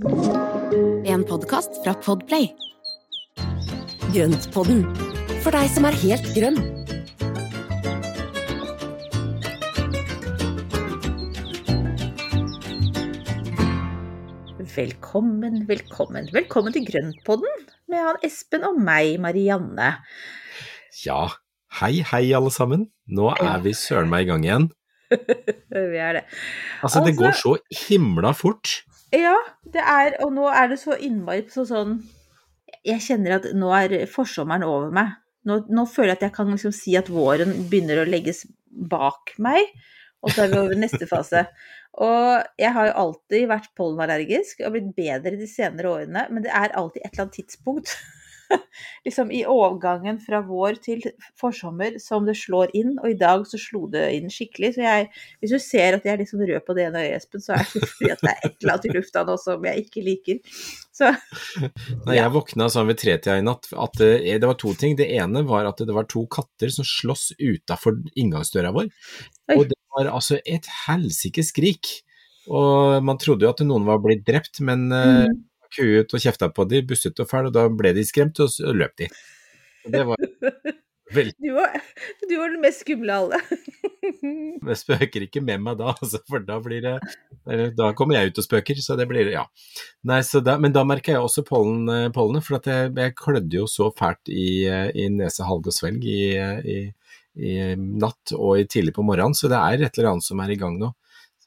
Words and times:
En 0.00 1.24
podkast 1.26 1.70
fra 1.82 1.90
Podplay. 2.04 2.46
Grøntpodden, 4.14 4.84
for 5.42 5.50
deg 5.50 5.66
som 5.74 5.88
er 5.90 5.96
helt 6.04 6.28
grønn. 6.36 6.60
Velkommen, 14.74 15.62
velkommen. 15.68 16.28
Velkommen 16.34 16.74
til 16.74 16.84
Grøntpodden 16.88 17.66
med 17.88 18.02
han 18.04 18.18
Espen 18.26 18.64
og 18.66 18.78
meg, 18.82 19.14
Marianne. 19.22 19.92
Ja, 21.04 21.20
hei 21.80 22.00
hei 22.10 22.24
alle 22.36 22.50
sammen. 22.54 22.88
Nå 23.06 23.30
er 23.38 23.62
vi 23.64 23.72
søren 23.78 24.10
meg 24.12 24.26
i 24.26 24.30
gang 24.32 24.44
igjen. 24.46 24.66
Vi 25.14 25.96
er 26.02 26.18
det. 26.18 26.24
Altså, 26.84 27.00
det 27.04 27.14
Altså- 27.14 27.22
går 27.22 27.36
så 27.38 27.54
himla 27.86 28.34
fort. 28.36 28.74
Ja, 29.14 29.36
det 29.64 29.80
er, 29.80 30.18
og 30.24 30.34
nå 30.36 30.48
er 30.52 30.68
det 30.72 30.80
så 30.82 30.96
innmari 31.00 31.46
så 31.52 31.64
sånn 31.68 31.94
Jeg 32.84 33.00
kjenner 33.06 33.38
at 33.38 33.46
nå 33.56 33.70
er 33.72 33.94
forsommeren 34.10 34.66
over 34.66 34.92
meg. 34.94 35.16
Nå, 35.48 35.62
nå 35.72 35.84
føler 35.88 36.12
jeg 36.12 36.18
at 36.18 36.26
jeg 36.28 36.36
kan 36.36 36.52
liksom 36.52 36.74
si 36.76 36.94
at 36.98 37.08
våren 37.12 37.54
begynner 37.70 38.02
å 38.02 38.08
legges 38.08 38.44
bak 38.68 39.32
meg, 39.42 39.70
og 40.20 40.32
så 40.34 40.44
er 40.44 40.52
vi 40.52 40.60
over 40.60 40.78
neste 40.78 41.08
fase. 41.08 41.46
Og 41.98 42.44
jeg 42.60 42.70
har 42.76 42.90
jo 42.90 42.98
alltid 43.02 43.48
vært 43.50 43.72
pollenallergisk 43.78 44.60
og 44.62 44.76
blitt 44.76 44.92
bedre 44.96 45.38
de 45.40 45.48
senere 45.50 45.90
årene, 45.90 46.26
men 46.30 46.44
det 46.44 46.52
er 46.52 46.76
alltid 46.76 47.02
et 47.02 47.10
eller 47.10 47.24
annet 47.26 47.38
tidspunkt 47.40 47.96
liksom 49.06 49.30
i 49.34 49.42
overgangen 49.48 50.18
fra 50.22 50.40
vår 50.46 50.78
til 50.84 51.04
forsommer 51.38 51.98
som 52.02 52.26
det 52.28 52.36
slår 52.38 52.72
inn, 52.78 52.96
og 53.02 53.10
i 53.12 53.18
dag 53.18 53.44
så 53.48 53.60
slo 53.60 53.86
det 53.92 54.04
inn 54.16 54.32
skikkelig. 54.32 54.74
Så 54.76 54.84
jeg, 54.84 55.08
hvis 55.40 55.54
du 55.54 55.58
ser 55.62 55.98
at 55.98 56.08
jeg 56.08 56.16
er 56.16 56.30
sånn 56.30 56.46
rød 56.48 56.66
på 56.66 56.76
det 56.78 56.88
ene 56.88 57.04
øyet, 57.04 57.18
Espen, 57.18 57.44
så 57.44 57.56
er 57.56 57.66
det 57.66 57.84
fordi 57.84 58.12
at 58.14 58.24
det 58.24 58.32
er 58.32 58.42
et 58.42 58.56
eller 58.56 58.74
annet 58.74 58.88
i 58.88 58.94
lufta 58.96 59.24
nå 59.28 59.38
som 59.42 59.68
jeg 59.68 59.86
ikke 59.86 60.04
liker. 60.06 60.42
Så 60.98 61.12
Når 62.06 62.16
jeg 62.16 62.34
våkna 62.34 62.68
sånn 62.72 62.90
ved 62.90 63.00
tretida 63.02 63.38
i 63.38 63.46
natt, 63.46 63.70
at 63.72 64.00
det, 64.00 64.12
det 64.42 64.50
var 64.50 64.58
to 64.60 64.74
ting. 64.78 64.96
Det 64.98 65.08
ene 65.18 65.44
var 65.48 65.68
at 65.70 65.82
det 65.84 65.94
var 65.94 66.08
to 66.10 66.24
katter 66.32 66.72
som 66.74 66.86
sloss 66.86 67.30
utafor 67.38 68.00
inngangsdøra 68.18 68.72
vår. 68.74 68.90
Oi. 69.52 69.56
Og 69.56 69.66
det 69.70 69.78
var 69.94 70.12
altså 70.12 70.40
et 70.44 70.68
helsikes 70.86 71.52
skrik. 71.54 71.98
Og 72.48 73.04
man 73.04 73.18
trodde 73.20 73.44
jo 73.44 73.52
at 73.52 73.60
noen 73.66 73.84
var 73.84 74.00
blitt 74.00 74.24
drept, 74.26 74.62
men 74.64 74.86
uh, 74.88 75.26
mm, 75.28 75.36
kuet 75.74 76.14
og 76.14 76.22
kjefta 76.22 76.50
på 76.54 76.66
de, 76.70 76.82
busset 76.88 77.22
og 77.22 77.30
fæl, 77.30 77.50
og 77.50 77.56
da 77.56 77.66
ble 77.72 77.94
de 77.96 78.04
skremt, 78.06 78.40
og 78.44 78.52
så 78.52 78.74
løp 78.74 78.96
de. 79.00 79.08
Det 79.88 80.04
var 80.08 80.20
veldig 81.16 81.34
du, 81.40 81.52
var, 81.56 81.76
du 82.28 82.34
var 82.36 82.52
den 82.52 82.62
mest 82.62 82.84
skumle 82.84 83.14
av 83.14 83.28
alle. 83.28 83.40
Jeg 84.68 84.78
spøker 84.80 85.24
ikke 85.26 85.42
med 85.44 85.62
meg 85.64 85.78
da, 85.80 85.92
altså, 85.92 86.20
for 86.28 86.44
da 86.44 86.58
blir 86.64 86.80
det 86.84 86.94
Da 87.76 87.90
kommer 87.96 88.16
jeg 88.16 88.30
ut 88.30 88.40
og 88.40 88.46
spøker, 88.46 88.78
så 88.82 88.96
det 88.98 89.08
blir 89.10 89.30
Ja. 89.32 89.44
Nei, 90.08 90.20
så 90.24 90.40
da, 90.44 90.56
men 90.60 90.72
da 90.74 90.84
merka 90.88 91.12
jeg 91.12 91.24
også 91.24 91.44
pollen, 91.46 91.84
pollenet, 91.86 92.14
pollene, 92.16 92.42
for 92.44 92.58
at 92.58 92.68
jeg, 92.70 92.92
jeg 92.96 93.16
klødde 93.18 93.60
jo 93.60 93.66
så 93.70 93.90
fælt 93.98 94.32
i, 94.32 94.64
eh, 94.68 94.88
i 94.96 95.08
nese, 95.12 95.44
halg 95.48 95.68
og 95.68 95.74
svelg 95.76 96.04
i, 96.08 96.20
eh, 96.40 96.60
i, 96.64 96.78
i 97.38 97.58
natt 97.76 98.32
og 98.36 98.62
i 98.62 98.66
tidlig 98.70 98.96
på 98.96 99.04
morgenen, 99.06 99.36
så 99.36 99.50
det 99.52 99.60
er 99.60 99.86
et 99.86 99.98
eller 99.98 100.14
annet 100.14 100.28
som 100.28 100.40
er 100.44 100.54
i 100.54 100.58
gang 100.60 100.78
nå. 100.80 100.92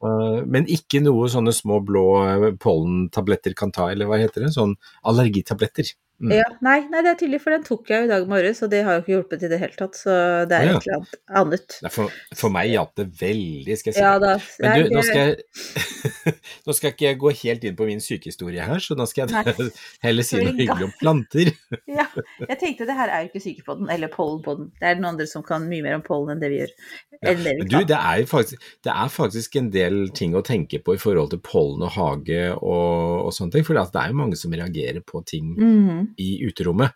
Så, 0.01 0.11
men 0.49 0.65
ikke 0.71 1.01
noe 1.05 1.27
sånne 1.29 1.53
små 1.53 1.77
blå 1.85 2.05
eh, 2.25 2.47
pollentabletter 2.61 3.53
kan 3.57 3.73
ta, 3.75 3.91
eller 3.93 4.09
hva 4.09 4.17
heter 4.21 4.47
det? 4.47 4.53
Sånn 4.55 4.73
allergitabletter. 5.07 5.93
Mm. 6.21 6.33
Ja, 6.37 6.45
nei, 6.61 6.77
nei, 6.91 7.01
det 7.01 7.13
er 7.15 7.17
tydelig, 7.17 7.39
for 7.41 7.55
den 7.55 7.63
tok 7.65 7.89
jeg 7.89 8.03
jo 8.03 8.07
i 8.07 8.11
dag 8.11 8.27
morges, 8.29 8.61
og 8.61 8.69
det 8.69 8.83
har 8.85 8.97
jo 8.97 9.01
ikke 9.01 9.13
hjulpet 9.15 9.45
i 9.45 9.49
det 9.49 9.57
hele 9.61 9.77
tatt. 9.77 9.97
Så 9.97 10.13
det 10.49 10.57
er 10.57 10.67
ja. 10.67 10.75
et 10.77 10.85
eller 10.85 10.97
annet 10.99 11.15
annet. 11.41 11.77
For, 11.93 12.13
for 12.37 12.53
meg 12.53 12.69
hjalp 12.71 12.93
det 12.99 13.07
veldig, 13.21 13.77
skal 13.79 13.91
jeg 13.91 13.97
si. 13.97 14.03
Ja 14.03 14.13
da. 14.21 14.35
Men 14.61 14.75
du, 14.77 14.91
nå 14.93 15.03
skal, 15.07 15.31
jeg, 15.31 16.35
nå 16.67 16.75
skal 16.77 16.89
jeg 16.91 16.97
ikke 16.97 17.13
gå 17.23 17.33
helt 17.41 17.65
inn 17.67 17.77
på 17.79 17.87
min 17.89 18.03
sykehistorie 18.03 18.67
her, 18.69 18.83
så 18.83 18.97
nå 18.99 19.07
skal 19.09 19.25
jeg 19.25 19.47
Nei. 19.49 19.69
heller 20.05 20.27
si 20.27 20.41
noe 20.41 20.55
hyggelig 20.57 20.89
om 20.89 20.97
planter. 21.01 21.53
Ja, 21.91 22.05
jeg 22.45 22.55
tenkte 22.61 22.85
det 22.87 22.95
her 22.95 23.09
er 23.11 23.23
jo 23.23 23.29
ikke 23.29 23.41
sykepodden, 23.43 23.89
eller 23.91 24.11
pollenpodden. 24.11 24.69
Det 24.79 24.87
er 24.87 24.99
noen 24.99 25.13
andre 25.13 25.25
som 25.27 25.43
kan 25.45 25.65
mye 25.67 25.83
mer 25.83 25.97
om 25.97 26.03
pollen 26.05 26.33
enn 26.33 26.41
det 26.41 26.49
vi 26.51 26.59
gjør. 26.61 26.71
Enn 27.19 27.41
det 27.43 27.53
vi 27.57 27.65
du, 27.67 27.75
det 27.89 27.97
er, 27.97 28.23
faktisk, 28.29 28.63
det 28.85 28.93
er 28.93 29.11
faktisk 29.11 29.57
en 29.59 29.69
del 29.73 29.97
ting 30.15 30.35
å 30.37 30.43
tenke 30.45 30.79
på 30.83 30.95
i 30.95 31.01
forhold 31.01 31.33
til 31.33 31.41
pollen 31.43 31.83
og 31.85 31.93
hage 31.97 32.39
og, 32.53 33.27
og 33.27 33.35
sånne 33.35 33.57
ting, 33.57 33.67
for 33.67 33.77
det 33.77 34.01
er 34.03 34.13
jo 34.13 34.19
mange 34.21 34.39
som 34.39 34.55
reagerer 34.55 35.03
på 35.05 35.23
ting 35.27 35.51
Mhm. 35.61 36.10
I 36.17 36.41
uterommet. 36.47 36.91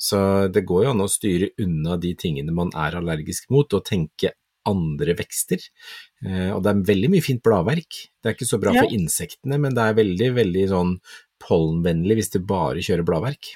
Så 0.00 0.48
det 0.52 0.64
går 0.66 0.84
jo 0.84 0.90
an 0.90 1.02
å 1.04 1.08
styre 1.10 1.50
unna 1.60 1.96
de 2.00 2.14
tingene 2.14 2.52
man 2.52 2.70
er 2.74 2.96
allergisk 2.96 3.50
mot, 3.50 3.72
og 3.74 3.84
tenke 3.84 4.32
andre 4.66 5.14
vekster. 5.16 5.58
Eh, 6.24 6.50
og 6.52 6.62
det 6.62 6.70
er 6.74 6.84
veldig 6.94 7.10
mye 7.10 7.24
fint 7.24 7.42
bladverk. 7.42 7.98
Det 8.22 8.28
er 8.30 8.34
ikke 8.36 8.48
så 8.48 8.60
bra 8.60 8.72
Ja. 8.74 8.82
for 8.82 8.90
insektene, 8.92 9.58
men 9.60 9.74
det 9.74 9.82
er 9.82 9.94
veldig, 9.94 10.34
veldig 10.36 10.68
sånn 10.68 11.00
pollenvennlig 11.40 12.16
hvis 12.20 12.30
det 12.34 12.46
bare 12.46 12.76
kjører 12.84 13.04
bladverk. 13.08 13.54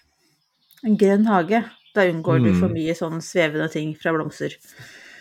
En 0.84 0.96
grønn 0.96 1.26
hage. 1.26 1.64
Da 1.94 2.02
unngår 2.10 2.42
du 2.42 2.50
Mm. 2.52 2.60
for 2.60 2.68
mye 2.68 2.94
sånn 2.96 3.20
svevende 3.22 3.70
ting 3.70 3.94
fra 3.94 4.12
blomster. 4.12 4.56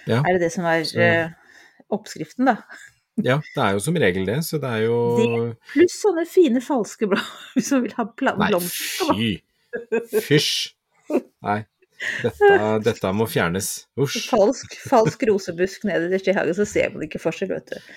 Ja. 0.07 0.19
Er 0.25 0.33
det 0.33 0.39
det 0.41 0.51
som 0.51 0.65
er 0.65 0.81
Så- 0.83 0.97
eh, 0.99 1.29
oppskriften, 1.91 2.45
da? 2.45 2.57
Ja, 3.23 3.37
det 3.55 3.61
er 3.61 3.73
jo 3.73 3.79
som 3.79 3.93
regel 3.93 4.25
det, 4.25 4.37
så 4.41 4.59
det 4.59 4.69
er 4.71 4.81
jo 4.87 5.55
Pluss 5.71 6.01
sånne 6.01 6.25
fine 6.27 6.59
falske 6.59 7.05
blomster 7.07 7.61
som 7.69 7.83
vil 7.83 7.91
ha 7.91 8.05
blomster. 8.05 9.07
Nei, 9.11 9.15
fy! 9.37 9.41
Fysj! 10.23 10.73
Nei, 11.43 11.59
dette, 12.23 12.49
dette 12.85 13.11
må 13.15 13.25
fjernes. 13.29 13.69
Usj. 13.99 14.27
Falsk, 14.31 14.77
falsk 14.89 15.25
rosebusk 15.29 15.83
nederst 15.87 16.27
i 16.31 16.35
hagen, 16.35 16.55
så 16.57 16.65
ser 16.67 16.93
man 16.93 17.05
ikke 17.07 17.21
forskjell, 17.21 17.51
vet 17.53 17.73
du. 17.73 17.91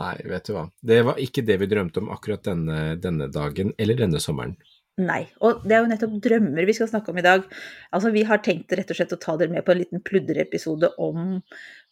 Nei, 0.00 0.14
vet 0.30 0.46
du 0.48 0.54
hva. 0.56 0.66
Det 0.92 1.00
var 1.06 1.18
ikke 1.20 1.44
det 1.46 1.58
vi 1.62 1.68
drømte 1.70 2.00
om 2.02 2.12
akkurat 2.14 2.44
denne, 2.48 2.78
denne 3.02 3.28
dagen, 3.34 3.74
eller 3.82 3.98
denne 3.98 4.22
sommeren. 4.22 4.54
Nei. 5.00 5.22
Og 5.40 5.62
det 5.64 5.76
er 5.76 5.84
jo 5.84 5.88
nettopp 5.90 6.16
drømmer 6.24 6.66
vi 6.68 6.74
skal 6.76 6.90
snakke 6.90 7.12
om 7.12 7.20
i 7.20 7.24
dag. 7.24 7.44
Altså, 7.96 8.10
vi 8.12 8.24
har 8.28 8.42
tenkt 8.44 8.72
rett 8.76 8.90
og 8.92 8.98
slett 8.98 9.14
å 9.16 9.20
ta 9.20 9.36
dere 9.40 9.52
med 9.54 9.64
på 9.64 9.72
en 9.72 9.80
liten 9.80 10.02
pludreepisode 10.04 10.90
om 11.00 11.38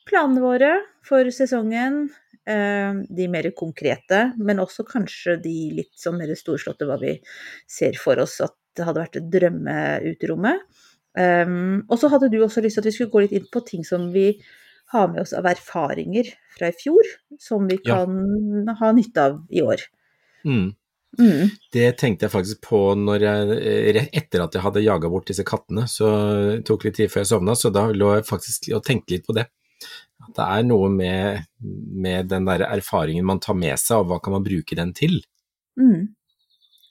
planene 0.08 0.42
våre 0.44 0.72
for 1.06 1.28
sesongen. 1.32 2.02
eh, 2.48 2.92
De 3.08 3.28
mer 3.32 3.50
konkrete, 3.56 4.20
men 4.38 4.60
også 4.60 4.84
kanskje 4.88 5.38
de 5.42 5.56
litt 5.80 5.92
sånn 5.96 6.18
mer 6.20 6.32
storslåtte, 6.36 6.88
hva 6.88 6.98
vi 7.00 7.16
ser 7.68 7.96
for 8.00 8.20
oss 8.20 8.36
at 8.44 8.56
det 8.76 8.86
hadde 8.86 9.02
vært 9.02 9.18
et 9.20 9.28
drømmeuterommet. 9.32 10.64
Um, 11.18 11.80
og 11.90 11.98
så 11.98 12.10
hadde 12.12 12.28
du 12.30 12.38
også 12.44 12.62
lyst 12.62 12.78
til 12.78 12.84
at 12.84 12.90
vi 12.90 12.94
skulle 12.94 13.10
gå 13.10 13.24
litt 13.24 13.32
inn 13.34 13.48
på 13.50 13.62
ting 13.66 13.82
som 13.86 14.10
vi 14.14 14.28
har 14.92 15.08
med 15.10 15.22
oss 15.22 15.32
av 15.34 15.46
erfaringer 15.50 16.28
fra 16.54 16.70
i 16.70 16.76
fjor, 16.76 17.06
som 17.38 17.66
vi 17.66 17.78
Ja. 17.84 18.04
kan 18.04 18.76
ha 18.78 18.92
nytte 18.92 19.18
av 19.18 19.40
i 19.50 19.62
år. 19.62 19.82
Mm. 20.44 20.74
Mm. 21.18 21.50
Det 21.72 21.98
tenkte 21.98 22.26
jeg 22.26 22.32
faktisk 22.32 22.60
på 22.62 22.94
når 22.94 23.20
jeg, 23.20 23.96
eh, 23.96 24.08
etter 24.12 24.44
at 24.44 24.54
jeg 24.54 24.62
hadde 24.62 24.82
jaga 24.82 25.10
bort 25.10 25.26
disse 25.26 25.44
kattene, 25.44 25.88
så 25.90 26.06
det 26.56 26.64
tok 26.66 26.84
litt 26.84 26.94
tid 26.94 27.10
før 27.10 27.24
jeg 27.24 27.30
sovna, 27.32 27.56
så 27.58 27.72
da 27.72 27.88
lå 27.90 28.14
jeg 28.14 28.28
faktisk 28.28 28.70
og 28.76 28.84
tenkte 28.84 29.16
litt 29.16 29.26
på 29.26 29.34
det. 29.34 29.46
At 30.20 30.34
det 30.36 30.46
er 30.46 30.62
noe 30.68 30.88
med, 30.88 31.46
med 31.60 32.28
den 32.28 32.44
der 32.44 32.66
erfaringen 32.68 33.24
man 33.24 33.40
tar 33.40 33.54
med 33.54 33.78
seg, 33.78 33.98
og 33.98 34.06
hva 34.06 34.22
kan 34.22 34.32
man 34.32 34.44
bruke 34.44 34.76
den 34.76 34.92
til? 34.92 35.22
Mm. 35.80 36.14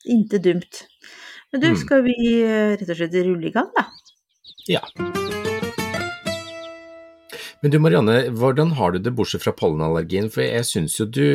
Inte 0.09 0.39
dumt. 0.39 0.85
Men 1.51 1.61
du, 1.61 1.67
Mm. 1.67 1.77
skal 1.81 2.03
vi 2.05 2.15
eh, 2.43 2.75
rett 2.77 2.89
og 2.89 2.97
slett 2.99 3.15
rulle 3.25 3.47
i 3.49 3.51
gang, 3.53 3.69
da? 3.75 3.85
Ja. 4.69 4.81
Men 7.61 7.71
du 7.73 7.79
Marianne, 7.81 8.29
hvordan 8.31 8.71
har 8.77 8.91
du 8.93 8.99
det 9.03 9.11
bortsett 9.17 9.43
fra 9.43 9.51
pollenallergien? 9.51 10.29
For 10.31 10.45
jeg 10.45 10.63
syns 10.69 10.95
jo 10.99 11.05
du 11.09 11.25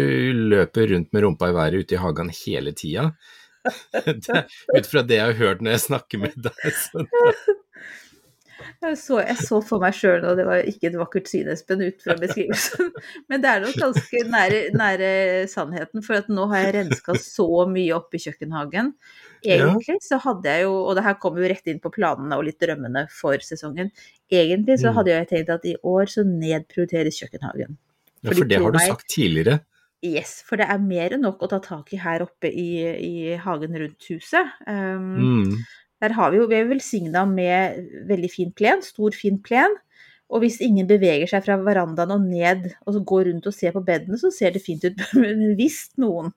løper 0.55 0.89
rundt 0.95 1.11
med 1.13 1.23
rumpa 1.27 1.51
i 1.51 1.57
været 1.57 1.83
ute 1.83 1.97
i 1.99 2.01
hagen 2.01 2.31
hele 2.47 2.73
tida. 2.73 3.11
Ut 4.77 4.87
fra 4.89 5.03
det 5.03 5.19
jeg 5.19 5.25
har 5.27 5.37
hørt 5.41 5.61
når 5.65 5.75
jeg 5.77 5.85
snakker 5.89 6.23
med 6.25 6.35
deg. 6.37 6.65
Så 6.79 7.05
Jeg 8.85 8.99
så, 9.01 9.19
jeg 9.25 9.37
så 9.41 9.59
for 9.65 9.83
meg 9.83 9.95
sjøl, 9.97 10.25
og 10.29 10.37
det 10.39 10.45
var 10.47 10.63
ikke 10.69 10.89
et 10.91 10.97
vakkert 11.01 11.29
syn, 11.31 11.49
Espen, 11.53 11.83
ut 11.83 12.03
fra 12.05 12.15
beskrivelsen. 12.21 12.91
Men 13.33 13.43
det 13.43 13.51
er 13.51 13.63
nok 13.65 13.79
ganske 13.81 14.23
nære, 14.31 14.61
nære 14.77 15.11
sannheten, 15.51 16.05
for 16.07 16.21
at 16.21 16.29
nå 16.33 16.47
har 16.53 16.67
jeg 16.67 16.75
renska 16.79 17.17
så 17.21 17.49
mye 17.71 17.95
opp 17.97 18.15
i 18.15 18.23
kjøkkenhagen. 18.27 18.93
Egentlig 19.45 19.99
så 20.05 20.17
hadde 20.23 20.49
jeg 20.49 20.65
jo, 20.65 20.73
og 20.89 20.95
det 20.97 21.05
her 21.05 21.19
kommer 21.21 21.43
jo 21.45 21.51
rett 21.53 21.67
inn 21.69 21.81
på 21.85 21.93
planene 21.93 22.39
og 22.39 22.47
litt 22.47 22.61
drømmene 22.63 23.07
for 23.13 23.37
sesongen, 23.45 23.91
egentlig 24.33 24.79
så 24.81 24.89
Mm. 24.91 24.95
hadde 25.01 25.11
jeg 25.17 25.29
tenkt 25.35 25.51
at 25.53 25.65
i 25.69 25.77
år 25.85 26.07
så 26.09 26.25
nedprioriteres 26.25 27.19
kjøkkenhagen. 27.21 27.77
Ja, 28.25 28.33
for 28.33 28.45
det 28.49 28.63
har 28.63 28.73
du 28.73 28.79
sagt 28.81 29.09
tidligere. 29.13 29.61
Yes, 30.05 30.43
for 30.45 30.57
det 30.61 30.67
er 30.69 30.79
mer 30.85 31.13
enn 31.17 31.23
nok 31.25 31.41
å 31.45 31.49
ta 31.49 31.59
tak 31.65 31.93
i 31.93 31.97
her 32.01 32.21
oppe 32.25 32.49
i, 32.53 32.69
i 33.01 33.37
hagen 33.41 33.73
rundt 33.73 34.05
huset. 34.11 34.51
Um, 34.69 35.15
Mm. 35.45 35.65
Der 36.05 36.15
har 36.19 36.33
vi 36.33 36.41
jo, 36.43 36.47
vi 36.51 36.59
er 36.61 36.69
velsigna 36.69 37.25
med 37.29 37.81
veldig 38.11 38.31
fin 38.33 38.53
plen, 38.57 38.83
stor, 38.85 39.15
fin 39.17 39.39
plen. 39.45 39.77
Og 40.33 40.43
hvis 40.43 40.59
ingen 40.65 40.89
beveger 40.89 41.29
seg 41.31 41.45
fra 41.47 41.57
verandaen 41.63 42.13
og 42.15 42.25
ned 42.27 42.71
og 42.85 42.97
så 42.97 43.03
går 43.07 43.29
rundt 43.29 43.47
og 43.49 43.55
ser 43.57 43.75
på 43.77 43.83
bedene, 43.87 44.19
så 44.21 44.31
ser 44.35 44.55
det 44.55 44.65
fint 44.65 44.85
ut. 44.89 45.01
Men 45.23 45.55
hvis 45.59 45.87
noen 46.01 46.33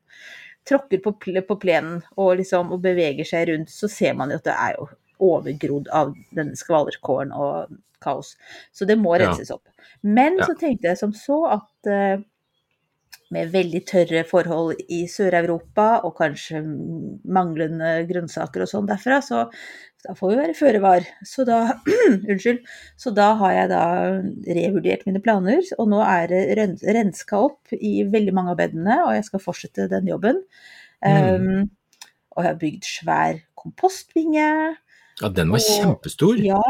tråkker 0.68 1.02
på, 1.04 1.14
på 1.48 1.60
plenen 1.62 2.02
og, 2.20 2.36
liksom, 2.42 2.74
og 2.76 2.84
beveger 2.84 3.28
seg 3.28 3.50
rundt, 3.52 3.72
så 3.74 3.90
ser 3.92 4.16
man 4.20 4.34
jo 4.34 4.40
at 4.42 4.48
det 4.48 4.56
er 4.56 4.78
jo 4.78 4.88
overgrodd 5.28 5.88
av 5.96 6.12
denne 6.38 6.58
skvallerkålen 6.60 7.32
og 7.34 7.78
kaos. 8.04 8.36
Så 8.76 8.86
det 8.86 9.00
må 9.02 9.16
Ja. 9.18 9.32
opp. 9.56 9.64
Men 10.04 10.38
Ja. 10.38 10.46
så 10.46 10.58
tenkte 10.60 10.92
jeg 10.92 10.98
som 11.00 11.14
så 11.14 11.40
at 11.58 11.90
eh, 11.90 12.20
med 13.34 13.50
veldig 13.52 13.82
tørre 13.90 14.22
forhold 14.28 14.80
i 14.88 15.02
Sør-Europa, 15.12 15.88
og 16.08 16.14
kanskje 16.20 16.62
manglende 17.28 17.90
grønnsaker 18.08 18.64
og 18.64 18.70
sånn 18.72 18.88
derfra, 18.88 19.18
så 19.26 19.42
da 20.06 20.14
får 20.16 20.32
vi 20.32 20.38
være 20.40 20.56
føre 20.56 20.80
var. 20.84 21.08
Så 21.28 21.44
da 21.48 21.58
Unnskyld. 22.32 22.62
Så 22.96 23.12
da 23.18 23.32
har 23.42 23.56
jeg 23.56 23.72
da 23.74 23.82
revurdert 24.60 25.04
mine 25.10 25.20
planer, 25.26 25.60
og 25.78 25.90
nå 25.92 26.00
er 26.06 26.28
det 26.32 26.42
ren- 26.60 26.78
renska 27.00 27.40
opp 27.50 27.74
i 27.76 27.98
veldig 28.08 28.36
mange 28.38 28.54
av 28.54 28.62
bedene, 28.62 29.00
og 29.08 29.16
jeg 29.18 29.28
skal 29.28 29.44
fortsette 29.44 29.90
den 29.92 30.08
jobben. 30.14 30.44
Mm. 31.04 31.68
Um, 31.68 31.70
og 32.38 32.44
jeg 32.46 32.52
har 32.54 32.62
bygd 32.62 32.88
svær 32.88 33.42
kompostbinge. 33.58 34.48
Ja, 35.22 35.30
den 35.34 35.52
var 35.52 35.60
Og- 35.60 35.68
kjempestor. 35.74 36.40
Ja. 36.46 36.62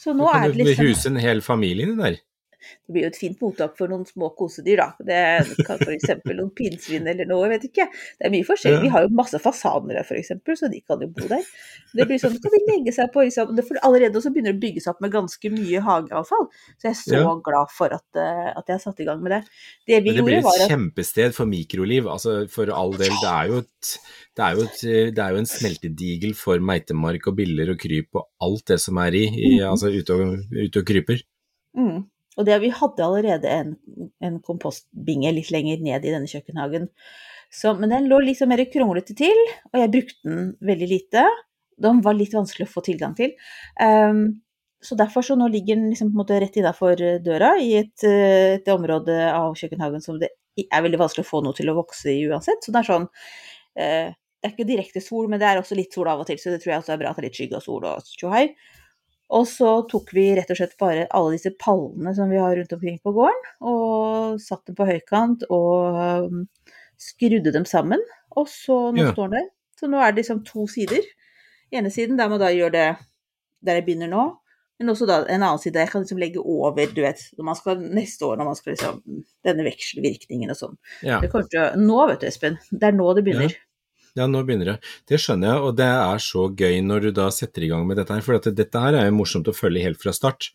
Så 0.00 0.12
nå 0.16 0.26
er 0.32 0.48
det 0.48 0.50
er 0.50 0.52
du 0.56 0.64
liksom 0.64 0.86
huse 0.86 1.08
en 1.10 1.20
hel 1.20 1.40
familie 1.44 1.94
der. 1.96 2.20
Det 2.60 2.92
blir 2.94 3.02
jo 3.06 3.10
et 3.12 3.16
fint 3.20 3.40
mottak 3.40 3.76
for 3.78 3.88
noen 3.88 4.04
små 4.08 4.30
kosedyr, 4.36 4.76
da. 4.82 4.88
Det 5.00 5.64
kan 5.66 5.78
f.eks. 5.80 6.10
noen 6.28 6.50
pinnsvin 6.56 7.06
eller 7.08 7.26
noe, 7.30 7.46
jeg 7.48 7.54
vet 7.56 7.66
ikke. 7.70 7.86
Det 8.20 8.28
er 8.28 8.34
mye 8.34 8.46
forskjellig. 8.48 8.76
Ja. 8.78 8.82
Vi 8.84 8.92
har 8.94 9.06
jo 9.06 9.12
masse 9.16 9.40
fasaner 9.42 10.00
her 10.00 10.04
f.eks., 10.04 10.32
så 10.60 10.68
de 10.70 10.80
kan 10.86 11.00
jo 11.00 11.08
bo 11.16 11.28
der. 11.30 11.42
Det 11.96 12.06
blir 12.06 12.20
sånn, 12.22 12.36
kan 12.42 12.52
de 12.54 12.60
legge 12.68 12.92
seg 12.94 13.10
på 13.14 13.24
liksom, 13.26 13.54
det- 13.56 13.66
for 13.66 13.76
Allerede 13.82 14.20
så 14.22 14.30
begynner 14.30 14.52
det 14.52 14.58
å 14.60 14.64
bygge 14.66 14.82
seg 14.84 14.92
opp 14.94 15.00
med 15.00 15.12
ganske 15.12 15.50
mye 15.50 15.80
hageavfall. 15.80 16.46
Så 16.78 16.88
jeg 16.88 16.92
er 16.92 17.00
så 17.00 17.20
Ja. 17.20 17.34
glad 17.50 17.70
for 17.72 17.86
at, 17.96 18.04
eh, 18.16 18.50
at 18.56 18.66
jeg 18.66 18.74
har 18.76 18.84
satt 18.84 19.00
i 19.00 19.04
gang 19.08 19.22
med 19.22 19.32
det. 19.32 19.42
Det 19.86 20.02
vi 20.04 20.10
det 20.16 20.24
blir 20.24 20.36
gjorde, 20.36 20.38
et 20.38 20.44
var 20.44 20.60
at 20.66 20.70
kjempested 20.70 21.34
for 21.34 21.46
mikroliv. 21.46 22.04
Altså, 22.06 22.48
for 22.50 22.70
all 22.70 22.92
del, 22.92 23.08
det 23.08 23.30
er 23.30 23.48
jo, 23.48 23.58
et, 23.64 23.98
det 24.36 24.44
er 24.44 24.54
jo, 24.54 24.62
et, 24.62 25.14
det 25.14 25.18
er 25.18 25.30
jo 25.30 25.36
en 25.40 25.46
smeltedigel 25.46 26.34
for 26.36 26.58
meitemark 26.58 27.26
og 27.26 27.36
biller 27.36 27.70
og 27.72 27.78
kryp 27.78 28.08
og 28.20 28.26
alt 28.42 28.64
det 28.66 28.80
som 28.80 28.98
er 28.98 29.12
i, 29.14 29.24
i 29.26 29.50
Mhm. 29.60 29.70
altså 29.70 29.90
ute 29.90 30.10
og, 30.10 30.44
ute 30.52 30.76
og 30.78 30.86
kryper. 30.86 31.22
mm, 31.76 32.04
Og 32.40 32.46
det, 32.48 32.56
vi 32.62 32.72
hadde 32.72 33.04
allerede 33.04 33.50
en, 33.52 33.74
en 34.24 34.38
kompostbinge 34.44 35.32
litt 35.36 35.50
lenger 35.52 35.82
ned 35.84 36.06
i 36.06 36.14
denne 36.14 36.30
kjøkkenhagen. 36.30 36.88
Så, 37.52 37.74
men 37.76 37.92
den 37.92 38.06
lå 38.08 38.20
liksom 38.24 38.52
mer 38.52 38.62
kronglete 38.70 39.16
til, 39.18 39.36
og 39.72 39.80
jeg 39.82 39.92
brukte 39.92 40.20
den 40.28 40.52
veldig 40.64 40.88
lite. 40.88 41.26
Den 41.80 42.00
var 42.04 42.16
litt 42.16 42.36
vanskelig 42.36 42.68
å 42.68 42.72
få 42.72 42.84
tilgang 42.86 43.16
til. 43.18 43.34
Um, 43.82 44.40
så 44.80 44.96
derfor 44.96 45.24
så 45.26 45.36
nå 45.36 45.50
ligger 45.52 45.76
den 45.76 45.90
liksom 45.90 46.08
på 46.08 46.16
en 46.16 46.22
måte 46.22 46.38
rett 46.40 46.56
innafor 46.56 47.02
døra 47.20 47.50
i 47.60 47.74
et, 47.82 48.04
eh, 48.08 48.56
et 48.56 48.68
område 48.72 49.16
av 49.28 49.52
kjøkkenhagen 49.58 50.00
som 50.00 50.16
det 50.22 50.30
er 50.62 50.84
veldig 50.86 51.02
vanskelig 51.02 51.26
å 51.26 51.28
få 51.28 51.42
noe 51.44 51.56
til 51.56 51.68
å 51.68 51.76
vokse 51.76 52.08
i 52.08 52.22
uansett. 52.30 52.64
Så 52.64 52.72
det 52.72 52.80
er 52.80 52.88
sånn 52.88 53.04
uh, 53.10 54.08
Det 54.40 54.48
er 54.48 54.54
ikke 54.54 54.70
direkte 54.70 55.02
sol, 55.04 55.26
men 55.28 55.40
det 55.42 55.50
er 55.50 55.60
også 55.60 55.76
litt 55.76 55.92
sol 55.92 56.08
av 56.08 56.22
og 56.22 56.30
til, 56.30 56.38
så 56.40 56.54
det 56.54 56.62
tror 56.62 56.72
jeg 56.72 56.80
også 56.80 56.94
er 56.94 57.00
bra 57.02 57.10
at 57.10 57.18
det 57.18 57.26
er 57.26 57.28
litt 57.28 57.36
skygge 57.36 57.58
og 57.58 57.64
sol 57.66 57.84
og 57.90 58.14
tjohei. 58.16 58.46
Og 59.30 59.44
så 59.46 59.76
tok 59.90 60.10
vi 60.16 60.24
rett 60.34 60.50
og 60.50 60.58
slett 60.58 60.72
bare 60.80 61.04
alle 61.14 61.36
disse 61.36 61.52
pallene 61.60 62.10
som 62.16 62.30
vi 62.32 62.40
har 62.42 62.56
rundt 62.58 62.72
omkring 62.74 62.96
på 63.04 63.12
gården, 63.14 63.44
og 63.62 64.40
satte 64.42 64.72
dem 64.72 64.78
på 64.80 64.88
høykant 64.88 65.44
og 65.54 66.00
um, 66.26 66.40
skrudde 66.98 67.52
dem 67.54 67.64
sammen. 67.68 68.02
Og 68.36 68.48
så 68.50 68.90
nå 68.94 69.04
Ja. 69.04 69.12
står 69.14 69.30
den 69.30 69.38
der. 69.38 69.48
Så 69.78 69.88
nå 69.88 70.00
er 70.02 70.10
det 70.12 70.24
liksom 70.24 70.42
to 70.44 70.66
sider. 70.68 71.06
ene 71.72 71.90
siden 71.94 72.18
der 72.18 72.28
man 72.28 72.40
da 72.42 72.48
gjør 72.50 72.72
det 72.74 72.86
der 73.62 73.74
jeg 73.78 73.84
begynner 73.86 74.08
nå, 74.10 74.24
men 74.80 74.88
også 74.90 75.06
da 75.06 75.20
en 75.28 75.42
annen 75.44 75.58
side 75.62 75.74
der 75.76 75.84
jeg 75.86 75.90
kan 75.92 76.02
liksom 76.02 76.18
legge 76.18 76.40
over, 76.42 76.86
du 76.90 77.00
vet, 77.04 77.20
når 77.38 77.44
man 77.44 77.54
skal 77.58 77.78
neste 77.78 78.26
år, 78.26 78.36
når 78.40 78.44
man 78.50 78.56
skal 78.58 78.72
liksom 78.74 79.02
Denne 79.46 79.64
vekselvirkningen 79.64 80.50
og 80.50 80.56
sånn. 80.58 80.74
Ja. 81.06 81.20
Det 81.22 81.30
kommer 81.30 81.46
til 81.52 81.60
å 81.62 81.68
Nå, 81.78 82.00
vet 82.10 82.20
du, 82.20 82.26
Espen. 82.26 82.58
Det 82.72 82.88
er 82.90 82.92
nå 82.98 83.06
det 83.14 83.22
begynner. 83.24 83.52
Ja, 83.54 83.69
nå 84.16 84.42
begynner 84.46 84.72
det. 84.72 84.78
Det 85.08 85.18
skjønner 85.20 85.52
jeg, 85.52 85.60
og 85.62 85.76
det 85.76 85.86
er 85.86 86.18
så 86.18 86.48
gøy 86.56 86.80
når 86.82 87.00
du 87.00 87.10
da 87.12 87.28
setter 87.30 87.62
i 87.62 87.68
gang 87.68 87.86
med 87.86 87.96
dette 87.96 88.12
her. 88.12 88.20
For 88.20 88.38
dette 88.38 88.82
her 88.82 88.94
er 88.98 89.06
jo 89.06 89.16
morsomt 89.18 89.48
å 89.48 89.54
følge 89.56 89.82
helt 89.84 90.00
fra 90.02 90.12
start, 90.12 90.50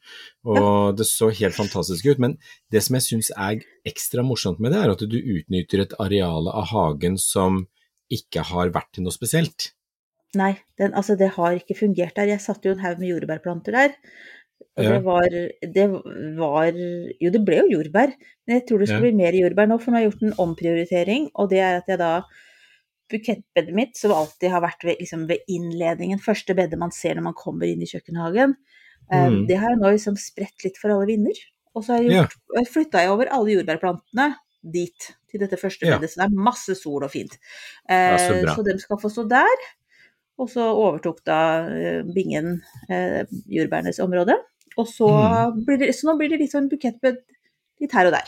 og 0.45 0.97
det 0.97 1.05
så 1.07 1.29
helt 1.31 1.55
fantastisk 1.55 2.05
ut. 2.05 2.19
Men 2.19 2.37
det 2.71 2.83
som 2.83 2.95
jeg 2.99 3.07
syns 3.07 3.31
er 3.37 3.61
ekstra 3.87 4.23
morsomt 4.23 4.59
med 4.59 4.71
det, 4.75 4.83
er 4.83 4.91
at 4.91 4.99
du 5.07 5.17
utnytter 5.17 5.85
et 5.85 5.93
areal 5.99 6.47
av 6.51 6.67
hagen 6.73 7.17
som 7.17 7.65
ikke 8.11 8.43
har 8.51 8.69
vært 8.69 8.91
til 8.93 9.03
noe 9.07 9.15
spesielt. 9.15 9.71
Nei, 10.35 10.57
den, 10.77 10.91
altså 10.93 11.15
det 11.17 11.31
har 11.37 11.55
ikke 11.55 11.77
fungert 11.79 12.15
der. 12.17 12.27
Jeg 12.27 12.43
satte 12.43 12.67
jo 12.67 12.75
en 12.75 12.83
haug 12.83 12.99
med 12.99 13.13
jordbærplanter 13.13 13.71
der. 13.71 13.93
Og 14.75 14.83
Ja. 14.83 14.89
det 14.91 15.03
var 15.03 15.29
Det 15.29 15.85
var 16.37 16.71
Jo, 16.75 17.29
det 17.31 17.45
ble 17.45 17.55
jo 17.61 17.79
jordbær, 17.79 18.11
men 18.47 18.59
jeg 18.59 18.67
tror 18.67 18.79
det 18.79 18.87
skal 18.89 19.03
Ja. 19.03 19.11
bli 19.11 19.11
mer 19.23 19.31
jordbær 19.31 19.67
nå, 19.67 19.79
for 19.81 19.91
nå 19.91 19.97
har 19.97 20.03
jeg 20.03 20.11
gjort 20.11 20.23
en 20.23 20.37
omprioritering, 20.45 21.31
og 21.35 21.49
det 21.49 21.59
er 21.59 21.77
at 21.77 21.87
jeg 21.87 21.97
da 21.99 22.23
Bukettbedet 23.11 23.73
mitt, 23.77 23.97
som 23.97 24.11
alltid 24.11 24.49
har 24.51 24.61
vært 24.65 24.83
ved, 24.83 24.97
liksom 24.99 25.27
ved 25.29 25.43
innledningen, 25.47 26.19
første 26.19 26.55
bedet 26.57 26.77
man 26.81 26.91
ser 26.91 27.15
når 27.15 27.27
man 27.29 27.33
kommer 27.37 27.67
inn 27.69 27.81
i 27.81 27.89
kjøkkenhagen, 27.89 28.55
eh, 29.11 29.27
Mm. 29.29 29.47
det 29.47 29.57
har 29.61 29.69
jeg 29.69 29.79
nå 29.79 29.91
liksom 29.93 30.15
spredt 30.17 30.63
litt 30.65 30.77
for 30.81 30.89
alle 30.89 31.05
vinder. 31.05 31.33
Og 31.75 31.83
så 31.83 31.93
har 31.93 32.01
jeg 32.03 32.11
gjort, 32.23 32.67
flytta 32.71 32.99
jeg 33.03 33.09
over 33.11 33.27
alle 33.31 33.51
jordbærplantene 33.57 34.35
dit, 34.63 35.11
til 35.29 35.39
dette 35.39 35.57
første 35.59 35.85
Ja. 35.85 35.97
så 35.99 36.15
det 36.15 36.25
er 36.25 36.29
masse 36.43 36.73
sol 36.75 37.03
og 37.03 37.11
fint. 37.11 37.37
Eh, 37.89 38.17
så 38.17 38.55
så 38.55 38.63
dem 38.65 38.79
skal 38.79 38.97
få 38.97 39.09
stå 39.11 39.27
der. 39.29 39.57
Og 40.39 40.49
så 40.49 40.63
overtok 40.63 41.23
da 41.25 41.67
eh, 41.69 42.01
bingen 42.03 42.61
eh, 42.89 43.23
jordbærens 43.47 43.99
område. 43.99 44.33
Og 44.77 44.87
så, 44.87 45.07
Mm. 45.07 45.65
blir 45.65 45.77
det, 45.79 45.89
så 45.95 46.07
nå 46.09 46.17
blir 46.17 46.29
det 46.29 46.39
litt 46.39 46.51
sånn 46.51 46.69
bukettbed 46.69 47.17
litt 47.81 47.91
her 47.91 48.07
og 48.07 48.13
der. 48.13 48.27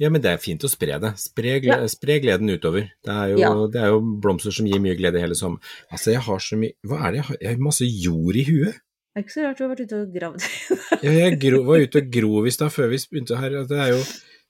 Ja, 0.00 0.08
men 0.10 0.20
det 0.24 0.30
er 0.32 0.40
fint 0.42 0.64
å 0.66 0.70
spre 0.70 0.96
det. 1.02 1.12
Spre, 1.20 1.58
gle 1.62 1.76
Ja. 1.82 1.88
spre 1.90 2.16
gleden 2.22 2.50
utover. 2.50 2.88
Det 3.04 3.12
er, 3.14 3.28
jo, 3.34 3.38
Ja. 3.38 3.52
det 3.70 3.80
er 3.82 3.92
jo 3.92 4.00
blomster 4.22 4.52
som 4.54 4.66
gir 4.66 4.80
mye 4.82 4.96
glede 4.98 5.20
hele 5.22 5.34
sommeren. 5.38 5.62
Altså, 5.92 6.12
jeg 6.12 6.20
har 6.26 6.38
så 6.38 6.56
mye 6.58 6.72
Hva 6.86 6.98
er 7.06 7.10
det 7.12 7.20
jeg 7.20 7.24
har? 7.28 7.36
Jeg 7.40 7.54
har 7.56 7.62
masse 7.68 7.86
jord 7.86 8.36
i 8.36 8.44
huet. 8.48 8.74
Det 9.12 9.20
er 9.20 9.22
ikke 9.26 9.34
så 9.36 9.42
rart 9.44 9.58
du 9.58 9.64
har 9.68 9.74
vært 9.76 9.84
ute 9.86 10.00
og 10.00 10.12
gravd. 10.14 10.44
Ja, 11.04 11.10
jeg 11.12 11.38
gro, 11.40 11.62
var 11.68 11.82
ute 11.84 12.00
og 12.00 12.10
grov 12.10 12.46
i 12.46 12.50
stad 12.54 12.72
før 12.72 12.88
vi 12.88 12.96
begynte 13.12 13.36
her. 13.38 13.50
Det 13.68 13.78
er 13.78 13.90
jo 13.92 14.02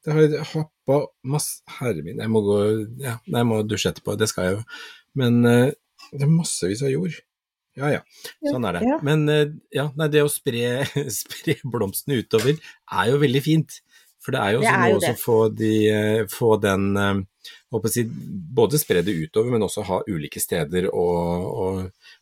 Det 0.04 0.12
har 0.14 0.44
happa 0.54 0.96
masse 1.24 1.60
Herre 1.78 2.02
min, 2.02 2.16
jeg 2.18 2.28
må 2.30 2.40
gå 2.42 2.56
Ja, 3.02 3.18
nei, 3.26 3.38
jeg 3.42 3.46
må 3.46 3.60
dusje 3.66 3.92
etterpå. 3.92 4.16
Det 4.18 4.28
skal 4.28 4.44
jeg 4.48 4.56
jo. 4.56 4.64
Men 5.14 5.44
eh, 5.46 5.70
det 6.12 6.22
er 6.22 6.32
massevis 6.32 6.82
av 6.82 6.90
jord. 6.90 7.14
Ja 7.78 7.88
ja, 7.88 8.00
sånn 8.44 8.66
er 8.68 8.72
det. 8.80 8.88
Men 9.02 9.28
eh, 9.32 9.46
ja, 9.72 9.86
nei, 9.96 10.08
det 10.12 10.20
å 10.22 10.28
spre, 10.28 10.82
spre 11.22 11.54
blomstene 11.64 12.18
utover 12.20 12.58
er 12.58 13.06
jo 13.12 13.18
veldig 13.22 13.42
fint. 13.42 13.78
For 14.22 14.34
det 14.34 14.42
er 14.42 14.54
jo 14.54 14.60
også 14.62 14.72
er 14.72 14.82
noe 14.82 14.98
å 14.98 15.04
som 15.04 15.18
få, 15.18 15.38
de, 15.58 15.72
eh, 15.90 16.20
få 16.30 16.52
den 16.62 16.84
eh, 17.00 17.22
å 17.74 17.80
si, 17.90 18.04
Både 18.06 18.78
spre 18.78 19.02
det 19.02 19.16
utover, 19.16 19.50
men 19.54 19.66
også 19.66 19.86
ha 19.88 20.02
ulike 20.06 20.42
steder 20.42 20.86
å, 20.92 21.08
å, 21.64 21.66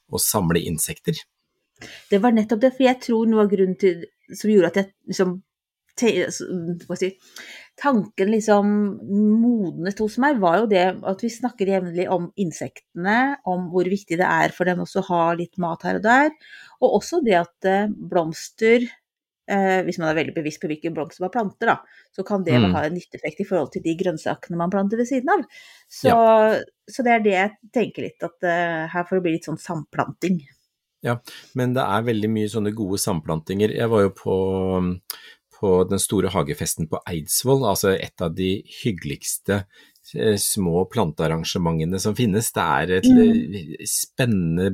å 0.09 0.23
samle 0.23 0.63
insekter. 0.71 1.19
Det 2.11 2.21
var 2.21 2.33
nettopp 2.37 2.65
det, 2.65 2.73
for 2.77 2.87
jeg 2.87 3.01
tror 3.05 3.29
noe 3.29 3.45
av 3.45 3.53
grunnen 3.53 3.77
til 3.81 4.05
som 4.31 4.51
gjorde 4.53 4.71
at 4.71 4.81
jeg 4.81 4.91
liksom 5.11 5.39
si, 6.01 7.11
Tanken 7.81 8.31
liksom 8.33 8.71
modnet 9.41 10.01
hos 10.03 10.19
meg, 10.21 10.39
var 10.41 10.61
jo 10.61 10.69
det 10.71 10.85
at 11.09 11.23
vi 11.25 11.31
snakker 11.33 11.71
jevnlig 11.73 12.07
om 12.13 12.29
insektene, 12.41 13.41
om 13.49 13.69
hvor 13.73 13.89
viktig 13.89 14.19
det 14.21 14.29
er 14.29 14.53
for 14.53 14.69
dem 14.69 14.83
også 14.85 15.01
å 15.01 15.09
ha 15.09 15.23
litt 15.39 15.57
mat 15.61 15.87
her 15.89 16.01
og 16.01 16.05
der, 16.05 16.33
og 16.81 16.99
også 17.01 17.23
det 17.25 17.39
at 17.41 17.69
eh, 17.69 17.89
blomster 17.89 18.85
eh, 19.51 19.81
Hvis 19.87 19.99
man 19.99 20.09
er 20.13 20.19
veldig 20.21 20.35
bevisst 20.37 20.61
på 20.63 20.71
hvilke 20.71 20.93
blomster 20.95 21.27
man 21.27 21.33
planter, 21.35 21.73
da, 21.73 22.05
så 22.15 22.25
kan 22.27 22.45
det 22.47 22.55
Mm. 22.61 22.71
ha 22.77 22.85
en 22.87 22.95
nytteeffekt 22.95 23.43
i 23.43 23.49
forhold 23.49 23.73
til 23.75 23.83
de 23.83 23.97
grønnsakene 23.99 24.57
man 24.61 24.71
planter 24.71 24.97
ved 25.01 25.09
siden 25.11 25.29
av. 25.35 25.43
Så, 25.91 26.15
så 26.91 27.03
det 27.07 27.13
er 27.17 27.27
det 27.27 27.35
jeg 27.35 27.51
tenker 27.75 28.07
litt, 28.07 28.23
at 28.23 28.47
eh, 28.47 28.87
her 28.95 29.05
får 29.09 29.19
det 29.19 29.25
bli 29.27 29.33
litt 29.37 29.51
sånn 29.51 29.59
samplanting. 29.61 30.41
Ja, 31.03 31.19
Men 31.57 31.73
det 31.75 31.83
er 31.83 32.03
veldig 32.05 32.29
mye 32.29 32.49
sånne 32.53 32.75
gode 32.77 32.99
samplantinger. 33.01 33.73
Jeg 33.73 33.89
var 33.89 34.03
jo 34.05 34.11
på, 34.13 34.35
på 35.61 35.71
den 35.89 35.99
store 36.03 36.29
hagefesten 36.33 36.89
på 36.91 37.01
Eidsvoll, 37.09 37.65
altså 37.69 37.95
et 37.97 38.21
av 38.21 38.35
de 38.37 38.63
hyggeligste 38.83 39.63
små 40.39 40.85
plantearrangementene 40.91 42.01
som 42.03 42.17
finnes. 42.19 42.51
Det 42.55 42.65
er 42.65 42.93
et 42.99 43.07
mm. 43.07 43.85
spennende 43.89 44.71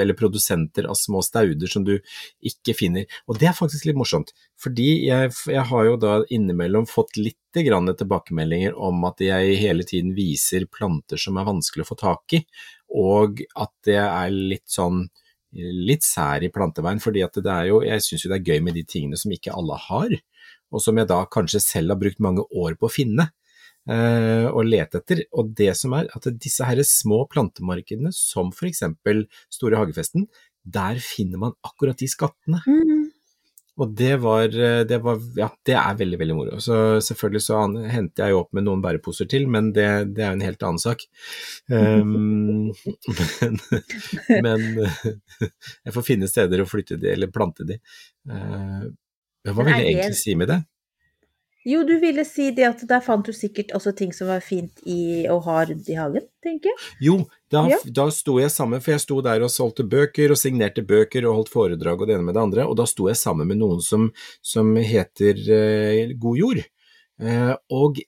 eller 0.00 0.16
produsenter 0.18 0.88
av 0.88 0.98
små 0.98 1.22
stauder 1.24 1.70
som 1.70 1.84
du 1.86 1.96
ikke 2.40 2.74
finner. 2.76 3.06
Og 3.28 3.38
det 3.40 3.50
er 3.50 3.56
faktisk 3.56 3.88
litt 3.88 3.98
morsomt, 3.98 4.32
fordi 4.60 5.06
jeg, 5.08 5.32
jeg 5.50 5.64
har 5.70 5.86
jo 5.88 5.96
da 6.00 6.18
innimellom 6.34 6.88
fått 6.90 7.18
litt 7.20 7.36
grann 7.58 7.90
tilbakemeldinger 7.90 8.76
om 8.76 9.04
at 9.08 9.22
jeg 9.24 9.56
hele 9.60 9.86
tiden 9.88 10.12
viser 10.16 10.68
planter 10.70 11.20
som 11.20 11.38
er 11.38 11.48
vanskelig 11.48 11.86
å 11.86 11.92
få 11.92 11.98
tak 11.98 12.38
i, 12.38 12.44
og 12.94 13.42
at 13.58 13.72
det 13.88 14.00
er 14.00 14.34
litt 14.34 14.68
sånn 14.70 15.06
litt 15.58 16.04
sær 16.04 16.44
i 16.44 16.50
planteveien, 16.52 17.00
fordi 17.00 17.22
at 17.24 17.38
det 17.40 17.52
er 17.52 17.70
jo, 17.70 17.80
jeg 17.86 18.04
syns 18.04 18.24
jo 18.24 18.30
det 18.30 18.40
er 18.40 18.52
gøy 18.52 18.64
med 18.66 18.76
de 18.76 18.84
tingene 18.84 19.16
som 19.16 19.32
ikke 19.32 19.54
alle 19.56 19.78
har, 19.88 20.12
og 20.68 20.84
som 20.84 20.98
jeg 21.00 21.08
da 21.08 21.22
kanskje 21.32 21.62
selv 21.64 21.94
har 21.94 22.00
brukt 22.00 22.20
mange 22.20 22.44
år 22.52 22.76
på 22.76 22.88
å 22.88 22.92
finne 22.92 23.30
eh, 23.88 24.46
og 24.48 24.68
lete 24.68 25.02
etter. 25.02 25.24
Og 25.38 25.52
det 25.58 25.72
som 25.78 25.96
er 25.98 26.10
at 26.14 26.28
disse 26.40 26.66
her 26.66 26.82
små 26.86 27.24
plantemarkedene, 27.32 28.12
som 28.14 28.52
eksempel 28.68 29.26
Store 29.52 29.80
hagefesten, 29.80 30.28
der 30.68 31.00
finner 31.02 31.40
man 31.40 31.56
akkurat 31.64 31.98
de 31.98 32.08
skattene. 32.10 32.60
Og 33.78 33.92
det 33.94 34.16
var, 34.22 34.48
eh, 34.50 34.84
det 34.84 34.98
var 35.02 35.20
Ja, 35.38 35.48
det 35.64 35.74
er 35.78 35.98
veldig, 35.98 36.18
veldig 36.18 36.36
moro. 36.36 36.58
Så 36.60 36.98
selvfølgelig 37.04 37.42
så 37.44 37.60
henter 37.90 38.24
jeg 38.24 38.34
jo 38.34 38.40
opp 38.42 38.52
med 38.52 38.66
noen 38.66 38.82
bæreposer 38.82 39.28
til, 39.30 39.46
men 39.46 39.70
det, 39.72 40.14
det 40.16 40.24
er 40.24 40.32
jo 40.32 40.38
en 40.38 40.46
helt 40.46 40.64
annen 40.66 40.82
sak. 40.82 41.04
Um, 41.70 42.72
men, 43.38 43.60
men 44.42 44.66
eh, 44.82 45.46
jeg 45.86 45.94
får 45.94 46.06
finne 46.06 46.30
steder 46.30 46.64
å 46.64 46.68
flytte 46.68 46.98
de, 46.98 47.12
eller 47.14 47.30
plante 47.30 47.66
de. 47.68 47.78
Uh, 48.26 48.90
hva 49.46 49.62
er 49.62 49.70
vil 49.70 49.74
jeg 49.76 49.94
egentlig 49.94 50.22
si 50.24 50.34
med 50.38 50.50
det? 50.50 50.58
Jo, 51.66 51.82
du 51.82 51.96
ville 52.00 52.22
si 52.24 52.50
det 52.54 52.64
at 52.68 52.82
der 52.88 53.00
fant 53.04 53.26
du 53.26 53.32
sikkert 53.34 53.72
også 53.76 53.92
ting 53.98 54.12
som 54.14 54.28
var 54.30 54.40
fint 54.44 54.78
i 54.86 55.26
å 55.28 55.40
ha 55.42 55.64
rundt 55.66 55.88
i 55.90 55.96
hagen, 55.98 56.24
tenker 56.44 56.70
jeg. 56.70 56.78
Jo, 57.02 57.16
da, 57.50 57.66
Ja. 57.68 57.78
da 57.84 58.06
sto 58.14 58.38
jeg 58.38 58.50
sammen, 58.54 58.80
for 58.80 58.92
jeg 58.94 59.00
sto 59.02 59.20
der 59.20 59.42
og 59.42 59.50
solgte 59.50 59.82
bøker 59.88 60.30
og 60.30 60.38
signerte 60.38 60.86
bøker 60.86 61.26
og 61.26 61.34
holdt 61.40 61.52
foredrag 61.52 62.00
og 62.00 62.06
det 62.06 62.14
ene 62.16 62.24
med 62.24 62.38
det 62.38 62.44
andre, 62.46 62.66
og 62.68 62.76
da 62.78 62.86
sto 62.86 63.08
jeg 63.10 63.18
sammen 63.18 63.48
med 63.50 63.58
noen 63.58 63.82
som, 63.82 64.12
som 64.40 64.70
heter 64.76 65.34
eh, 65.50 66.14
God 66.14 66.38
jord. 66.38 66.62
Eh, 67.20 67.54
og 67.74 67.98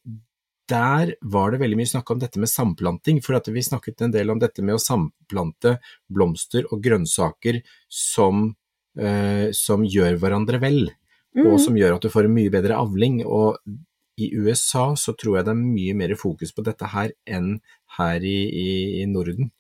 der 0.71 1.17
var 1.21 1.51
det 1.51 1.59
veldig 1.61 1.81
mye 1.81 1.91
snakk 1.91 2.11
om 2.15 2.21
dette 2.23 2.39
med 2.39 2.49
samplanting, 2.49 3.19
for 3.21 3.35
at 3.35 3.51
vi 3.51 3.61
snakket 3.67 4.07
en 4.07 4.15
del 4.15 4.31
om 4.31 4.39
dette 4.39 4.63
med 4.63 4.79
å 4.79 4.83
samplante 4.83 5.81
blomster 6.09 6.71
og 6.71 6.81
grønnsaker 6.85 7.61
som, 7.91 8.55
eh, 8.97 9.51
som 9.51 9.83
gjør 9.83 10.17
hverandre 10.23 10.63
vel 10.63 10.93
Mhm. 11.37 11.47
og 11.47 11.61
som 11.63 11.79
gjør 11.79 11.97
at 11.97 12.03
du 12.03 12.11
får 12.11 12.27
en 12.27 12.35
mye 12.35 12.51
bedre 12.51 12.77
avling. 12.79 13.23
Og 13.27 13.59
i 14.21 14.33
USA 14.37 14.91
så 14.99 15.15
tror 15.17 15.39
jeg 15.39 15.47
det 15.47 15.55
er 15.55 15.63
mye 15.63 15.95
mer 15.97 16.15
fokus 16.19 16.53
på 16.53 16.65
dette 16.67 16.91
her 16.93 17.15
enn 17.27 17.61
her 17.99 18.21
i, 18.21 18.39
i, 18.49 18.69
i 19.03 19.07
Norden. 19.07 19.51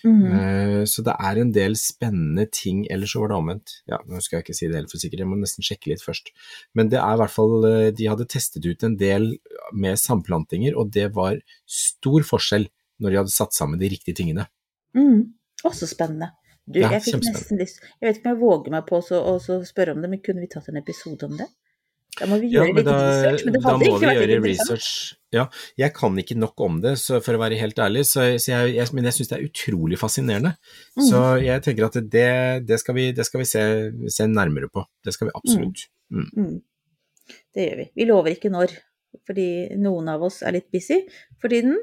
Mm. 0.00 0.22
Uh, 0.32 0.82
så 0.88 1.04
det 1.04 1.14
er 1.20 1.40
en 1.40 1.50
del 1.52 1.76
spennende 1.76 2.46
ting, 2.52 2.86
eller 2.92 3.10
så 3.10 3.22
var 3.22 3.32
det 3.32 3.36
omvendt. 3.36 3.74
Ja, 3.90 4.00
nå 4.08 4.20
skal 4.24 4.38
jeg 4.38 4.46
ikke 4.46 4.56
si 4.56 4.68
det 4.68 4.78
helt 4.78 4.92
for 4.92 5.02
sikkert, 5.02 5.22
jeg 5.24 5.30
må 5.30 5.38
nesten 5.40 5.66
sjekke 5.66 5.92
litt 5.92 6.04
først. 6.04 6.32
Men 6.76 6.92
det 6.92 7.00
er 7.02 7.16
i 7.16 7.20
hvert 7.20 7.34
fall, 7.34 7.56
eh, 7.68 7.90
de 7.96 8.08
hadde 8.08 8.28
testet 8.32 8.66
ut 8.66 8.86
en 8.86 8.96
del 9.00 9.34
med 9.76 10.00
samplantinger, 10.00 10.76
og 10.76 10.92
det 10.96 11.10
var 11.16 11.40
stor 11.68 12.24
forskjell 12.26 12.70
når 13.00 13.12
de 13.12 13.20
hadde 13.22 13.36
satt 13.36 13.56
sammen 13.56 13.80
de 13.80 13.92
riktige 13.92 14.16
tingene. 14.16 14.48
Mm. 14.96 15.32
Også 15.68 15.88
spennende. 15.88 16.32
Du, 16.70 16.78
Ja, 16.78 16.90
jeg 16.94 17.02
fikk 17.02 17.24
nesten 17.26 17.58
lyst 17.58 17.80
Jeg 17.82 18.04
vet 18.06 18.20
ikke 18.20 18.28
om 18.28 18.34
jeg 18.36 18.40
våger 18.44 18.74
meg 18.76 18.86
på 18.86 19.00
å 19.00 19.02
så- 19.02 19.24
å 19.26 19.38
så 19.42 19.58
spørre 19.66 19.96
om 19.96 20.02
det, 20.04 20.10
men 20.12 20.20
kunne 20.22 20.44
vi 20.44 20.50
tatt 20.52 20.68
en 20.70 20.78
episode 20.78 21.26
om 21.26 21.36
det? 21.40 21.48
Da 22.18 22.26
må 22.26 22.40
vi 22.42 22.50
gjøre 22.50 22.68
ja, 22.68 22.74
litt 22.74 22.86
da, 22.88 22.94
research, 23.06 23.44
men 23.46 23.54
det 23.54 23.60
hadde 23.64 23.78
vi 23.84 23.90
vært 24.02 24.18
gjøre 24.18 24.38
research. 24.44 24.88
Ja, 25.32 25.44
jeg 25.78 25.94
kan 25.94 26.16
ikke 26.18 26.36
nok 26.36 26.60
om 26.66 26.80
det, 26.82 26.96
så 26.98 27.20
for 27.22 27.38
å 27.38 27.40
være 27.40 27.58
helt 27.60 27.78
ærlig, 27.78 28.02
så, 28.08 28.24
så 28.42 28.50
jeg, 28.50 28.74
jeg, 28.74 28.90
men 28.96 29.06
jeg 29.06 29.16
syns 29.16 29.30
det 29.30 29.36
er 29.38 29.46
utrolig 29.46 29.98
fascinerende. 30.00 30.56
Mm. 30.98 31.04
Så 31.06 31.20
jeg 31.44 31.62
tenker 31.62 31.86
at 31.86 31.98
det, 32.10 32.26
det 32.66 32.80
skal 32.82 32.98
vi, 32.98 33.06
det 33.16 33.26
skal 33.28 33.44
vi 33.44 33.46
se, 33.48 33.62
se 34.10 34.26
nærmere 34.26 34.68
på. 34.74 34.84
Det 35.06 35.14
skal 35.14 35.30
vi 35.30 35.36
absolutt. 35.38 35.86
Mm. 36.10 36.58
Det 37.54 37.68
gjør 37.68 37.78
vi. 37.84 37.86
Vi 38.02 38.08
lover 38.10 38.34
ikke 38.34 38.50
når, 38.52 38.74
fordi 39.30 39.48
noen 39.78 40.10
av 40.10 40.26
oss 40.26 40.42
er 40.42 40.58
litt 40.58 40.68
busy 40.74 41.04
for 41.40 41.52
tiden. 41.54 41.78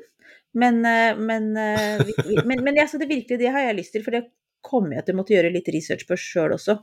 Men, 0.58 0.84
eh, 0.90 1.16
men, 1.16 1.54
eh, 1.60 2.04
vi, 2.04 2.36
men, 2.44 2.66
men 2.68 2.84
altså, 2.84 3.00
det 3.00 3.08
virkelig, 3.10 3.40
det 3.40 3.52
har 3.54 3.64
jeg 3.70 3.80
lyst 3.80 3.96
til, 3.96 4.04
for 4.04 4.16
det 4.16 4.26
kommer 4.68 4.98
jeg 5.00 5.08
til 5.08 5.16
å 5.16 5.20
måtte 5.22 5.36
gjøre 5.36 5.54
litt 5.56 5.70
research 5.74 6.06
på 6.10 6.18
sjøl 6.20 6.56
også. 6.58 6.78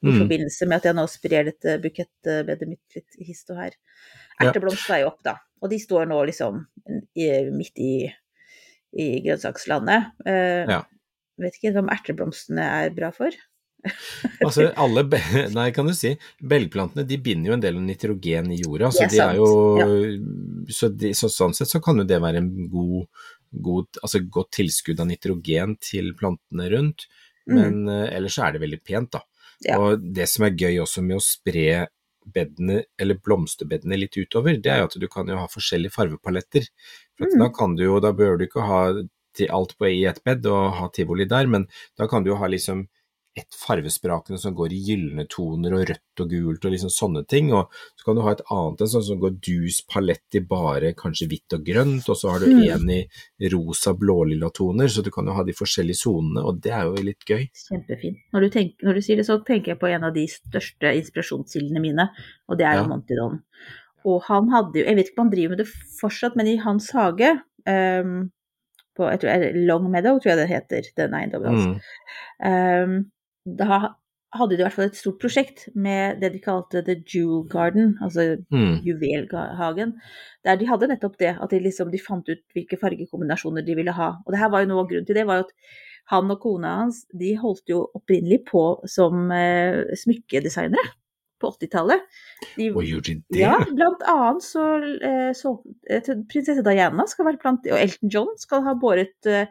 I 0.00 0.08
Mm. 0.08 0.18
forbindelse 0.22 0.66
med 0.68 0.76
at 0.80 0.86
jeg 0.88 0.96
nå 0.96 1.02
sprer 1.12 1.44
dette 1.50 1.74
bukettbedet 1.82 2.68
mitt 2.68 2.94
litt 2.96 3.18
hist 3.26 3.50
og 3.52 3.58
her. 3.60 3.74
Erteblomst 4.40 4.88
er 4.90 5.02
jo 5.02 5.10
opp, 5.10 5.20
da. 5.26 5.34
Og 5.60 5.68
de 5.68 5.76
står 5.82 6.06
nå 6.08 6.22
liksom 6.30 6.62
i, 7.20 7.26
midt 7.52 7.76
i, 7.84 7.92
i 8.96 9.10
grønnsakslandet. 9.26 10.10
Eh, 10.24 10.64
Ja. 10.72 10.80
Vet 11.40 11.54
ikke 11.56 11.78
om 11.80 11.88
erteblomstene 11.92 12.64
er 12.84 12.90
bra 12.96 13.10
for. 13.12 13.30
Altså, 14.44 14.66
alle, 14.76 15.04
nei, 15.56 15.70
kan 15.72 15.86
du 15.88 15.92
si, 15.96 16.14
belgplantene 16.44 17.04
de 17.08 17.16
binder 17.20 17.48
jo 17.50 17.54
en 17.56 17.62
del 17.64 17.78
nitrogen 17.80 18.50
i 18.52 18.58
jorda, 18.60 18.90
så 18.92 19.06
de 19.08 19.20
jo 19.38 19.46
så, 20.68 20.88
de, 20.92 21.12
så 21.16 21.30
sånn 21.32 21.54
sett 21.56 21.68
så 21.70 21.80
kan 21.84 21.96
jo 22.00 22.04
det 22.08 22.18
være 22.20 22.40
en 22.42 22.50
god, 22.72 23.06
god 23.52 23.86
altså 24.02 24.20
godt 24.30 24.50
tilskudd 24.58 25.00
av 25.00 25.06
nitrogen 25.10 25.76
til 25.80 26.12
plantene 26.14 26.70
rundt, 26.70 27.06
Mm. 27.48 27.56
men 27.56 27.88
eh, 27.88 28.10
ellers 28.16 28.34
så 28.36 28.44
er 28.46 28.52
det 28.52 28.60
veldig 28.60 28.78
pent, 28.84 29.10
da. 29.12 29.22
Ja. 29.64 29.78
Og 29.80 30.02
det 30.14 30.28
som 30.28 30.44
er 30.44 30.50
gøy 30.54 30.76
også 30.82 31.02
med 31.02 31.16
å 31.16 31.22
spre 31.24 31.88
bedene, 32.30 32.84
eller 33.00 33.16
blomsterbedene 33.16 33.96
litt 33.98 34.14
utover, 34.20 34.60
det 34.60 34.70
er 34.70 34.78
jo 34.82 34.84
at 34.90 34.96
du 35.00 35.08
kan 35.08 35.26
jo 35.26 35.38
ha 35.40 35.46
forskjellige 35.48 35.90
farvepaletter. 35.96 36.68
For 37.18 37.26
Mm. 37.26 37.38
da 37.40 37.48
kan 37.48 37.74
du 37.76 37.82
jo, 37.84 37.98
da 37.98 38.12
bør 38.12 38.38
du 38.38 38.46
ikke 38.46 38.62
ha 38.62 38.82
alt 39.56 39.72
på 39.78 39.88
i 39.88 40.04
ett 40.04 40.22
bed 40.22 40.44
og 40.46 40.74
ha 40.74 40.88
tivoli 40.92 41.24
der, 41.26 41.46
men 41.46 41.66
da 41.96 42.06
kan 42.06 42.22
du 42.22 42.30
jo 42.30 42.36
ha 42.36 42.46
liksom 42.46 42.86
ett 43.38 43.54
farvesprakende 43.54 44.38
som 44.42 44.54
går 44.58 44.72
i 44.74 44.78
gylne 44.88 45.24
toner 45.30 45.74
og 45.76 45.84
rødt 45.88 46.20
og 46.24 46.30
gult 46.32 46.64
og 46.66 46.72
liksom 46.74 46.90
sånne 46.90 47.22
ting, 47.30 47.52
og 47.54 47.70
så 47.96 48.04
kan 48.04 48.16
du 48.18 48.22
ha 48.26 48.32
et 48.34 48.42
annet 48.50 48.80
en 48.82 48.90
sånn 48.90 49.04
som 49.06 49.20
går 49.22 49.36
dus 49.46 49.78
palett 49.86 50.34
i 50.34 50.40
bare 50.40 50.90
kanskje 50.98 51.28
hvitt 51.30 51.54
og 51.54 51.62
grønt, 51.64 52.08
og 52.10 52.16
så 52.18 52.32
har 52.32 52.40
du 52.40 52.46
Mm. 52.50 52.64
en 52.74 52.90
i 52.90 53.48
rosa 53.52 53.92
blålilla 53.94 54.50
toner, 54.52 54.88
så 54.88 55.02
du 55.04 55.10
kan 55.14 55.26
jo 55.26 55.32
ha 55.32 55.44
de 55.44 55.52
forskjellige 55.52 56.00
sonene, 56.02 56.42
og 56.44 56.60
det 56.60 56.72
er 56.72 56.84
jo 56.90 56.94
litt 57.06 57.24
gøy. 57.24 57.46
Kjempefint. 57.54 58.18
Når 58.32 58.40
du, 58.40 58.48
tenker, 58.50 58.74
når 58.82 58.94
du 58.94 59.00
sier 59.00 59.16
det, 59.16 59.26
så 59.26 59.38
tenker 59.46 59.72
jeg 59.72 59.78
på 59.78 59.88
en 59.94 60.04
av 60.04 60.12
de 60.14 60.26
største 60.26 60.90
inspirasjonskildene 60.98 61.80
mine, 61.80 62.08
og 62.48 62.58
det 62.58 62.66
er 62.66 62.74
jo 62.80 62.82
Ja. 62.82 62.88
Montidon. 62.88 63.42
Og 64.04 64.22
han 64.24 64.48
hadde 64.50 64.74
jo, 64.80 64.84
jeg 64.84 64.96
vet 64.96 65.06
ikke 65.10 65.18
om 65.20 65.26
han 65.28 65.32
driver 65.36 65.48
med 65.50 65.58
det 65.58 65.68
fortsatt, 66.00 66.34
men 66.36 66.46
i 66.48 66.56
hans 66.56 66.90
hage, 66.90 67.30
um, 67.68 68.30
på 68.96 69.06
jeg 69.10 69.20
tror, 69.20 69.52
Long 69.66 69.90
Meadow, 69.90 70.18
tror 70.18 70.34
jeg 70.34 70.36
det 70.36 70.48
heter, 70.48 70.82
den 70.96 71.14
eiendommen 71.14 71.46
hans, 71.46 71.64
Mm. 71.64 71.80
ehm, 72.44 73.10
da 73.58 73.96
hadde 74.36 74.54
de 74.54 74.62
i 74.62 74.64
hvert 74.64 74.76
fall 74.76 74.86
et 74.86 74.98
stort 74.98 75.18
prosjekt 75.18 75.64
med 75.74 76.20
det 76.22 76.32
de 76.36 76.40
kalte 76.42 76.84
The 76.86 76.94
Jewel 77.02 77.48
Garden, 77.50 77.96
altså 78.02 78.36
Mm. 78.52 78.78
juvelhagen, 78.86 79.96
der 80.44 80.56
de 80.56 80.68
hadde 80.68 80.88
nettopp 80.88 81.18
det, 81.18 81.36
at 81.42 81.50
de 81.50 81.58
liksom 81.58 81.90
de 81.90 81.98
fant 81.98 82.28
ut 82.28 82.42
hvilke 82.54 82.78
fargekombinasjoner 82.78 83.66
de 83.66 83.74
ville 83.74 83.92
ha. 83.92 84.12
Og 84.26 84.32
det 84.32 84.38
her 84.38 84.50
var 84.50 84.62
jo 84.62 84.70
noe 84.70 84.84
av 84.84 84.88
grunnen 84.88 85.06
til 85.06 85.18
det, 85.18 85.26
var 85.26 85.40
jo 85.40 85.48
at 85.48 85.52
han 86.10 86.30
og 86.30 86.40
kona 86.42 86.76
hans 86.80 87.04
de 87.12 87.34
holdt 87.38 87.68
jo 87.70 87.84
opprinnelig 87.94 88.44
på 88.50 88.64
som 88.86 89.30
eh, 89.34 89.82
smykkedesignere 89.98 90.94
på 91.40 91.50
80-tallet. 91.56 92.00
Og 92.74 92.82
gjorde 92.84 93.14
de 93.14 93.22
det? 93.32 93.40
Ja, 93.40 93.56
blant 93.74 94.02
annet 94.06 94.44
så, 94.44 94.64
eh, 95.06 95.30
så 95.34 95.56
jeg 95.88 96.18
Prinsesse 96.30 96.64
Diana 96.66 97.06
skal 97.08 97.30
være 97.30 97.40
blant 97.40 97.66
Og 97.70 97.80
Elton 97.80 98.12
John 98.12 98.34
skal 98.40 98.62
ha 98.66 98.74
båret 98.74 99.26
eh, 99.26 99.46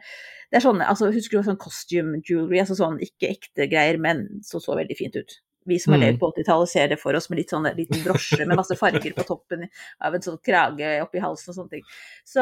Det 0.52 0.58
er 0.58 0.64
sånn, 0.66 0.82
altså 0.82 1.12
Husker 1.14 1.38
du 1.38 1.44
sånn 1.50 1.58
costume 1.62 2.22
jewelry, 2.26 2.60
altså 2.60 2.76
sånn 2.76 3.00
ikke 3.06 3.30
ekte 3.36 3.68
greier, 3.70 4.00
men 4.02 4.42
så 4.44 4.60
så 4.62 4.76
veldig 4.76 4.98
fint 4.98 5.16
ut. 5.16 5.40
Vi 5.68 5.78
som 5.78 5.94
har 5.94 6.00
Mm. 6.00 6.06
levd 6.08 6.20
på 6.20 6.34
80-tallet 6.34 6.70
ser 6.70 6.88
det 6.88 6.98
for 7.00 7.14
oss 7.14 7.30
med 7.30 7.38
litt 7.38 7.50
sånn 7.52 7.68
liten 7.76 8.02
brosje 8.04 8.46
med 8.48 8.58
masse 8.58 8.76
farger 8.80 9.14
på 9.14 9.26
toppen 9.28 9.68
av 10.02 10.16
en 10.16 10.22
sånn 10.22 10.40
krage 10.42 11.02
oppi 11.04 11.20
halsen 11.22 11.52
og 11.52 11.56
sånne 11.60 11.70
ting. 11.70 11.84
Så, 12.26 12.42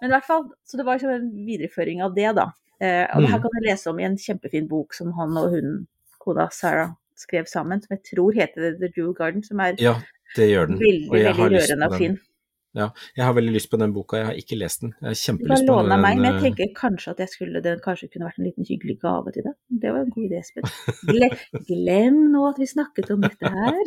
men 0.00 0.10
i 0.10 0.14
hvert 0.14 0.24
fall, 0.28 0.44
så 0.64 0.76
det 0.76 0.84
var 0.86 0.98
liksom 0.98 1.10
en 1.10 1.46
videreføring 1.46 2.02
av 2.02 2.14
det, 2.14 2.34
da. 2.36 2.52
Eh, 2.80 3.06
og 3.16 3.22
det 3.22 3.30
her 3.30 3.38
Mm. 3.38 3.42
kan 3.42 3.50
du 3.50 3.66
lese 3.68 3.86
om 3.90 3.98
i 3.98 4.04
en 4.04 4.16
kjempefin 4.16 4.68
bok 4.68 4.94
som 4.94 5.10
han 5.12 5.36
og 5.36 5.50
hun, 5.50 5.86
kona 6.20 6.48
Sarah, 6.52 6.94
skrev 7.16 7.46
sammen, 7.48 7.82
som 7.82 7.96
jeg 7.96 8.04
tror 8.14 8.32
heter 8.32 8.78
The 8.78 8.88
Jewel 8.96 9.14
Garden, 9.14 9.42
som 9.42 9.58
er 9.60 9.74
Ja, 9.78 9.96
det 10.36 10.48
gjør 10.50 10.68
den. 10.68 10.78
veldig, 10.78 11.10
Og 11.10 11.16
jeg 11.18 11.34
har 11.34 11.48
veldig 11.50 11.58
rørende 11.60 11.86
og 11.92 11.98
fin. 11.98 12.20
Ja, 12.70 12.92
jeg 13.18 13.24
har 13.26 13.32
veldig 13.34 13.50
lyst 13.56 13.66
på 13.70 13.78
den 13.80 13.90
boka, 13.90 14.16
jeg 14.20 14.26
har 14.28 14.36
ikke 14.38 14.56
lest 14.60 14.84
den. 14.84 14.92
Jeg 15.00 15.08
har 15.08 15.14
kjempelyst 15.18 15.64
på 15.66 15.74
låne 15.74 15.96
meg, 15.98 16.20
men 16.20 16.26
jeg 16.28 16.36
eh, 16.36 16.42
tenker 16.44 16.68
kanskje 16.76 17.10
at 17.16 17.20
jeg 17.24 17.30
skulle, 17.32 17.62
den 17.64 17.80
kanskje 17.82 18.08
kunne 18.12 18.28
vært 18.28 18.38
en 18.38 18.46
liten 18.46 18.68
hyggelig 18.68 18.96
gave 19.02 19.32
til 19.34 19.42
deg. 19.48 19.54
Det 19.82 19.90
var 19.90 20.00
en 20.04 20.12
god 20.14 20.24
idé, 20.28 20.36
Espen. 20.38 20.64
Glem, 21.08 21.34
glem 21.66 22.16
nå 22.30 22.40
at 22.46 22.60
vi 22.62 22.66
snakket 22.70 23.10
om 23.16 23.20
dette 23.26 23.46
her. 23.56 23.80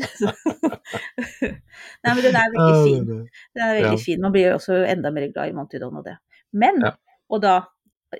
Nei, 2.04 2.12
men 2.12 2.24
den 2.26 2.36
er 2.36 2.52
veldig 2.56 2.74
ah, 2.74 2.84
fin. 2.84 3.04
Den 3.08 3.64
er 3.64 3.78
veldig 3.78 3.94
Ja. 3.94 4.04
fin. 4.04 4.20
Man 4.26 4.34
blir 4.36 4.46
jo 4.50 4.58
også 4.58 4.74
enda 4.84 5.08
mer 5.16 5.32
glad 5.32 5.48
i 5.54 5.56
Montidon 5.56 6.00
og 6.02 6.06
det. 6.10 6.18
Men, 6.52 6.76
Ja. 6.84 6.92
og 7.32 7.40
da 7.48 7.56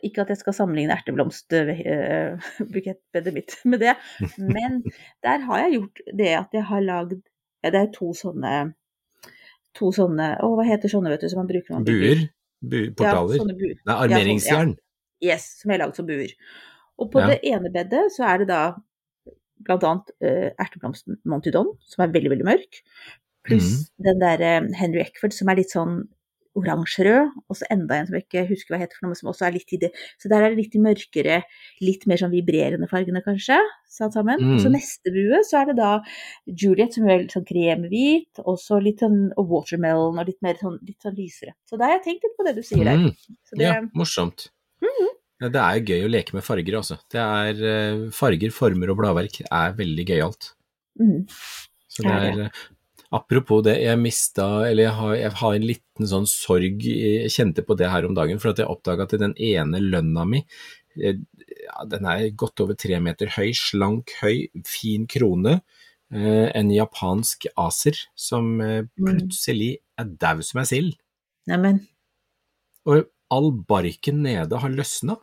ikke 0.02 0.24
at 0.24 0.30
jeg 0.32 0.40
skal 0.40 0.56
sammenligne 0.58 0.96
erteblomstbukettbedet 0.96 3.32
mitt 3.36 3.52
med 3.68 3.80
det, 3.84 3.96
men 4.56 4.72
der 5.26 5.38
har 5.44 5.58
jeg 5.66 5.76
gjort 5.76 5.98
det 6.24 6.32
at 6.40 6.52
jeg 6.56 6.64
har 6.72 6.82
lagd 6.88 7.20
ja, 7.64 7.70
Det 7.70 7.80
er 7.80 7.92
to 7.96 8.08
sånne 8.18 8.74
To 9.80 9.90
sånne 9.96 10.34
Å, 10.44 10.54
hva 10.58 10.66
heter 10.68 10.92
sånne, 10.92 11.12
vet 11.14 11.26
du, 11.26 11.30
som 11.32 11.42
man 11.42 11.50
bruker 11.50 11.74
når 11.74 11.82
man? 11.82 11.88
Buer? 11.90 12.24
Bu 12.64 12.80
portaler? 12.96 13.36
Ja, 13.36 13.42
sånne 13.44 13.58
buer. 13.60 13.76
Nei, 13.90 13.98
Ja, 14.14 14.40
sånn, 14.44 14.74
ja. 14.76 15.34
Yes, 15.34 15.48
som 15.62 15.72
er 15.72 15.82
lagd 15.84 15.98
som 15.98 16.08
buer. 16.08 16.32
Og 17.00 17.10
på 17.12 17.22
Ja. 17.22 17.32
det 17.32 17.40
ene 17.48 17.72
bedet 17.74 18.06
så 18.16 18.28
er 18.28 18.44
det 18.44 18.48
da 18.52 18.64
blant 19.64 19.84
annet 19.88 20.12
uh, 20.24 20.50
erteblomsten 20.60 21.20
Montydon, 21.26 21.72
som 21.88 22.04
er 22.04 22.12
veldig, 22.12 22.34
veldig 22.34 22.48
mørk, 22.48 22.82
pluss 23.48 23.70
mm. 23.70 24.04
den 24.08 24.20
derre 24.20 24.52
Henry 24.76 25.02
Eckford 25.04 25.36
som 25.36 25.52
er 25.52 25.60
litt 25.60 25.72
sånn 25.72 26.04
oransjerød, 26.56 27.32
og 27.50 27.56
så 27.58 27.66
enda 27.74 27.96
en 27.98 28.06
som 28.08 28.16
jeg 28.18 28.26
ikke 28.28 28.44
husker 28.50 28.76
hva 28.76 28.80
heter 28.84 29.00
for 29.00 29.08
noe, 29.08 29.16
som 29.18 29.30
også 29.32 29.48
er 29.48 29.56
litt 29.56 29.74
i 29.74 29.80
det. 29.82 29.90
Så 30.22 30.30
der 30.30 30.44
er 30.46 30.54
det 30.54 30.60
litt 30.62 30.76
mørkere, 30.82 31.40
litt 31.82 32.06
mer 32.08 32.18
sånn 32.22 32.32
vibrerende 32.34 32.90
fargene, 32.92 33.24
kanskje, 33.26 33.58
satt 33.90 34.14
sammen. 34.14 34.38
Og 34.54 34.60
så 34.62 34.70
Mhm. 34.70 34.76
neste 34.78 35.12
bue 35.14 35.40
så 35.44 35.62
er 35.62 35.66
det 35.72 35.76
da 35.78 35.92
Juliet 36.48 36.94
som 36.94 37.08
er 37.10 37.20
litt 37.24 37.32
sånn 37.34 37.46
kremhvit, 37.46 38.40
og 38.46 38.58
så 38.60 38.82
litt 38.82 39.00
sånn 39.00 39.32
og 39.38 39.50
watermelon 39.50 40.20
og 40.20 40.26
litt 40.28 40.42
mer 40.42 40.56
sånn, 40.56 40.78
litt 40.86 41.00
sånn 41.02 41.16
lysere. 41.18 41.54
Så 41.70 41.78
da 41.78 41.86
har 41.86 42.00
jeg 42.00 42.04
tenkt 42.06 42.24
litt 42.24 42.38
på 42.38 42.46
det 42.46 42.56
du 42.56 42.62
sier 42.62 42.84
der. 42.84 42.98
Mm, 42.98 43.16
Så 43.50 43.58
det, 43.58 43.62
ja, 43.68 43.82
morsomt. 43.96 44.50
Ja, 45.42 45.50
det 45.50 45.60
er 45.60 45.80
gøy 45.84 46.06
å 46.06 46.12
leke 46.12 46.34
med 46.38 46.44
farger, 46.46 46.78
altså. 46.78 46.96
Det 47.12 47.20
er 47.20 47.54
eh, 47.68 48.10
Farger, 48.16 48.50
former 48.52 48.90
og 48.94 48.98
bladverk 48.98 49.42
er 49.52 49.74
veldig 49.74 50.06
gøyalt. 50.08 50.54
mm. 51.02 51.26
Så 51.90 52.04
det 52.04 52.12
Er 52.12 52.20
det. 52.22 52.40
er 52.40 52.46
eh, 52.46 52.50
Apropos 53.14 53.62
det, 53.66 53.76
jeg 53.84 54.00
mista 54.02 54.46
Eller 54.66 54.88
jeg 54.88 54.96
har, 54.98 55.12
jeg 55.20 55.32
har 55.42 55.54
en 55.58 55.66
liten 55.70 56.08
sånn 56.10 56.26
sorg 56.30 56.82
Jeg 56.88 57.30
kjente 57.36 57.62
på 57.68 57.76
det 57.78 57.92
her 57.94 58.08
om 58.08 58.16
dagen, 58.18 58.40
for 58.42 58.50
at 58.54 58.62
jeg 58.64 58.70
oppdaga 58.72 59.06
at 59.06 59.14
den 59.22 59.36
ene 59.38 59.82
lønna 59.84 60.24
mi 60.26 60.42
eh, 60.98 61.20
ja, 61.68 61.86
Den 61.92 62.08
er 62.10 62.26
godt 62.40 62.64
over 62.66 62.74
tre 62.80 62.98
meter 63.04 63.30
høy, 63.36 63.52
slank, 63.54 64.16
høy, 64.24 64.48
fin 64.66 65.06
krone. 65.08 65.60
eh, 66.14 66.50
en 66.58 66.70
japansk 66.74 67.48
aser 67.58 67.98
som 68.16 68.60
eh, 68.62 68.84
Mm. 68.98 69.08
plutselig 69.08 69.72
er 69.98 70.06
daud 70.22 70.44
som 70.46 70.60
ei 70.62 70.66
sild. 70.70 70.96
Neimen, 71.50 71.80
Og 72.86 73.08
all 73.34 73.52
barken 73.52 74.22
nede 74.24 74.60
har 74.60 74.70
løsna, 74.70 75.16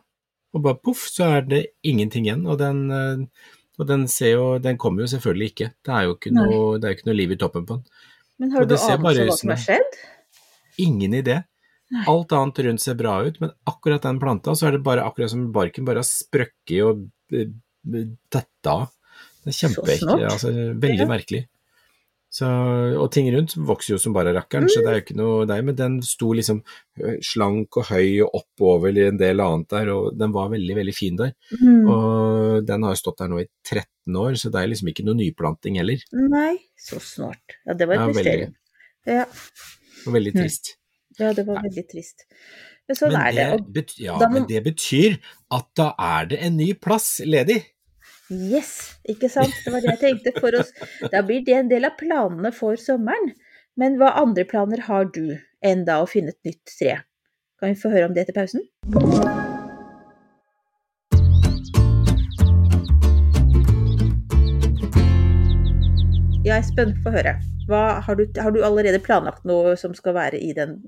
og 0.53 0.63
bare 0.65 0.79
poff, 0.83 1.05
så 1.07 1.27
er 1.37 1.41
det 1.47 1.61
ingenting 1.87 2.25
igjen. 2.27 2.43
Og 2.47 2.57
den, 2.59 2.81
eh, 2.91 3.27
og 3.81 3.87
den 3.89 4.07
ser 4.11 4.35
jo 4.35 4.47
Den 4.61 4.77
kommer 4.81 5.03
jo 5.03 5.11
selvfølgelig 5.11 5.51
ikke. 5.53 5.69
Det 5.81 5.93
er 5.97 6.07
jo 6.07 6.17
ikke 6.17 6.33
noe, 6.35 6.77
det 6.77 6.91
jo 6.91 6.99
ikke 6.99 7.09
noe 7.09 7.17
liv 7.17 7.33
i 7.33 7.39
toppen 7.41 7.65
på 7.65 7.79
den. 7.79 8.03
men 8.41 8.53
har 8.53 8.65
du 8.65 8.73
det 8.73 8.77
anelse 8.77 8.97
om 8.97 9.31
hva 9.31 9.37
som 9.39 9.53
har 9.53 9.63
skjedd? 9.63 9.97
Ingen 10.85 11.17
idé. 11.17 11.41
Nei. 11.91 12.05
Alt 12.07 12.31
annet 12.37 12.61
rundt 12.65 12.81
ser 12.83 12.95
bra 12.99 13.17
ut, 13.25 13.39
men 13.41 13.51
akkurat 13.67 14.05
den 14.05 14.19
planta, 14.21 14.53
så 14.55 14.69
er 14.69 14.77
det 14.77 14.85
bare 14.85 15.03
akkurat 15.03 15.33
som 15.33 15.49
barken 15.55 15.87
bare 15.87 15.99
har 15.99 16.07
sprøkket 16.07 16.77
og 16.87 17.01
eh, 17.35 17.49
av. 18.71 18.85
Det 19.41 19.51
er 19.51 19.57
kjempeekkelt. 19.57 20.23
Altså, 20.29 20.53
veldig 20.85 21.07
merkelig. 21.09 21.41
Så, 22.31 22.47
og 22.95 23.09
ting 23.11 23.25
rundt 23.35 23.57
vokser 23.59 23.91
jo 23.91 23.97
som 23.99 24.13
bare 24.15 24.31
rakkeren, 24.31 24.69
så 24.71 24.79
det 24.79 24.87
er 24.87 24.93
jo 24.95 25.03
ikke 25.03 25.15
noe 25.19 25.45
der. 25.49 25.61
Men 25.67 25.75
den 25.75 25.97
sto 26.07 26.29
liksom 26.37 26.61
slank 27.27 27.75
og 27.81 27.89
høy 27.89 28.21
og 28.23 28.37
oppover 28.39 28.95
i 28.95 29.03
en 29.09 29.17
del 29.19 29.41
annet 29.43 29.67
der, 29.73 29.91
og 29.91 30.13
den 30.15 30.31
var 30.31 30.47
veldig, 30.53 30.77
veldig 30.79 30.93
fin 30.95 31.17
der. 31.19 31.33
Mm. 31.59 31.89
Og 31.91 32.63
den 32.69 32.85
har 32.87 32.95
jo 32.95 33.01
stått 33.01 33.19
der 33.19 33.31
nå 33.33 33.41
i 33.43 33.49
13 33.67 34.15
år, 34.23 34.37
så 34.39 34.51
det 34.53 34.61
er 34.61 34.71
liksom 34.71 34.91
ikke 34.93 35.03
noe 35.09 35.19
nyplanting 35.19 35.75
heller. 35.81 35.99
Nei, 36.15 36.53
så 36.79 37.01
snart. 37.03 37.57
Ja, 37.67 37.75
det 37.75 37.89
var 37.91 37.99
Ja, 37.99 38.07
mysterium. 38.07 38.55
veldig. 38.55 39.17
Ja, 39.19 39.25
Og 40.07 40.13
veldig 40.15 40.33
Mm. 40.35 40.39
trist. 40.41 40.75
ja, 41.19 41.33
det 41.33 41.45
var 41.47 41.61
veldig 41.67 41.85
trist. 41.91 42.23
Men 42.87 42.95
sånn 42.95 43.13
er 43.19 43.31
det. 43.31 43.49
det 43.73 43.83
Og 43.91 43.99
ja, 43.99 44.17
da 44.19 44.29
men 44.29 44.45
det 44.47 44.63
betyr 44.63 45.19
at 45.51 45.67
da 45.75 45.93
er 45.99 46.25
det 46.31 46.39
en 46.41 46.55
ny 46.57 46.73
plass 46.73 47.19
ledig. 47.25 47.65
Yes, 48.31 48.97
ikke 49.11 49.29
sant? 49.31 49.53
Det 49.65 49.73
var 49.73 49.83
det 49.83 49.93
jeg 49.95 50.01
tenkte 50.01 50.33
for 50.39 50.55
oss. 50.57 50.71
Da 51.11 51.21
blir 51.25 51.43
det 51.45 51.57
en 51.57 51.71
del 51.71 51.87
av 51.87 51.97
planene 51.99 52.53
for 52.55 52.79
sommeren. 52.79 53.33
Men 53.79 53.95
hva 53.99 54.13
andre 54.19 54.43
planer 54.47 54.83
har 54.87 55.11
du 55.15 55.37
enn 55.63 55.85
da 55.87 56.01
å 56.01 56.09
finne 56.09 56.33
et 56.33 56.47
nytt 56.47 56.63
tre? 56.73 56.97
Kan 57.61 57.71
vi 57.71 57.79
få 57.79 57.91
høre 57.93 58.09
om 58.09 58.15
det 58.15 58.25
etter 58.25 58.35
pausen? 58.35 58.63
Ja, 66.41 66.57
Espen, 66.57 66.95
få 67.03 67.13
høre. 67.13 67.35
Hva, 67.69 68.01
har, 68.01 68.17
du, 68.17 68.25
har 68.41 68.51
du 68.51 68.63
allerede 68.65 68.99
planlagt 69.03 69.45
noe 69.47 69.75
som 69.79 69.93
skal 69.95 70.17
være 70.17 70.39
i 70.41 70.55
den, 70.57 70.79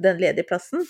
den 0.00 0.22
ledige 0.22 0.48
plassen? 0.48 0.86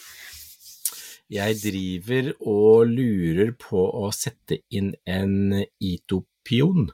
Jeg 1.30 1.56
driver 1.62 2.32
og 2.42 2.90
lurer 2.90 3.52
på 3.60 3.84
å 4.02 4.08
sette 4.14 4.60
inn 4.74 4.92
en 5.06 5.60
Ito-pion. 5.78 6.88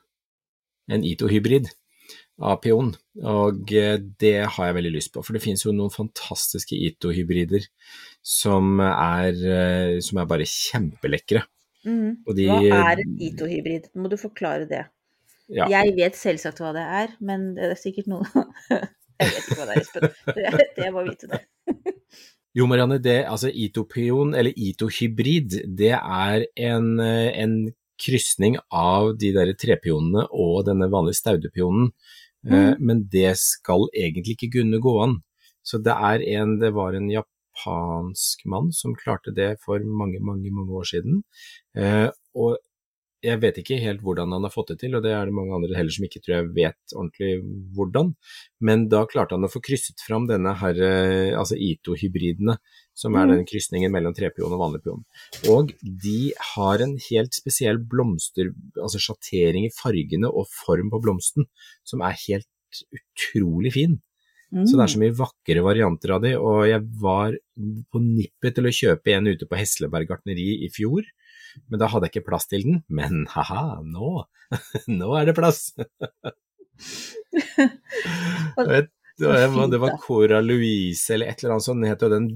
En 0.93 1.05
Ito-hybrid 1.09 1.71
av 2.47 2.59
pion, 2.61 2.91
og 3.25 3.71
eh, 3.73 3.97
det 4.21 4.35
har 4.45 4.67
jeg 4.69 4.75
veldig 4.77 4.91
lyst 4.93 5.11
på. 5.15 5.23
For 5.25 5.33
det 5.33 5.41
finnes 5.41 5.63
jo 5.65 5.73
noen 5.73 5.91
fantastiske 5.95 6.77
Ito-hybrider 6.77 7.65
som, 8.21 8.77
eh, 8.85 9.97
som 10.05 10.21
er 10.21 10.29
bare 10.29 10.45
kjempelekre. 10.47 11.47
Mm. 11.89 12.19
De- 12.37 12.47
Hva 12.51 12.61
er 12.93 13.01
en 13.07 13.17
Ito-hybrid? 13.31 13.89
Må 13.97 14.13
du 14.13 14.19
forklare 14.21 14.69
det? 14.69 14.85
Ja. 15.49 15.69
Jeg 15.71 15.95
vet 15.97 16.17
selvsagt 16.19 16.61
hva 16.61 16.75
det 16.77 16.85
er, 17.01 17.17
men 17.25 17.55
det 17.57 17.71
er 17.73 17.79
sikkert 17.81 18.09
noen 18.11 18.27
Jeg 19.17 19.31
vet 19.33 19.45
ikke 19.47 19.57
hva 19.61 19.67
det 19.71 19.77
er, 19.77 19.85
Espen. 19.87 20.09
Jeg 20.85 20.93
må 20.93 21.07
vite 21.09 21.31
det. 21.33 21.41
Jo, 22.57 22.65
Marianne, 22.65 22.97
det, 23.05 23.19
altså 23.29 23.51
Ito-pion, 23.53 24.31
eller 24.33 24.55
Ito-hybrid, 24.57 25.59
det 25.77 25.93
er 25.93 26.47
en, 26.57 26.87
eh, 27.05 27.29
en 27.43 27.57
krysning 28.01 28.57
av 28.73 29.19
de 29.21 29.33
der 29.35 29.53
trepionene 29.61 30.25
og 30.33 30.63
denne 30.65 30.89
vanlige 30.89 31.21
staudepionen. 31.21 31.91
Eh, 32.47 32.75
Men 32.79 33.09
det 33.13 33.37
skal 33.37 33.89
egentlig 33.93 34.37
ikke 34.37 34.61
kunne 34.61 34.81
gå 34.81 34.95
an. 35.03 35.19
Så 35.63 35.83
det 35.83 35.93
er 35.93 36.23
en, 36.41 36.59
det 36.59 36.73
var 36.73 36.95
en 36.95 37.11
japansk 37.11 38.47
mann 38.47 38.73
som 38.73 38.95
klarte 38.95 39.35
det 39.35 39.59
for 39.65 39.79
mange, 39.85 40.21
mange, 40.21 40.49
mange 40.51 40.73
år 40.73 40.85
siden. 40.85 41.25
Eh, 41.77 42.09
og 42.35 42.57
jeg 43.25 43.41
vet 43.43 43.59
ikke 43.63 43.79
helt 43.81 44.03
hvordan 44.05 44.33
han 44.35 44.45
har 44.45 44.53
fått 44.53 44.75
det 44.75 44.79
til, 44.83 44.97
og 44.97 45.03
det 45.05 45.13
er 45.17 45.29
det 45.29 45.35
mange 45.35 45.55
andre 45.57 45.77
heller 45.77 45.95
som 45.95 46.05
ikke 46.07 46.21
tror 46.23 46.35
jeg 46.37 46.49
vet 46.57 46.95
ordentlig 46.95 47.31
hvordan. 47.77 48.15
Men 48.61 48.89
da 48.93 49.05
klarte 49.09 49.37
han 49.37 49.47
å 49.47 49.51
få 49.51 49.63
krysset 49.65 50.03
fram 50.05 50.29
denne 50.29 50.53
her, 50.61 50.81
eh, 50.85 51.33
altså 51.37 51.57
Ito-hybridene, 51.57 52.59
som 52.95 53.17
er 53.17 53.27
Mm. 53.27 53.37
den 53.37 53.47
krysningen 53.49 53.93
mellom 53.93 54.15
trepion 54.15 54.53
og 54.53 54.61
vanlig 54.61 54.83
pion. 54.85 55.05
Og 55.49 55.73
de 55.83 56.33
har 56.55 56.83
en 56.83 56.97
helt 57.11 57.33
spesiell 57.33 57.79
blomster, 57.79 58.53
altså 58.77 59.01
sjattering 59.01 59.67
i 59.67 59.75
fargene 59.75 60.29
og 60.29 60.47
form 60.49 60.91
på 60.91 61.03
blomsten, 61.03 61.47
som 61.85 62.01
er 62.03 62.17
helt 62.29 62.47
utrolig 62.93 63.73
fin. 63.73 64.03
Så 64.65 64.77
det 64.79 64.85
er 64.85 64.93
så 64.95 65.01
mye 65.03 65.17
vakre 65.19 65.61
varianter 65.61 66.13
av 66.15 66.23
de, 66.23 66.37
og 66.39 66.69
jeg 66.69 66.81
var 67.03 67.35
på 67.93 67.99
nippet 68.01 68.55
til 68.55 68.65
å 68.65 68.73
kjøpe 68.73 69.13
en 69.13 69.27
ute 69.27 69.45
på 69.45 69.57
Hesleberg 69.59 70.07
gartneri 70.09 70.65
i 70.65 70.69
fjor, 70.71 71.03
men 71.71 71.83
da 71.83 71.89
hadde 71.93 72.09
jeg 72.09 72.17
ikke 72.17 72.29
plass 72.31 72.49
til 72.51 72.67
den. 72.67 72.83
Men 72.89 73.25
haha, 73.33 73.81
nå, 73.85 74.13
nå 75.01 75.15
er 75.21 75.31
det 75.31 75.37
plass! 75.39 75.71
Det, 79.19 79.29
var, 79.49 79.71
det 79.71 79.79
var. 79.81 79.95
Cora 79.97 80.41
Louise 80.45 81.15
eller 81.15 81.31
et 81.31 81.41
eller 81.41 81.55
annet 81.55 81.65
sånt, 81.65 81.81
den 81.81 81.89
heter 81.89 82.11
den 82.13 82.27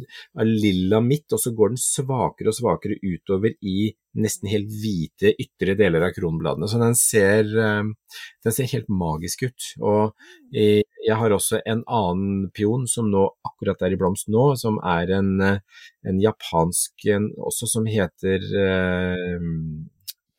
er 0.41 0.49
lilla 0.49 1.03
midt, 1.05 1.27
og 1.37 1.43
så 1.43 1.53
går 1.53 1.75
den 1.75 1.81
svakere 1.83 2.53
og 2.53 2.57
svakere 2.57 2.97
utover 3.05 3.53
i 3.61 3.91
nesten 4.17 4.49
helt 4.49 4.71
hvite 4.73 5.35
ytre 5.45 5.75
deler 5.77 6.07
av 6.09 6.15
kronbladene. 6.17 6.71
Så 6.73 6.81
den 6.81 6.97
ser, 6.97 7.53
eh, 7.53 8.17
den 8.47 8.57
ser 8.57 8.71
helt 8.73 8.89
magisk 8.89 9.45
ut. 9.45 9.69
Og 9.85 10.57
eh, 10.57 10.81
jeg 11.07 11.17
har 11.17 11.33
også 11.33 11.61
en 11.69 11.83
annen 11.89 12.49
pion 12.57 12.87
som 12.91 13.09
nå 13.13 13.23
akkurat 13.47 13.83
er 13.87 13.95
i 13.95 14.01
blomst 14.01 14.29
nå, 14.33 14.51
som 14.61 14.79
er 14.85 15.13
en, 15.17 15.31
eh, 15.45 15.87
en 16.07 16.21
japansk 16.21 17.07
en 17.15 17.31
også 17.39 17.69
som 17.71 17.89
heter 17.89 18.45
eh, 18.65 19.47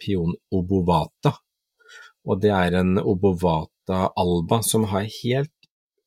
pion 0.02 0.36
obovata. 0.54 1.34
Og 2.30 2.42
det 2.44 2.54
er 2.54 2.78
en 2.82 3.00
obovata 3.02 4.12
alba 4.20 4.62
som 4.66 4.86
har 4.92 5.10
helt 5.24 5.54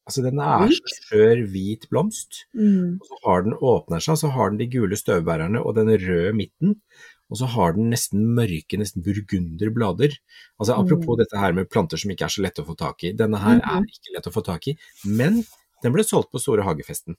Altså 0.04 0.20
den 0.20 0.36
er 0.36 0.68
så 0.68 0.90
skjør 0.98 1.38
hvit 1.48 1.86
blomst. 1.88 2.42
Mm. 2.52 2.98
Og 3.00 3.06
så 3.08 3.18
har 3.24 3.44
den 3.46 3.54
åpner 3.56 4.02
seg, 4.04 4.18
så 4.20 4.28
har 4.34 4.50
den 4.52 4.58
de 4.60 4.66
gule 4.68 4.98
støvbærerne 5.00 5.62
og 5.64 5.78
den 5.78 5.88
røde 5.88 6.34
midten. 6.36 6.74
Og 7.32 7.38
så 7.40 7.46
har 7.48 7.72
den 7.72 7.88
nesten 7.90 8.26
mørke, 8.36 8.76
nesten 8.78 9.02
burgunderblader. 9.02 10.12
Altså 10.60 10.74
Apropos 10.76 11.16
Mm. 11.16 11.20
dette 11.22 11.38
her 11.40 11.52
med 11.56 11.70
planter 11.70 11.96
som 11.96 12.10
ikke 12.10 12.24
er 12.26 12.34
så 12.34 12.42
lette 12.42 12.62
å 12.62 12.66
få 12.68 12.76
tak 12.76 13.02
i. 13.04 13.12
Denne 13.12 13.38
her 13.40 13.56
Mhm. 13.60 13.62
er 13.64 13.80
ikke 13.88 14.14
lett 14.14 14.26
å 14.28 14.32
få 14.34 14.44
tak 14.44 14.68
i, 14.68 14.76
men 15.04 15.44
den 15.82 15.92
ble 15.92 16.02
solgt 16.04 16.30
på 16.30 16.40
Store 16.40 16.62
Hagefesten. 16.62 17.16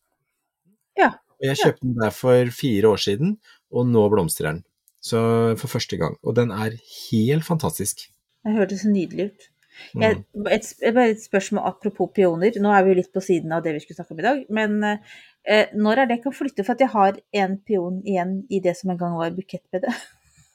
Ja. 0.98 1.08
Og 1.42 1.44
jeg 1.50 1.58
kjøpte 1.58 1.82
den 1.82 1.96
der 2.00 2.12
for 2.12 2.46
fire 2.52 2.84
år 2.94 2.98
siden, 3.02 3.38
og 3.72 3.88
nå 3.88 4.10
blomstrer 4.10 4.54
den. 4.54 4.64
Så 5.02 5.58
for 5.60 5.68
første 5.68 5.98
gang. 6.00 6.16
Og 6.24 6.36
den 6.36 6.52
er 6.52 6.72
helt 7.12 7.44
fantastisk. 7.44 8.08
Den 8.46 8.56
hørtes 8.58 8.86
nydelig 8.86 9.32
ut. 9.32 9.50
Mm. 9.94 10.02
Jeg, 10.02 10.24
et, 10.52 10.94
bare 10.94 11.10
et 11.10 11.18
spørsmål 11.22 11.66
apropos 11.68 12.10
pioner. 12.16 12.52
Nå 12.62 12.72
er 12.72 12.84
vi 12.86 12.94
jo 12.94 12.96
litt 13.02 13.12
på 13.14 13.22
siden 13.22 13.52
av 13.52 13.62
det 13.64 13.74
vi 13.74 13.80
skulle 13.84 13.98
snakke 13.98 14.12
om 14.16 14.20
i 14.20 14.24
dag. 14.24 14.46
Men 14.50 15.00
eh, 15.48 15.68
når 15.76 16.02
er 16.04 16.06
det 16.10 16.18
jeg 16.18 16.24
kan 16.24 16.34
flytte? 16.38 16.66
For 16.66 16.74
at 16.78 16.80
jeg 16.86 16.90
har 16.94 17.20
en 17.42 17.58
pion 17.66 18.02
igjen 18.06 18.38
i 18.50 18.60
det 18.64 18.76
som 18.78 18.90
en 18.94 18.98
gang 19.02 19.16
var 19.20 19.32
bukettbedet. 19.36 19.94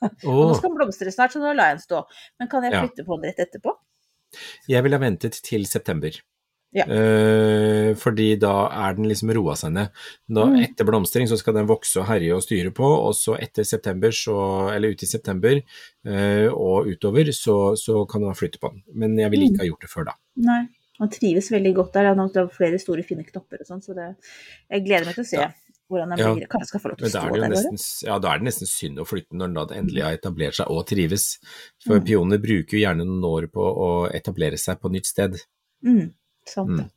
Og 0.24 0.40
nå 0.48 0.54
skal 0.56 0.70
den 0.70 0.78
blomstre 0.78 1.12
snart, 1.12 1.32
så 1.34 1.42
nå 1.42 1.52
lar 1.54 1.72
jeg 1.74 1.80
den 1.80 1.86
stå. 1.86 2.02
Men 2.40 2.48
kan 2.48 2.64
jeg 2.64 2.72
Ja. 2.72 2.82
flytte 2.86 3.04
på 3.06 3.20
den 3.20 3.30
rett 3.30 3.46
etterpå? 3.48 3.76
jeg 4.70 4.82
ville 4.84 4.94
ha 4.94 5.02
ventet 5.02 5.40
til 5.42 5.64
september. 5.66 6.14
Ja. 6.72 6.84
Eh, 6.86 7.94
fordi 7.98 8.36
da 8.38 8.68
er 8.70 8.94
den 8.94 9.08
liksom 9.10 9.32
roa 9.34 9.56
seg 9.58 9.72
ned. 9.74 9.88
Mm. 10.30 10.52
Etter 10.62 10.86
blomstring 10.86 11.26
så 11.26 11.34
skal 11.40 11.56
den 11.58 11.66
vokse 11.66 11.98
og 11.98 12.06
herje 12.06 12.36
og 12.36 12.44
styre 12.44 12.70
på, 12.70 12.86
og 12.86 13.10
så 13.18 13.34
etter 13.42 13.66
september, 13.66 14.14
så, 14.14 14.36
eller 14.70 14.94
ut 14.94 15.02
i 15.02 15.08
september 15.10 15.58
eh, 15.58 16.46
og 16.46 16.86
utover, 16.92 17.32
så, 17.34 17.56
så 17.74 18.04
kan 18.06 18.22
man 18.22 18.38
flytte 18.38 18.62
på 18.62 18.70
den. 18.70 18.84
Men 18.94 19.18
jeg 19.18 19.32
ville 19.34 19.48
Mm. 19.48 19.56
ikke 19.56 19.64
ha 19.64 19.70
gjort 19.72 19.82
det 19.88 19.90
før 19.90 20.06
da. 20.12 20.14
Nei. 20.46 20.60
Han 21.00 21.10
trives 21.10 21.48
veldig 21.50 21.74
godt 21.74 21.92
der. 21.96 22.10
Han 22.14 22.18
har 22.20 22.48
flere 22.52 22.78
store, 22.78 23.02
fine 23.06 23.24
knopper 23.24 23.62
og 23.64 23.66
sånn, 23.66 23.82
så 23.82 23.94
det, 23.96 24.10
jeg 24.70 24.84
gleder 24.84 25.06
meg 25.08 25.14
til 25.16 25.24
å 25.24 25.28
se 25.30 25.36
Ja. 25.40 25.48
hvordan 25.90 26.10
han 26.12 26.18
Ja. 26.20 26.34
blir. 26.34 26.46
Kanskje 26.46 26.66
skal 26.68 26.80
få 26.80 26.88
lov 26.92 26.98
til 26.98 27.06
å 27.06 27.10
stå 27.10 27.22
er, 27.26 27.32
det 27.32 27.40
der 27.40 27.48
nesten, 27.56 28.06
ja, 28.06 28.18
da 28.18 28.34
er 28.34 28.38
det 28.38 28.46
nesten 28.46 28.68
synd 28.68 28.98
å 29.00 29.06
flytte 29.08 29.32
når 29.40 29.54
da 29.68 29.74
endelig 29.80 30.02
har 30.04 30.16
etablert 30.18 30.54
seg 30.54 30.66
og 30.70 30.86
trives. 30.86 31.38
For 31.82 31.98
Mm. 31.98 32.04
pioner 32.06 32.38
bruker 32.38 32.72
jo 32.78 32.84
gjerne 32.86 33.04
noen 33.08 33.24
år 33.24 33.46
på 33.50 33.64
å 33.64 34.12
etablere 34.12 34.58
seg 34.60 34.78
på 34.80 34.90
nytt 34.92 35.06
sted. 35.06 35.40
Mm, 35.82 36.12
sant 36.46 36.68
Mm. 36.68 36.90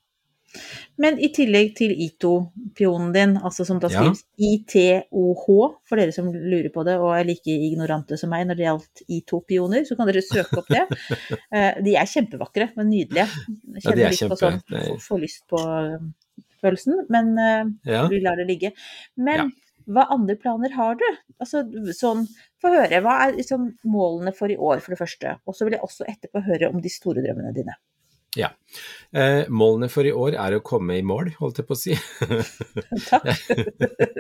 Men 1.01 1.17
i 1.19 1.29
tillegg 1.33 1.71
til 1.77 1.91
ITO-pionen 2.05 3.13
din, 3.15 3.37
altså 3.37 3.65
som 3.65 3.79
da 3.81 3.87
Ja. 3.89 4.01
skrives 4.03 4.23
ITOH, 4.37 5.45
for 5.89 5.95
dere 5.99 6.11
som 6.15 6.27
lurer 6.33 6.69
på 6.73 6.83
det 6.85 6.97
og 6.99 7.11
er 7.17 7.23
like 7.25 7.47
ignorante 7.49 8.17
som 8.19 8.29
meg 8.33 8.45
når 8.47 8.55
det 8.59 8.67
gjaldt 8.67 9.03
ITO-pioner, 9.09 9.85
så 9.87 9.97
kan 9.97 10.07
dere 10.07 10.21
søke 10.25 10.57
opp 10.61 10.67
det. 10.69 10.83
Eh, 11.53 11.81
De 11.83 11.95
er 11.95 12.05
kjempevakre, 12.09 12.71
men 12.77 12.89
nydelige. 12.89 13.27
Jeg 13.27 13.83
Ja, 13.83 13.91
de 13.91 14.03
kjenner 14.03 14.05
er 14.05 14.09
litt 14.13 14.21
på 14.21 14.37
kjempe- 14.37 14.39
sånn, 14.39 14.61
er- 14.73 15.01
får- 15.07 15.21
lyst 15.21 15.43
på 15.49 15.59
eh, 15.59 15.99
følelsen, 16.63 17.05
men 17.09 17.37
eh, 17.37 17.65
Ja. 17.93 18.07
vi 18.07 18.19
lar 18.21 18.35
det 18.37 18.47
ligge. 18.47 18.71
Men 19.17 19.51
hva 19.87 20.05
andre 20.09 20.35
planer 20.39 20.71
har 20.71 20.95
du? 20.95 21.03
Altså 21.41 21.63
sånn, 21.93 22.25
få 22.61 22.69
høre. 22.71 23.01
Hva 23.03 23.27
er 23.27 23.33
liksom 23.37 23.73
målene 23.85 24.33
for 24.35 24.47
i 24.49 24.55
år, 24.55 24.79
for 24.79 24.91
det 24.95 24.99
første? 25.01 25.37
Og 25.45 25.53
så 25.55 25.65
vil 25.65 25.73
jeg 25.75 25.81
også 25.83 26.05
etterpå 26.07 26.41
høre 26.45 26.69
om 26.73 26.79
de 26.81 26.89
store 26.89 27.21
drømmene 27.21 27.53
dine. 27.53 27.75
Ja. 28.39 28.49
Eh, 29.13 29.45
målene 29.53 29.85
for 29.93 30.07
i 30.09 30.13
år 30.15 30.33
er 30.41 30.55
å 30.57 30.63
komme 30.65 30.95
i 30.97 31.03
mål, 31.05 31.29
holdt 31.37 31.59
jeg 31.61 31.67
på 31.69 31.75
å 31.75 31.77
si. 31.77 31.93
Takk. 33.11 33.43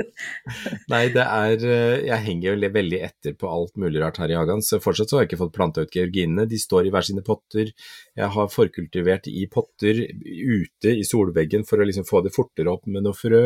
Nei, 0.93 1.01
det 1.15 1.23
er 1.23 1.63
eh, 1.65 2.03
Jeg 2.05 2.19
henger 2.27 2.51
jo 2.51 2.71
veldig 2.75 2.99
etter 3.07 3.33
på 3.39 3.49
alt 3.49 3.73
mulig 3.81 4.03
rart 4.03 4.19
her 4.21 4.29
i 4.29 4.37
hagen, 4.37 4.61
så 4.61 4.77
fortsatt 4.83 5.09
så 5.09 5.17
har 5.17 5.25
jeg 5.25 5.31
ikke 5.31 5.41
fått 5.41 5.55
planta 5.57 5.85
ut 5.85 5.97
georginene. 5.97 6.45
De 6.49 6.61
står 6.61 6.87
i 6.87 6.93
hver 6.93 7.07
sine 7.09 7.25
potter. 7.25 7.73
Jeg 8.19 8.29
har 8.37 8.53
forkultivert 8.53 9.31
i 9.31 9.47
potter 9.51 10.05
ute 10.05 10.93
i 10.93 11.07
solveggen 11.07 11.65
for 11.69 11.81
å 11.81 11.89
liksom 11.89 12.05
få 12.09 12.21
det 12.25 12.35
fortere 12.35 12.73
opp 12.73 12.85
med 12.85 13.07
noe 13.07 13.17
frø. 13.17 13.43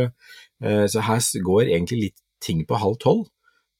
Eh, 0.63 0.85
så 0.91 1.07
her 1.07 1.23
går 1.47 1.71
egentlig 1.71 2.03
litt 2.09 2.23
ting 2.43 2.67
på 2.67 2.83
halv 2.83 2.99
tolv. 3.01 3.25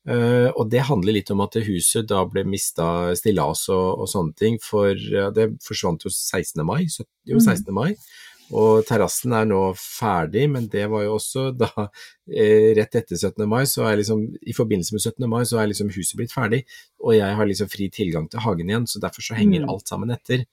Uh, 0.07 0.47
og 0.55 0.69
det 0.71 0.85
handler 0.87 1.17
litt 1.17 1.31
om 1.33 1.41
at 1.43 1.57
huset 1.67 2.07
da 2.07 2.21
ble 2.31 2.45
mista 2.47 3.11
stillas 3.19 3.65
og, 3.73 4.03
og, 4.03 4.07
sånne 4.07 4.37
ting, 4.39 4.55
for 4.63 4.95
uh, 4.95 5.27
det 5.35 5.49
forsvant 5.65 6.07
jo 6.07 6.11
16. 6.13 6.63
mai. 6.63 6.87
Så, 6.91 7.03
jo, 7.27 7.41
16. 7.43 7.73
mai. 7.75 7.91
Og 8.55 8.85
terrassen 8.87 9.33
er 9.35 9.47
nå 9.49 9.59
ferdig, 9.75 10.45
men 10.53 10.69
det 10.71 10.85
var 10.91 11.03
jo 11.03 11.17
også 11.17 11.49
da 11.61 11.69
eh, 11.83 12.71
rett 12.77 12.95
etter 12.95 13.19
17. 13.19 13.43
mai, 13.49 13.65
så 13.67 13.83
er 13.89 13.99
liksom 13.99 14.23
i 14.39 14.55
forbindelse 14.55 14.95
med 14.95 15.03
17. 15.03 15.27
mai 15.27 15.41
så 15.49 15.59
er 15.59 15.71
liksom 15.73 15.91
huset 15.91 16.15
blitt 16.19 16.35
ferdig, 16.35 16.61
og 17.03 17.17
jeg 17.17 17.39
har 17.39 17.49
liksom 17.49 17.71
fri 17.71 17.89
tilgang 17.91 18.29
til 18.31 18.45
hagen 18.45 18.71
igjen, 18.71 18.87
så 18.87 19.03
derfor 19.03 19.25
så 19.25 19.35
henger 19.35 19.65
Mm. 19.65 19.69
alt 19.73 19.91
sammen 19.91 20.13
etter. 20.15 20.45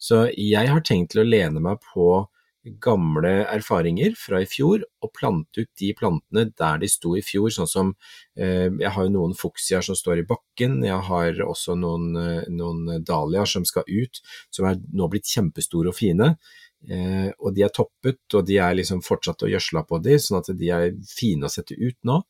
Så 0.00 0.24
jeg 0.32 0.68
har 0.68 0.80
tenkt 0.80 1.12
til 1.12 1.22
å 1.22 1.28
lene 1.28 1.60
meg 1.60 1.78
på 1.92 2.26
gamle 2.62 3.30
erfaringer 3.50 4.14
fra 4.18 4.40
i 4.42 4.46
fjor, 4.46 4.84
og 5.02 5.12
plante 5.16 5.64
ut 5.64 5.70
de 5.80 5.90
plantene 5.98 6.46
der 6.58 6.80
de 6.82 6.90
sto 6.90 7.16
i 7.18 7.22
fjor, 7.26 7.50
sånn 7.50 7.70
som 7.70 7.92
eh, 8.38 8.68
jeg 8.68 8.92
har 8.94 9.06
jo 9.08 9.14
noen 9.16 9.34
fuksiaer 9.38 9.84
som 9.86 9.98
står 9.98 10.22
i 10.22 10.26
bakken, 10.28 10.80
jeg 10.86 10.98
har 11.08 11.42
også 11.46 11.74
noen, 11.78 12.12
eh, 12.18 12.50
noen 12.54 13.02
dahliaer 13.02 13.50
som 13.50 13.66
skal 13.68 13.88
ut, 13.88 14.22
som 14.54 14.68
er 14.70 14.78
nå 14.92 15.08
blitt 15.10 15.30
kjempestore 15.30 15.90
og 15.90 15.98
fine. 15.98 16.34
Eh, 16.82 17.30
og 17.38 17.54
de 17.56 17.66
er 17.66 17.74
toppet, 17.74 18.22
og 18.34 18.46
de 18.46 18.58
er 18.62 18.78
liksom 18.78 19.02
fortsatt 19.06 19.42
å 19.42 19.50
gjødsla 19.50 19.84
på 19.88 19.98
de, 20.02 20.18
sånn 20.22 20.40
at 20.40 20.52
de 20.58 20.70
er 20.74 20.94
fine 21.10 21.46
å 21.46 21.52
sette 21.52 21.78
ut 21.78 21.98
nå. 22.06 22.22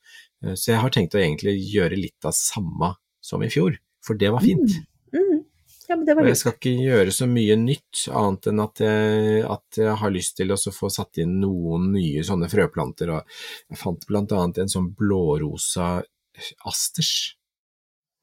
Så 0.59 0.73
jeg 0.73 0.81
har 0.83 0.90
tenkt 0.90 1.14
å 1.14 1.21
egentlig 1.21 1.55
gjøre 1.71 1.95
litt 1.95 2.27
av 2.27 2.35
samme 2.35 2.88
som 3.23 3.45
i 3.47 3.51
fjor, 3.53 3.77
for 4.03 4.18
det 4.18 4.33
var 4.35 4.42
fint. 4.42 4.81
Mm. 5.14 5.45
Ja, 5.88 5.97
jeg 6.29 6.38
skal 6.38 6.55
ikke 6.55 6.73
gjøre 6.79 7.12
så 7.14 7.27
mye 7.31 7.57
nytt, 7.59 8.05
annet 8.14 8.49
enn 8.53 8.62
at 8.62 8.83
jeg, 8.85 9.42
at 9.51 9.79
jeg 9.81 9.95
har 10.03 10.14
lyst 10.14 10.37
til 10.38 10.55
å 10.55 10.59
få 10.73 10.90
satt 10.92 11.18
inn 11.23 11.38
noen 11.42 11.90
nye 11.97 12.23
sånne 12.27 12.49
frøplanter. 12.53 13.11
Jeg 13.73 13.81
fant 13.81 14.07
blant 14.09 14.35
annet 14.37 14.62
en 14.62 14.73
sånn 14.73 14.92
blårosa 14.99 15.95
asters, 16.68 17.35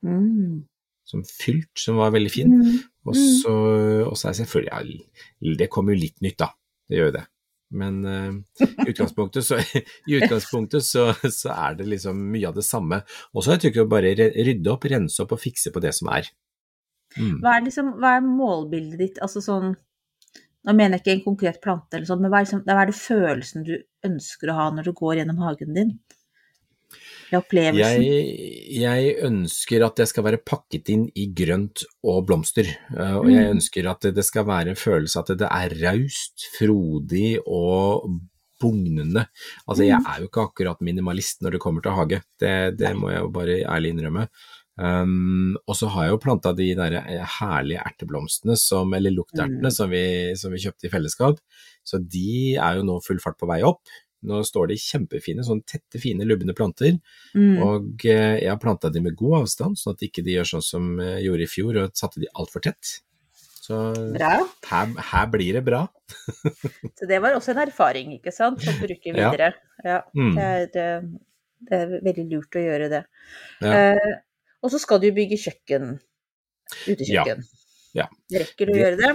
Mm. 0.05 0.63
som 1.03 1.25
fylt, 1.27 1.73
som 1.75 1.97
var 1.99 2.13
veldig 2.15 2.31
fin. 2.31 2.53
Mm. 2.55 2.77
Og 3.09 3.17
så, 3.17 3.55
er 4.13 4.29
jeg 4.29 4.39
selvfølgelig, 4.43 5.01
ja, 5.41 5.55
det 5.59 5.67
kommer 5.73 5.95
jo 5.95 6.03
litt 6.05 6.21
nytt 6.23 6.37
da, 6.39 6.53
det 6.87 6.99
gjør 6.99 7.09
jo 7.11 7.15
det. 7.17 7.25
Men 7.79 7.97
uh, 8.05 8.33
i 8.65 8.89
utgangspunktet, 8.89 9.45
så, 9.45 9.59
i 10.09 10.17
utgangspunktet 10.17 10.85
så, 10.85 11.09
så 11.41 11.51
er 11.53 11.75
det 11.81 11.89
liksom 11.91 12.21
mye 12.31 12.49
av 12.49 12.55
det 12.57 12.65
samme. 12.65 13.03
Og 13.33 13.43
så 13.43 13.51
har 13.51 13.59
jeg 13.59 13.67
tenkt 13.67 13.83
å 13.83 13.89
bare 13.91 14.15
rydde 14.17 14.71
opp, 14.73 14.87
rense 14.89 15.21
opp 15.25 15.35
og 15.35 15.41
fikse 15.43 15.73
på 15.75 15.83
det 15.83 15.93
som 15.97 16.09
er. 16.15 16.31
Mm. 17.17 17.39
Hva 17.41 17.55
er, 17.57 17.63
liksom, 17.65 17.93
hva 17.97 18.15
er 18.17 18.21
målbildet 18.25 18.99
ditt? 19.01 19.17
Altså 19.25 19.41
sånn 19.41 19.75
Nå 20.67 20.73
mener 20.75 20.97
jeg 20.97 21.01
ikke 21.05 21.13
en 21.15 21.23
konkret 21.23 21.61
plante, 21.63 21.95
eller 21.95 22.05
sånt, 22.05 22.19
men 22.21 22.29
hva 22.29 22.41
er, 22.41 22.45
liksom, 22.45 22.61
hva 22.67 22.81
er 22.83 22.89
det 22.91 22.95
følelsen 22.99 23.63
du 23.63 23.77
ønsker 24.05 24.49
å 24.51 24.55
ha 24.57 24.65
når 24.75 24.89
du 24.89 24.91
går 24.93 25.15
gjennom 25.21 25.37
hagen 25.45 25.73
din? 25.73 25.93
Eller 27.29 27.39
opplevelsen? 27.39 28.03
Jeg, 28.03 28.73
jeg 28.81 29.13
ønsker 29.29 29.85
at 29.85 29.95
det 30.01 30.07
skal 30.11 30.25
være 30.27 30.41
pakket 30.43 30.91
inn 30.91 31.05
i 31.15 31.29
grønt 31.37 31.85
og 32.03 32.25
blomster, 32.27 32.67
eh, 32.91 33.15
og 33.15 33.29
jeg 33.31 33.45
Mm. 33.47 33.53
ønsker 33.55 33.87
at 33.89 34.09
det 34.19 34.25
skal 34.27 34.45
være 34.49 34.73
en 34.75 34.79
følelse 34.83 35.23
at 35.23 35.31
det 35.39 35.47
er 35.47 35.77
raust, 35.85 36.49
frodig 36.57 37.37
og 37.47 38.19
bugnende. 38.59 39.27
Altså, 39.65 39.85
jeg 39.87 40.01
Mm. 40.01 40.05
er 40.11 40.19
jo 40.19 40.27
ikke 40.27 40.43
akkurat 40.49 40.81
minimalist 40.81 41.39
når 41.41 41.51
det 41.55 41.61
kommer 41.61 41.81
til 41.81 41.91
hage, 41.95 42.21
det, 42.37 42.77
det 42.77 42.95
må 42.97 43.09
jeg 43.13 43.21
jo 43.21 43.29
bare 43.31 43.61
ærlig 43.63 43.93
innrømme. 43.95 44.27
Um, 44.79 45.57
og 45.67 45.75
så 45.75 45.89
har 45.91 46.05
jeg 46.07 46.13
jo 46.13 46.19
planta 46.23 46.53
de 46.55 46.69
der 46.77 46.93
herlige 47.39 47.81
erteblomstene, 47.83 48.55
som, 48.59 48.93
eller 48.95 49.11
luktertene, 49.11 49.67
Mm. 49.67 49.73
som, 49.75 49.89
vi, 49.91 50.03
som 50.39 50.53
vi 50.55 50.61
kjøpte 50.63 50.87
i 50.87 50.91
fellesskap. 50.93 51.41
Så 51.83 51.99
de 51.99 52.55
er 52.55 52.77
jo 52.79 52.85
nå 52.87 52.99
full 53.03 53.19
fart 53.19 53.35
på 53.41 53.49
vei 53.49 53.59
opp. 53.67 53.81
Nå 54.23 54.39
står 54.43 54.67
de 54.71 54.75
kjempefine, 54.79 55.43
sånn 55.47 55.61
tette, 55.67 55.99
fine, 55.99 56.25
lubne 56.27 56.55
planter. 56.55 56.97
Mm. 57.35 57.59
Og 57.63 58.05
eh, 58.07 58.37
jeg 58.43 58.49
har 58.51 58.59
planta 58.59 58.89
de 58.91 59.01
med 59.03 59.15
god 59.19 59.41
avstand, 59.43 59.79
sånn 59.79 59.95
at 59.95 60.03
ikke 60.07 60.23
de 60.23 60.37
gjør 60.37 60.49
sånn 60.53 60.65
som 60.65 60.89
jeg 61.03 61.23
gjorde 61.27 61.45
i 61.45 61.51
fjor 61.53 61.79
og 61.83 61.93
satte 61.99 62.19
de 62.23 62.31
altfor 62.35 62.63
tett. 62.67 62.97
Så 63.69 63.77
her, 64.19 64.95
her 65.11 65.27
blir 65.31 65.59
det 65.59 65.63
bra. 65.67 65.83
Så 66.97 67.07
det 67.07 67.19
var 67.21 67.35
også 67.37 67.51
en 67.53 67.61
erfaring, 67.67 68.15
ikke 68.17 68.31
sant, 68.33 68.63
å 68.63 68.75
bruke 68.79 69.11
videre. 69.15 69.51
Ja, 69.85 70.01
Mm. 70.15 70.33
det, 70.35 70.47
er, 70.47 70.97
eh, 71.03 71.11
det 71.69 71.77
er 71.83 71.93
veldig 72.09 72.25
lurt 72.31 72.55
å 72.59 72.63
gjøre 72.65 72.89
det. 72.95 73.03
Ja. 73.61 73.75
Eh, 73.75 74.17
og 74.63 74.73
så 74.73 74.81
skal 74.81 75.01
du 75.03 75.09
bygge 75.15 75.39
kjøkken. 75.39 75.97
Utekjøkken. 76.85 77.43
Ja. 77.97 78.05
Rekker 78.33 78.69
du 78.69 78.75
å 78.75 78.79
gjøre 78.79 78.99
det? 78.99 79.13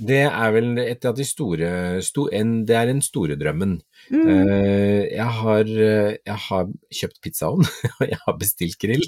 Det 0.00 0.20
er 0.24 0.52
vel 0.54 0.78
et 0.80 1.04
av 1.04 1.16
de 1.16 1.24
store 1.28 1.70
sto, 2.04 2.24
en, 2.32 2.62
Det 2.66 2.76
er 2.76 2.88
den 2.88 3.02
store 3.04 3.36
drømmen. 3.40 3.74
Mm. 4.08 4.22
Uh, 4.24 5.02
jeg, 5.04 5.26
har, 5.40 5.68
eh, 5.68 6.14
jeg 6.24 6.38
har 6.46 6.70
kjøpt 7.00 7.20
pizzaovn, 7.26 7.68
og 7.98 8.06
jeg 8.08 8.20
har 8.22 8.38
bestilt 8.40 8.78
grill. 8.80 9.04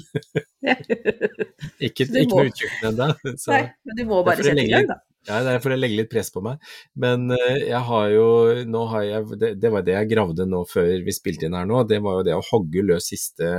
Ikke, 1.83 2.05
ikke 2.05 2.27
noe 2.29 2.45
utkjøkken 2.51 2.91
ennå. 2.91 3.09
Men 3.25 3.97
du 3.97 4.05
må 4.07 4.21
bare 4.27 4.45
sette 4.45 4.63
i 4.63 4.69
gang, 4.69 4.87
da. 4.91 5.01
Ja, 5.23 5.37
det 5.39 5.53
er 5.53 5.61
for 5.63 5.71
å 5.71 5.77
legge 5.79 5.95
litt 5.95 6.09
press 6.11 6.29
på 6.33 6.41
meg. 6.43 6.59
Men 6.99 7.29
eh, 7.31 7.69
jeg 7.69 7.79
har 7.87 8.07
jo 8.11 8.25
Nå 8.67 8.81
har 8.91 9.05
jeg 9.07 9.37
Det, 9.39 9.51
det 9.61 9.69
var 9.71 9.85
det 9.87 9.95
jeg 9.95 10.09
gravde 10.11 10.47
nå 10.49 10.63
før 10.67 10.89
vi 11.05 11.15
spilte 11.15 11.47
inn 11.47 11.55
her 11.55 11.67
nå. 11.69 11.79
Det 11.87 12.01
var 12.03 12.19
jo 12.19 12.25
det 12.27 12.35
å 12.35 12.43
hogge 12.49 12.83
løs 12.83 13.07
siste 13.13 13.51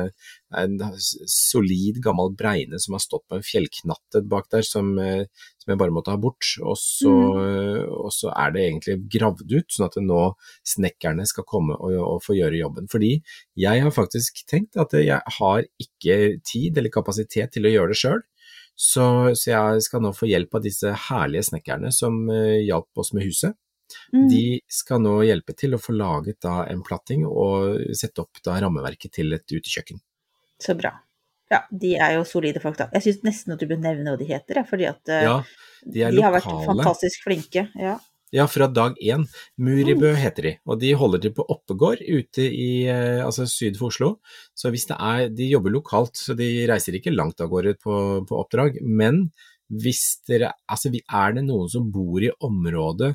En 0.54 0.76
solid, 1.30 2.02
gammel 2.04 2.34
bregne 2.36 2.78
som 2.82 2.98
har 2.98 3.02
stått 3.02 3.24
på 3.30 3.38
en 3.38 3.46
fjellknattet 3.46 4.28
bak 4.30 4.50
der, 4.52 4.66
som, 4.66 4.92
eh, 5.00 5.24
som 5.62 5.72
jeg 5.72 5.80
bare 5.80 5.94
måtte 5.96 6.12
ha 6.12 6.20
bort. 6.20 6.46
Og 6.60 6.76
så, 6.78 7.10
mm. 7.10 7.88
og 8.04 8.12
så 8.14 8.30
er 8.30 8.52
det 8.54 8.66
egentlig 8.68 8.98
gravd 9.16 9.48
ut, 9.50 9.66
sånn 9.74 9.88
at 9.88 9.98
nå 10.04 10.20
snekkerne 10.74 11.26
skal 11.26 11.48
komme 11.48 11.74
og, 11.74 11.96
og 12.04 12.22
få 12.22 12.36
gjøre 12.38 12.60
jobben. 12.60 12.86
Fordi 12.92 13.16
jeg 13.58 13.82
har 13.82 13.96
faktisk 13.96 14.44
tenkt 14.50 14.78
at 14.78 14.94
jeg 14.94 15.18
har 15.40 15.66
ikke 15.82 16.20
tid 16.46 16.78
eller 16.78 16.94
kapasitet 16.94 17.56
til 17.56 17.66
å 17.66 17.74
gjøre 17.74 17.94
det 17.94 18.00
sjøl. 18.04 18.22
Så, 18.74 19.06
så 19.38 19.50
jeg 19.50 19.84
skal 19.86 20.02
nå 20.02 20.10
få 20.16 20.26
hjelp 20.26 20.56
av 20.58 20.64
disse 20.64 20.90
herlige 21.08 21.46
snekkerne 21.50 21.92
som 21.94 22.24
uh, 22.30 22.58
hjalp 22.58 23.02
oss 23.02 23.12
med 23.14 23.26
huset. 23.28 23.54
Mm. 24.12 24.26
De 24.30 24.44
skal 24.70 25.02
nå 25.04 25.18
hjelpe 25.28 25.54
til 25.58 25.76
å 25.76 25.80
få 25.80 25.94
laget 25.94 26.40
da 26.42 26.64
en 26.66 26.82
platting 26.82 27.26
og 27.28 27.94
sette 27.94 28.24
opp 28.24 28.40
da 28.44 28.56
rammeverket 28.64 29.14
til 29.20 29.36
et 29.36 29.46
utekjøkken. 29.46 30.00
Så 30.62 30.74
bra. 30.78 30.94
Ja, 31.52 31.60
de 31.70 31.92
er 32.00 32.16
jo 32.16 32.24
solide 32.26 32.62
folk, 32.62 32.78
da. 32.80 32.88
Jeg 32.96 33.04
syns 33.04 33.22
nesten 33.26 33.54
at 33.54 33.62
du 33.62 33.68
bør 33.70 33.78
nevne 33.82 34.14
hva 34.14 34.18
de 34.18 34.26
heter, 34.26 34.62
fordi 34.66 34.88
at 34.90 35.12
uh, 35.12 35.22
Ja, 35.22 35.36
de 35.84 36.06
er 36.08 36.18
har 36.24 36.34
vært 36.34 36.50
fantastisk 36.66 37.26
flinke. 37.26 37.68
Ja. 37.78 37.98
Ja, 38.34 38.48
fra 38.50 38.66
dag 38.66 38.96
én. 38.98 39.28
Muribø 39.62 40.10
Mm. 40.10 40.18
heter 40.18 40.42
de, 40.42 40.52
og 40.66 40.80
de 40.80 40.90
holder 40.98 41.20
til 41.22 41.32
på 41.36 41.44
Oppegård 41.54 42.00
ute 42.02 42.42
i 42.42 42.82
eh, 42.90 43.22
altså 43.22 43.46
syd 43.46 43.76
for 43.78 43.92
Oslo. 43.92 44.16
Så 44.58 44.72
hvis 44.74 44.88
det 44.90 44.96
er 44.98 45.28
De 45.30 45.46
jobber 45.52 45.70
lokalt, 45.70 46.16
så 46.18 46.34
de 46.34 46.66
reiser 46.66 46.98
ikke 46.98 47.14
langt 47.14 47.40
av 47.40 47.48
gårde 47.52 47.76
på, 47.78 48.26
på 48.26 48.40
oppdrag. 48.40 48.80
Men 48.82 49.30
hvis 49.70 50.18
dere 50.26 50.52
Altså, 50.68 50.90
er 50.90 51.32
det 51.36 51.44
noen 51.46 51.70
som 51.70 51.86
bor 51.92 52.18
i 52.22 52.32
området 52.42 53.14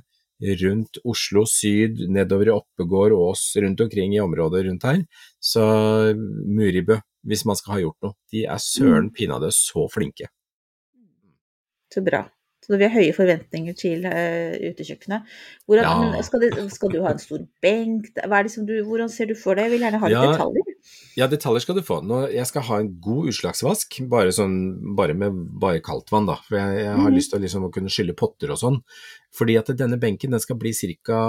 rundt 0.64 1.02
Oslo 1.04 1.44
syd, 1.44 2.00
nedover 2.08 2.48
i 2.48 2.56
Oppegård, 2.56 3.12
Ås, 3.12 3.58
rundt 3.60 3.82
omkring 3.82 4.16
i 4.16 4.24
området 4.24 4.66
rundt 4.70 4.84
her, 4.88 5.04
så 5.44 6.16
Muribø, 6.16 6.96
hvis 7.28 7.44
man 7.46 7.60
skal 7.60 7.74
ha 7.76 7.80
gjort 7.84 8.08
noe. 8.08 8.16
De 8.32 8.46
er 8.48 8.58
søren 8.64 9.12
pinadø 9.12 9.52
så 9.52 9.90
flinke. 9.92 10.32
Så 11.92 12.02
bra. 12.06 12.24
Så 12.70 12.78
vi 12.78 12.86
har 12.86 12.94
høye 12.94 13.14
forventninger 13.18 13.74
til 13.74 14.04
uh, 14.06 14.54
utekjøkkenet. 14.70 15.32
Hvordan, 15.66 15.88
Ja. 15.88 15.94
men 16.14 16.26
skal, 16.26 16.44
det, 16.44 16.52
skal 16.70 16.92
du 16.94 17.00
ha 17.02 17.16
en 17.16 17.22
stor 17.22 17.42
benk? 17.66 18.12
Hva 18.14 18.40
er 18.40 18.46
det 18.46 18.54
som 18.54 18.68
du, 18.68 18.76
hvordan 18.86 19.10
ser 19.10 19.32
du 19.32 19.34
for 19.34 19.58
deg? 19.58 19.66
Jeg 19.66 19.74
vil 19.74 19.86
gjerne 19.88 20.02
ha 20.04 20.12
litt 20.12 20.20
Ja. 20.20 20.28
detaljer. 20.36 20.76
Ja, 21.18 21.28
detaljer 21.28 21.66
skal 21.66 21.80
du 21.80 21.82
få. 21.86 21.98
Nå, 22.06 22.22
jeg 22.30 22.46
skal 22.46 22.68
ha 22.70 22.80
en 22.84 22.92
god 23.02 23.32
utslagsvask, 23.34 24.00
bare, 24.12 24.30
sånn, 24.36 24.56
bare 24.96 25.18
med 25.18 25.40
bare 25.60 25.82
kaldt 25.82 26.14
vann, 26.14 26.30
da. 26.30 26.38
For 26.46 26.60
jeg, 26.60 26.84
jeg 26.84 26.94
har 26.94 27.10
mm. 27.10 27.18
lyst 27.18 27.34
til 27.34 27.44
liksom, 27.44 27.66
å 27.66 27.74
kunne 27.74 27.94
skylle 27.94 28.18
potter 28.18 28.54
og 28.54 28.62
sånn. 28.62 28.80
Fordi 29.36 29.58
at 29.60 29.74
denne 29.78 29.98
benken 30.02 30.36
den 30.36 30.44
skal 30.44 30.60
bli 30.62 30.72
ca. 31.04 31.20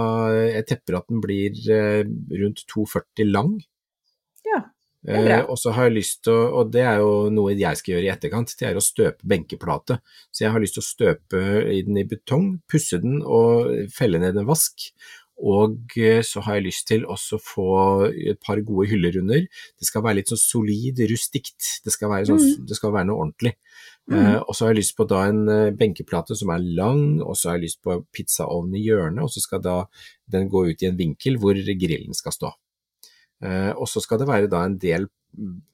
Jeg 0.45 0.69
tepper 0.69 1.01
at 1.01 1.09
den 1.09 1.25
blir 1.25 1.57
eh, 1.73 2.05
rundt 2.43 2.65
2,40 2.69 3.33
lang. 3.33 3.57
Ja. 4.45 4.63
Eh, 5.09 5.41
og 5.49 5.57
så 5.57 5.73
har 5.73 5.89
jeg 5.89 5.97
lyst 5.97 6.19
til 6.27 6.35
å, 6.35 6.43
og 6.61 6.73
det 6.75 6.83
er 6.85 6.99
jo 7.01 7.31
noe 7.33 7.55
jeg 7.57 7.79
skal 7.81 7.95
gjøre 7.95 8.09
i 8.09 8.13
etterkant, 8.13 8.53
det 8.61 8.69
er 8.69 8.77
å 8.77 8.85
støpe 8.85 9.25
benkeplate. 9.33 10.01
Så 10.29 10.45
jeg 10.45 10.53
har 10.53 10.61
lyst 10.61 10.77
til 10.77 10.85
å 10.85 10.91
støpe 10.91 11.41
den 11.87 11.97
i 11.97 12.05
betong, 12.05 12.59
pusse 12.69 13.01
den 13.01 13.23
og 13.25 13.71
felle 13.97 14.21
ned 14.21 14.37
en 14.37 14.49
vask. 14.51 14.91
Og 15.41 15.95
eh, 15.97 16.21
så 16.21 16.43
har 16.45 16.59
jeg 16.59 16.67
lyst 16.67 16.85
til 16.91 17.07
også 17.09 17.39
å 17.39 17.41
få 17.41 17.69
et 18.13 18.41
par 18.45 18.61
gode 18.61 18.91
hyller 18.91 19.17
under. 19.23 19.47
Det 19.49 19.89
skal 19.89 20.05
være 20.05 20.19
litt 20.19 20.33
sånn 20.33 20.43
solid, 20.43 21.01
rustikt. 21.09 21.81
Det 21.85 21.95
skal 21.95 22.13
være, 22.13 22.29
sånn, 22.29 22.45
Mm. 22.45 22.67
det 22.69 22.77
skal 22.77 22.93
være 22.93 23.09
noe 23.09 23.25
ordentlig. 23.25 23.55
Mm. 24.11 24.19
Eh, 24.19 24.39
og 24.43 24.53
så 24.53 24.67
har 24.67 24.75
jeg 24.75 24.83
lyst 24.83 24.97
på 24.99 25.07
da 25.09 25.23
en 25.31 25.49
eh, 25.49 25.71
benkeplate 25.73 26.37
som 26.37 26.53
er 26.53 26.61
lang, 26.77 27.23
og 27.23 27.39
så 27.41 27.49
har 27.51 27.57
jeg 27.57 27.71
lyst 27.71 27.81
på 27.81 28.03
pizzaovn 28.13 28.75
i 28.77 28.85
hjørnet, 28.85 29.23
og 29.25 29.33
så 29.33 29.41
skal 29.41 29.63
da 29.65 29.85
den 30.29 30.51
gå 30.53 30.67
ut 30.69 30.83
i 30.83 30.91
en 30.91 31.01
vinkel 31.01 31.41
hvor 31.41 31.55
grillen 31.57 32.13
skal 32.13 32.37
stå. 32.37 32.53
Eh, 33.45 33.73
og 33.73 33.89
så 33.89 34.03
skal 34.05 34.21
det 34.21 34.29
være 34.29 34.51
da 34.53 34.65
en 34.67 34.77
del 34.81 35.09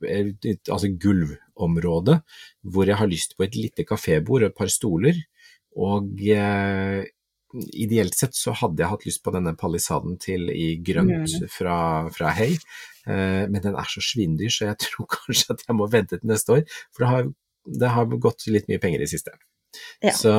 eh, 0.07 0.33
altså 0.71 0.91
gulvområde 1.03 2.21
hvor 2.63 2.87
jeg 2.87 2.99
har 3.01 3.11
lyst 3.11 3.37
på 3.37 3.47
et 3.47 3.57
lite 3.59 3.87
kafébord 3.89 4.45
og 4.45 4.51
et 4.53 4.59
par 4.59 4.71
stoler. 4.73 5.19
Og 5.77 6.23
eh, 6.33 7.05
ideelt 7.73 8.17
sett 8.17 8.37
så 8.37 8.55
hadde 8.57 8.83
jeg 8.83 8.93
hatt 8.93 9.07
lyst 9.09 9.23
på 9.25 9.33
denne 9.35 9.55
palisaden 9.59 10.19
til 10.23 10.51
i 10.53 10.77
grønt 10.85 11.15
Mm. 11.17 11.49
fra, 11.49 11.79
fra 12.13 12.31
Hey, 12.37 12.57
eh, 13.07 13.47
men 13.49 13.61
den 13.63 13.75
er 13.75 13.89
så 13.89 14.03
svindyr, 14.05 14.51
så 14.51 14.71
jeg 14.71 14.79
tror 14.87 15.07
kanskje 15.11 15.55
at 15.55 15.67
jeg 15.67 15.77
må 15.77 15.89
vente 15.91 16.19
til 16.19 16.29
neste 16.31 16.53
år. 16.59 16.65
For 16.93 17.05
det 17.05 17.11
har, 17.13 17.31
det 17.67 17.93
har 17.97 18.07
gått 18.07 18.47
litt 18.53 18.69
mye 18.69 18.83
penger 18.83 19.03
i 19.03 19.11
siste. 19.11 19.35
Ja. 20.05 20.13
Så, 20.17 20.35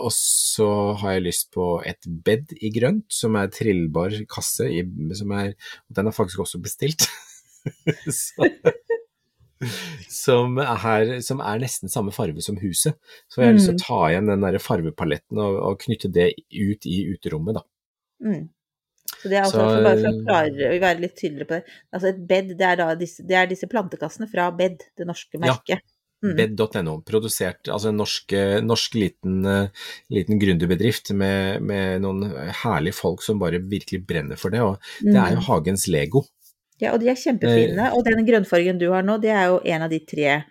og 0.00 0.12
så 0.16 0.68
har 1.00 1.16
jeg 1.16 1.26
lyst 1.28 1.50
på 1.54 1.72
et 1.86 2.08
bed 2.26 2.54
i 2.60 2.72
grønt, 2.74 3.08
som 3.12 3.38
er 3.40 3.50
trillbar 3.54 4.14
kasse, 4.30 4.68
i, 4.70 4.84
som 5.16 5.34
er, 5.36 5.56
den 5.88 6.10
er 6.10 6.16
faktisk 6.16 6.44
også 6.44 6.60
bestilt. 6.62 7.06
så, 8.20 8.48
som, 10.08 10.56
er, 10.62 11.18
som 11.24 11.42
er 11.44 11.60
nesten 11.64 11.92
samme 11.92 12.14
farge 12.14 12.44
som 12.44 12.60
huset. 12.60 12.96
Så 13.28 13.42
jeg 13.42 13.50
har 13.50 13.58
lyst 13.58 13.70
til 13.72 13.78
å 13.78 13.84
ta 13.84 14.00
igjen 14.10 14.30
den 14.32 14.46
der 14.46 14.62
fargepaletten 14.62 15.42
og, 15.42 15.60
og 15.68 15.84
knytte 15.84 16.12
det 16.12 16.32
ut 16.54 16.88
i 16.88 17.02
uterommet, 17.12 17.60
da. 17.60 17.66
Mm. 18.24 18.48
Så 19.20 19.28
det 19.28 19.36
er 19.36 19.44
altså, 19.44 19.60
Så, 19.60 19.80
bare 19.84 20.00
for 20.00 20.10
å 20.10 20.24
klare 20.24 20.68
å 20.70 20.80
være 20.80 21.02
litt 21.02 21.16
tydeligere 21.18 21.48
på 21.48 21.56
det. 21.58 21.78
Altså 21.92 22.10
et 22.12 22.20
bed, 22.30 22.52
det 22.60 22.66
er 22.66 22.78
da 22.80 22.90
disse, 22.96 23.24
det 23.26 23.36
er 23.36 23.48
disse 23.50 23.68
plantekassene 23.70 24.28
fra 24.30 24.48
Bed, 24.56 24.84
det 24.96 25.06
norske 25.08 25.40
merket. 25.42 25.82
Mm. 26.20 26.34
Bed.no, 26.36 26.98
produsert, 27.08 27.64
altså 27.72 27.88
en 27.88 27.96
norsk, 27.96 28.34
norsk 28.60 28.96
liten, 29.00 29.38
eh, 29.48 29.86
liten 30.12 30.40
gründerbedrift 30.40 31.14
med, 31.16 31.64
med 31.64 32.04
noen 32.04 32.26
herlige 32.62 32.98
folk 32.98 33.24
som 33.24 33.40
bare 33.40 33.62
virkelig 33.64 34.02
brenner 34.04 34.36
for 34.40 34.52
det, 34.52 34.60
og 34.60 34.76
det 35.00 35.16
er 35.16 35.32
jo 35.32 35.40
Mm. 35.40 35.46
Hagens 35.46 35.86
Lego. 35.88 36.26
Ja, 36.80 36.92
og 36.92 37.00
de 37.00 37.08
er 37.08 37.16
kjempefine. 37.16 37.90
Og 37.96 38.04
den 38.04 38.24
grønnfargen 38.26 38.80
du 38.80 38.90
har 38.92 39.04
nå, 39.04 39.18
det 39.20 39.32
er 39.32 39.48
jo 39.52 39.60
en 39.64 39.84
av 39.84 39.92
de 39.92 40.00
tre 40.04 40.42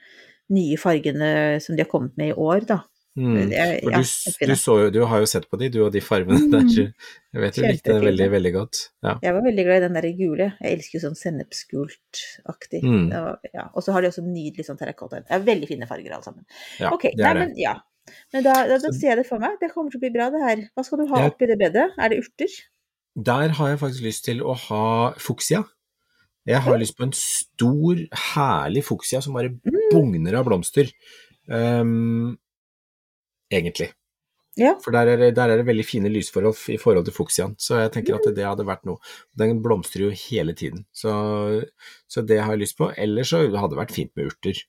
nye 0.54 0.78
fargene 0.82 1.60
som 1.62 1.76
de 1.76 1.84
har 1.84 1.90
kommet 1.90 2.18
med 2.18 2.34
i 2.34 2.38
år, 2.38 2.66
da. 2.70 2.84
Mm. 3.18 3.52
Er- 3.52 3.80
ja, 3.84 4.00
du, 4.00 4.46
du, 4.48 4.56
så, 4.56 4.74
du 4.94 5.00
har 5.10 5.20
jo 5.20 5.26
sett 5.28 5.48
på 5.50 5.58
de, 5.60 5.68
du 5.74 5.80
og 5.84 5.92
de 5.92 6.00
fargene 6.00 6.38
Mm. 6.40 6.52
der. 6.54 6.94
Jeg 7.34 7.42
vet 7.42 7.56
du 7.58 7.62
likte 7.66 7.94
den 7.96 8.06
veldig, 8.06 8.28
veldig 8.32 8.52
godt. 8.54 8.78
Ja. 9.04 9.16
Jeg 9.24 9.34
var 9.36 9.44
veldig 9.44 9.66
glad 9.66 9.78
i 9.82 9.84
den 9.88 9.98
der 9.98 10.08
gule. 10.18 10.48
Jeg 10.62 10.78
elsker 10.78 10.98
jo 11.00 11.02
sånn 11.08 11.18
sennepsgult-aktig. 11.20 12.82
Mm. 12.86 13.10
Ja. 13.54 13.66
Og 13.74 13.84
så 13.84 13.94
har 13.96 14.02
de 14.06 14.10
også 14.12 14.24
nydelig 14.26 14.66
sånn 14.68 14.80
terrakotta. 14.80 15.24
Er 15.30 15.44
veldig 15.46 15.68
fine 15.70 15.88
farger 15.90 16.16
alle 16.16 16.26
sammen. 16.26 16.46
Ja, 16.80 16.92
ok, 16.96 17.10
nei, 17.20 17.34
men 17.42 17.54
ja. 17.60 17.76
Men 18.34 18.44
da, 18.46 18.54
da, 18.70 18.78
da 18.82 18.90
ser 18.96 19.12
jeg 19.12 19.20
det 19.22 19.28
for 19.30 19.42
meg. 19.44 19.58
Det 19.62 19.72
kommer 19.74 19.92
til 19.94 20.00
å 20.00 20.06
bli 20.06 20.14
bra, 20.16 20.30
det 20.34 20.42
her. 20.46 20.64
Hva 20.74 20.86
skal 20.88 21.04
du 21.04 21.10
ha 21.12 21.26
oppi 21.28 21.50
det 21.50 21.60
bedet? 21.62 21.90
Er 22.00 22.10
det 22.14 22.22
urter? 22.24 22.56
Der 23.30 23.54
har 23.60 23.74
jeg 23.74 23.82
faktisk 23.84 24.06
lyst 24.06 24.26
til 24.30 24.42
å 24.42 24.56
ha 24.70 24.86
fuksia. 25.22 25.64
Jeg 26.50 26.64
har 26.66 26.80
lyst 26.82 26.96
på 26.98 27.06
en 27.06 27.14
stor, 27.14 28.00
herlig 28.34 28.82
fuksia 28.88 29.20
som 29.22 29.36
bare 29.38 29.52
Mm. 29.54 29.82
bugner 29.92 30.40
av 30.40 30.46
blomster. 30.48 30.90
Ehm, 31.52 32.38
egentlig. 33.52 33.92
Ja. 34.60 34.74
For 34.84 34.92
der 34.92 35.08
er, 35.14 35.22
det, 35.22 35.30
der 35.38 35.54
er 35.54 35.62
det 35.62 35.68
veldig 35.70 35.86
fine 35.88 36.10
lysforhold 36.12 36.58
i 36.74 36.80
forhold 36.82 37.06
til 37.08 37.16
fuksiaen, 37.16 37.54
så 37.62 37.78
jeg 37.84 37.94
tenker 37.94 38.18
at 38.18 38.26
det 38.36 38.44
hadde 38.44 38.66
vært 38.68 38.84
noe. 38.90 39.00
Den 39.40 39.62
blomstrer 39.64 40.08
jo 40.10 40.16
hele 40.26 40.56
tiden, 40.58 40.84
så, 40.92 41.14
så 42.12 42.24
det 42.26 42.42
har 42.44 42.56
jeg 42.58 42.66
lyst 42.66 42.78
på. 42.80 42.90
Ellers 43.00 43.32
så 43.32 43.46
hadde 43.46 43.72
det 43.76 43.80
vært 43.80 43.96
fint 43.96 44.12
med 44.20 44.32
urter. 44.34 44.60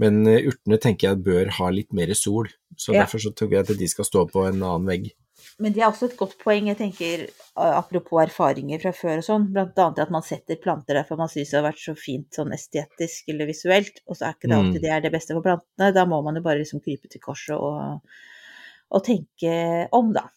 Men 0.00 0.22
eh, 0.28 0.46
urtene 0.48 0.78
tenker 0.80 1.10
jeg 1.10 1.22
bør 1.26 1.50
ha 1.58 1.68
litt 1.72 1.92
mer 1.96 2.12
sol, 2.16 2.48
så 2.76 2.94
Ja. 2.94 3.02
derfor 3.04 3.20
så 3.20 3.32
tror 3.36 3.52
jeg 3.52 3.64
at 3.64 3.78
de 3.80 3.88
skal 3.88 4.08
stå 4.08 4.26
på 4.32 4.46
en 4.48 4.62
annen 4.62 4.88
vegg. 4.88 5.10
Men 5.58 5.72
det 5.72 5.82
er 5.82 5.88
også 5.88 6.10
et 6.10 6.16
godt 6.18 6.34
poeng, 6.42 6.68
jeg 6.68 6.76
tenker, 6.76 7.26
apropos 7.56 8.20
erfaringer 8.22 8.82
fra 8.82 8.92
før 8.92 9.22
og 9.22 9.24
sånn, 9.24 9.46
blant 9.54 9.78
annet 9.80 10.02
at 10.04 10.12
man 10.12 10.24
setter 10.26 10.58
planter 10.60 10.98
der 10.98 11.06
for 11.08 11.16
man 11.20 11.30
syns 11.32 11.50
det 11.54 11.60
har 11.60 11.66
vært 11.70 11.80
så 11.80 11.94
fint 11.96 12.28
sånn 12.36 12.52
estetisk 12.52 13.32
eller 13.32 13.48
visuelt, 13.48 14.02
og 14.06 14.18
så 14.18 14.28
er 14.28 14.36
ikke 14.36 14.50
det 14.50 14.56
Mm. 14.56 14.66
alltid 14.66 14.82
det 14.84 14.92
er 14.92 15.04
det 15.06 15.12
beste 15.16 15.36
for 15.36 15.46
plantene. 15.46 15.92
Da 15.96 16.04
må 16.04 16.22
man 16.22 16.36
jo 16.36 16.42
bare 16.44 16.60
liksom 16.60 16.82
krype 16.84 17.08
til 17.08 17.20
korset 17.24 17.56
og, 17.56 18.00
og 18.90 19.04
tenke 19.04 19.88
om, 19.96 20.12
da. 20.12 20.28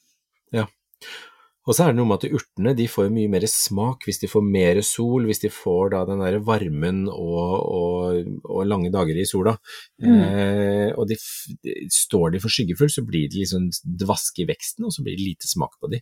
Og 1.69 1.75
så 1.77 1.85
er 1.85 1.91
det 1.93 1.99
noe 1.99 2.09
med 2.09 2.23
at 2.23 2.33
urtene 2.33 2.71
de 2.73 2.87
får 2.89 3.11
mye 3.13 3.29
mer 3.29 3.43
smak 3.45 4.07
hvis 4.07 4.17
de 4.23 4.29
får 4.31 4.41
mer 4.41 4.79
sol, 4.85 5.27
hvis 5.29 5.43
de 5.43 5.51
får 5.53 5.91
da 5.93 5.99
den 6.09 6.23
der 6.23 6.39
varmen 6.41 7.03
og, 7.13 7.51
og, 7.61 8.31
og 8.49 8.63
lange 8.65 8.89
dager 8.93 9.19
i 9.21 9.25
sola. 9.29 9.53
Mm. 10.01 10.15
Eh, 10.17 10.87
og 10.97 11.05
de, 11.11 11.19
de, 11.61 11.75
står 11.93 12.33
de 12.33 12.41
for 12.41 12.49
skyggefull, 12.55 12.89
så 12.89 13.03
blir 13.05 13.29
det 13.29 13.43
liksom 13.43 13.69
dvaske 14.01 14.41
i 14.41 14.47
veksten, 14.49 14.87
og 14.89 14.95
så 14.95 15.05
blir 15.05 15.19
det 15.19 15.27
lite 15.27 15.51
smak 15.51 15.77
på 15.77 15.91
de. 15.93 16.01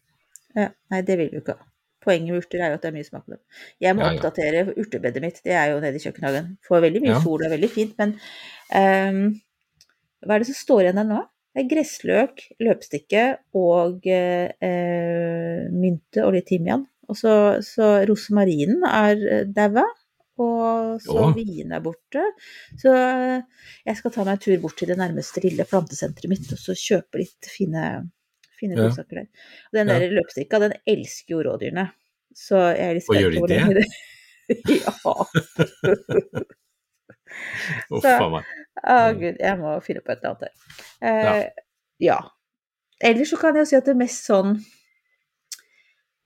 Ja, 0.56 0.69
nei, 0.93 1.03
det 1.03 1.19
vil 1.19 1.34
vi 1.36 1.41
ikke 1.43 1.58
ha. 1.60 1.67
Poenget 2.08 2.32
med 2.32 2.39
urter 2.45 2.62
er 2.63 2.71
jo 2.71 2.77
at 2.77 2.86
det 2.86 2.93
er 2.93 2.95
mye 2.95 3.10
smak 3.10 3.25
på 3.27 3.36
dem. 3.36 3.39
Jeg 3.84 3.97
må 3.97 4.06
Ja, 4.06 4.12
ja. 4.13 4.21
oppdatere 4.21 4.65
urtebedet 4.80 5.21
mitt, 5.27 5.41
det 5.43 5.58
er 5.60 5.73
jo 5.73 5.82
nede 5.84 5.99
i 5.99 6.03
kjøkkenhagen. 6.06 6.53
Får 6.63 6.86
veldig 6.88 7.01
mye 7.03 7.15
Ja. 7.17 7.23
sol, 7.25 7.41
det 7.43 7.49
er 7.49 7.56
veldig 7.58 7.69
fint, 7.73 7.97
men 7.99 8.13
um, 8.71 9.25
hva 10.23 10.38
er 10.38 10.45
det 10.45 10.47
som 10.53 10.62
står 10.63 10.86
igjen 10.88 11.01
der 11.01 11.10
nå? 11.12 11.25
Er 11.58 11.65
gressløk, 11.65 12.43
løpstikke 12.62 13.22
og 13.58 14.06
eh, 14.06 14.52
eh, 14.62 15.63
mynte 15.74 16.22
og 16.28 16.36
litt 16.36 16.46
timian. 16.52 16.84
Og 17.10 17.17
så, 17.17 17.32
så 17.65 17.88
rosmarinen 18.06 18.84
er 18.86 19.24
eh, 19.39 19.46
daua, 19.56 19.86
og 20.38 21.00
så 21.02 21.15
Åh. 21.24 21.32
vien 21.34 21.72
er 21.74 21.82
borte. 21.82 22.22
Så 22.78 22.93
eh, 22.93 23.39
jeg 23.89 23.98
skal 23.98 24.13
ta 24.13 24.26
meg 24.28 24.36
en 24.38 24.43
tur 24.43 24.60
bort 24.67 24.78
til 24.78 24.91
det 24.91 25.00
nærmeste 25.02 25.41
lille 25.41 25.65
plantesenteret 25.65 26.30
mitt 26.30 26.52
og 26.54 26.62
så 26.62 26.76
kjøpe 26.78 27.24
litt 27.24 27.50
fine, 27.50 27.88
fine 28.60 28.78
Ja. 28.78 28.84
godsaker 28.86 29.24
der. 29.24 29.32
Og 29.72 29.80
den 29.80 29.89
Ja. 29.89 29.98
der 30.04 30.13
løpstikka, 30.20 30.60
den 30.62 30.78
elsker 30.86 31.39
jo 31.39 31.41
rådyrene. 31.50 31.88
Så 32.38 32.60
jeg 32.78 32.86
er 32.86 32.93
litt 33.00 33.08
spent 33.08 33.34
på 33.34 33.41
hvor 33.41 33.50
lenge 33.50 33.80
det 33.80 33.88
Ja. 34.86 34.93
Uff 37.96 38.06
a 38.06 38.28
meg. 38.34 38.50
Å 38.88 38.98
gud, 39.17 39.39
jeg 39.41 39.60
må 39.62 39.76
finne 39.86 40.02
på 40.06 40.12
et 40.13 40.24
eller 40.24 40.36
annet 40.36 40.48
her. 40.48 40.84
Eh, 41.02 41.24
Ja. 41.24 41.36
ja. 42.12 42.20
Ellers 43.04 43.30
så 43.34 43.38
kan 43.41 43.56
jeg 43.60 43.67
si 43.70 43.76
at 43.78 43.86
det 43.86 43.93
mest 43.98 44.26
sånn 44.26 44.56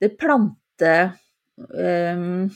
Det 0.00 0.14
plante 0.18 0.92
um, 1.56 2.46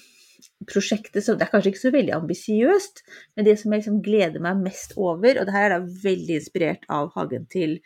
prosjektet 0.66 1.22
som 1.24 1.36
Det 1.36 1.44
er 1.46 1.50
kanskje 1.52 1.70
ikke 1.74 1.82
så 1.84 1.92
veldig 1.94 2.14
ambisiøst, 2.16 3.02
men 3.36 3.44
det 3.46 3.58
som 3.60 3.72
jeg 3.74 3.82
liksom 3.82 3.98
gleder 4.04 4.40
meg 4.42 4.62
mest 4.64 4.94
over, 4.96 5.36
og 5.38 5.46
det 5.46 5.54
her 5.54 5.66
er 5.68 5.74
da 5.76 5.98
veldig 6.06 6.38
inspirert 6.40 6.86
av 6.92 7.12
hagen 7.16 7.44
til 7.52 7.76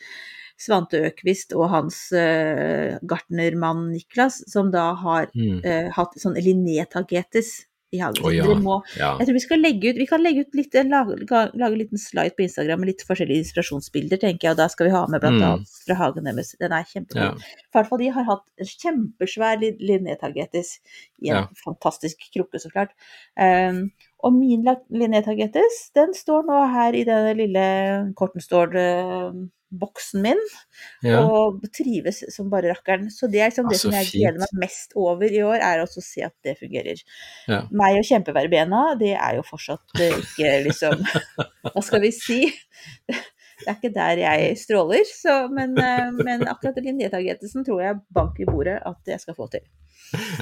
Svante 0.61 1.01
Økvist 1.09 1.55
og 1.57 1.67
hans 1.73 1.99
uh, 2.13 2.97
gartnermann 3.09 3.89
Niklas, 3.95 4.43
som 4.53 4.71
da 4.73 4.91
har 5.03 5.29
Mm. 5.35 5.61
uh, 5.65 5.91
hatt 5.97 6.15
sånn 6.21 6.37
linétagetes 6.37 7.67
i 7.93 7.99
hagen. 7.99 8.23
Å 8.23 8.31
ja. 8.35 8.45
Må 8.55 8.83
Ja. 8.97 9.17
jeg 9.19 9.27
tror 9.27 9.35
vi 9.35 9.41
skal 9.43 9.59
legge 9.59 9.91
ut, 9.91 9.97
vi 9.97 10.07
kan 10.07 10.23
legge 10.23 10.45
ut 10.47 10.55
litt, 10.55 10.75
lage, 10.75 11.51
lage 11.55 11.73
en 11.73 11.79
liten 11.79 11.99
slide 11.99 12.37
på 12.37 12.45
Instagram 12.47 12.81
med 12.81 12.87
litt 12.93 13.03
forskjellige 13.03 13.43
inspirasjonsbilder, 13.45 14.21
tenker 14.23 14.47
jeg, 14.47 14.51
og 14.53 14.57
da 14.59 14.69
skal 14.69 14.87
vi 14.87 14.93
ha 14.95 15.07
med 15.09 15.21
blant 15.21 15.41
Mm. 15.41 15.43
annet 15.43 15.69
fra 15.87 15.95
hagen 15.95 16.25
deres. 16.25 16.55
Den 16.61 16.73
er 16.73 16.85
kjempegod. 16.85 17.17
Ja. 17.17 17.33
I 17.35 17.73
hvert 17.75 17.89
fall 17.89 17.99
de 17.99 18.09
har 18.11 18.25
hatt 18.25 18.45
en 18.59 18.67
kjempesvær 18.67 19.59
lin- 19.61 19.79
linjetagetes 19.81 20.79
i 21.23 21.31
en 21.31 21.49
fantastisk 21.65 22.17
krukke, 22.35 22.61
så 22.61 22.71
klart. 22.71 22.91
Um, 23.37 23.91
og 24.27 24.33
min 24.37 24.67
linjetagetes, 24.93 25.75
den 25.97 26.11
står 26.17 26.43
nå 26.49 26.59
her 26.75 26.93
i 26.99 27.05
denne 27.09 27.33
lille 27.39 27.65
Kortenstål-boksen 28.19 30.21
min, 30.25 30.41
ja. 31.07 31.19
og 31.25 31.61
trives 31.77 32.19
som 32.35 32.51
bare 32.53 32.73
rakkeren. 32.75 33.05
Så 33.15 33.25
det 33.33 33.41
er 33.41 33.49
liksom 33.53 33.69
det 33.71 33.79
Ah, 33.79 33.83
som 33.85 33.93
jeg 33.97 34.07
fint. 34.11 34.19
gleder 34.21 34.39
meg 34.45 34.53
mest 34.67 34.89
over 34.99 35.27
i 35.31 35.43
år, 35.47 35.59
er 35.63 35.77
også 35.85 35.99
å 36.03 36.07
se 36.09 36.21
at 36.27 36.35
det 36.47 36.55
fungerer. 36.61 36.99
Ja. 37.49 37.61
Meg 37.71 37.93
og 38.01 38.07
kjempeverbena, 38.11 38.81
det 39.01 39.15
er 39.17 39.33
jo 39.41 39.45
fortsatt 39.47 39.87
eh, 40.01 40.17
ikke 40.25 40.49
liksom 40.69 40.97
Hva 41.75 41.83
skal 41.85 42.01
vi 42.07 42.11
si? 42.17 42.41
Det 43.61 43.69
er 43.69 43.77
ikke 43.79 43.93
der 43.95 44.23
jeg 44.23 44.57
stråler, 44.59 45.05
så, 45.09 45.35
men, 45.53 45.77
eh, 45.79 46.09
men 46.17 46.47
akkurat 46.49 46.81
linjetagetesen 46.85 47.67
tror 47.67 47.83
jeg 47.85 48.01
bank 48.15 48.41
i 48.41 48.49
bordet 48.49 48.79
at 48.87 49.13
jeg 49.13 49.21
skal 49.21 49.37
få 49.37 49.51
til. 49.53 49.67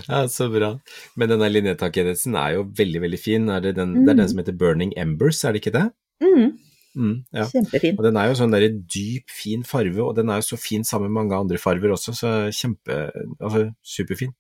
ja, 0.09 0.23
så 0.33 0.47
bra. 0.53 0.71
Men 1.19 1.29
denne 1.35 1.49
linjetakedelsen 1.51 2.37
er 2.41 2.55
jo 2.57 2.63
veldig, 2.79 3.03
veldig 3.05 3.21
fin. 3.21 3.49
Er 3.53 3.61
det, 3.67 3.75
den, 3.77 3.95
det 4.01 4.09
er 4.09 4.15
Mm. 4.15 4.23
den 4.23 4.29
som 4.29 4.39
heter 4.39 4.57
Burning 4.57 4.95
Embers, 4.97 5.45
er 5.45 5.53
det 5.53 5.65
ikke 5.65 5.77
det? 5.79 5.91
Mm, 6.25 6.57
Mm, 6.99 7.19
ja. 7.37 7.45
Kjempefin. 7.47 7.95
Og 7.99 8.05
den 8.05 8.17
er 8.19 8.27
jo 8.31 8.35
sånn 8.35 8.51
der 8.51 8.65
dyp, 8.73 9.29
fin 9.31 9.63
farve, 9.63 10.01
og 10.03 10.17
den 10.17 10.31
er 10.33 10.41
jo 10.41 10.47
så 10.49 10.57
fin 10.59 10.83
sammen 10.85 11.13
med 11.13 11.21
mange 11.21 11.37
andre 11.37 11.59
farver 11.61 11.93
også, 11.95 12.15
så 12.17 12.31
kjempe, 12.51 12.97
altså 13.39 13.69
superfin. 13.87 14.33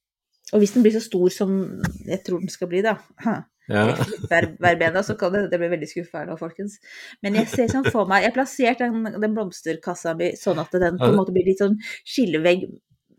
Og 0.53 0.59
hvis 0.62 0.73
den 0.75 0.83
blir 0.83 0.97
så 0.97 1.03
stor 1.05 1.29
som 1.29 1.53
jeg 2.09 2.19
tror 2.27 2.41
den 2.41 2.49
skal 2.51 2.71
bli, 2.73 2.81
da 2.83 2.97
Ja, 3.68 5.02
så 5.04 5.14
kan 5.20 5.35
det, 5.35 5.42
det 5.52 5.59
bli 5.61 5.68
veldig 5.68 5.88
skuffa 5.90 6.24
nå, 6.24 6.38
folkens. 6.40 6.78
Men 7.24 7.37
jeg 7.37 7.50
ser 7.52 7.72
sånn 7.72 7.88
for 7.92 8.09
meg 8.09 8.24
Jeg 8.24 8.31
har 8.31 8.37
plassert 8.38 8.81
den, 8.81 9.04
den 9.20 9.35
blomsterkassa 9.37 10.14
mi 10.16 10.33
sånn 10.40 10.61
at 10.62 10.72
den 10.72 10.96
på 11.00 11.11
en 11.11 11.18
måte 11.18 11.35
blir 11.37 11.50
litt 11.50 11.61
sånn 11.61 11.76
skillevegg 12.09 12.64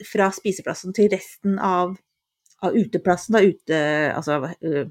fra 0.09 0.29
spiseplassen 0.33 0.95
til 0.95 1.09
resten 1.11 1.59
av, 1.61 1.97
av 2.65 2.75
uteplassen, 2.75 3.35
da, 3.37 3.39
ute, 3.45 3.77
altså, 4.15 4.37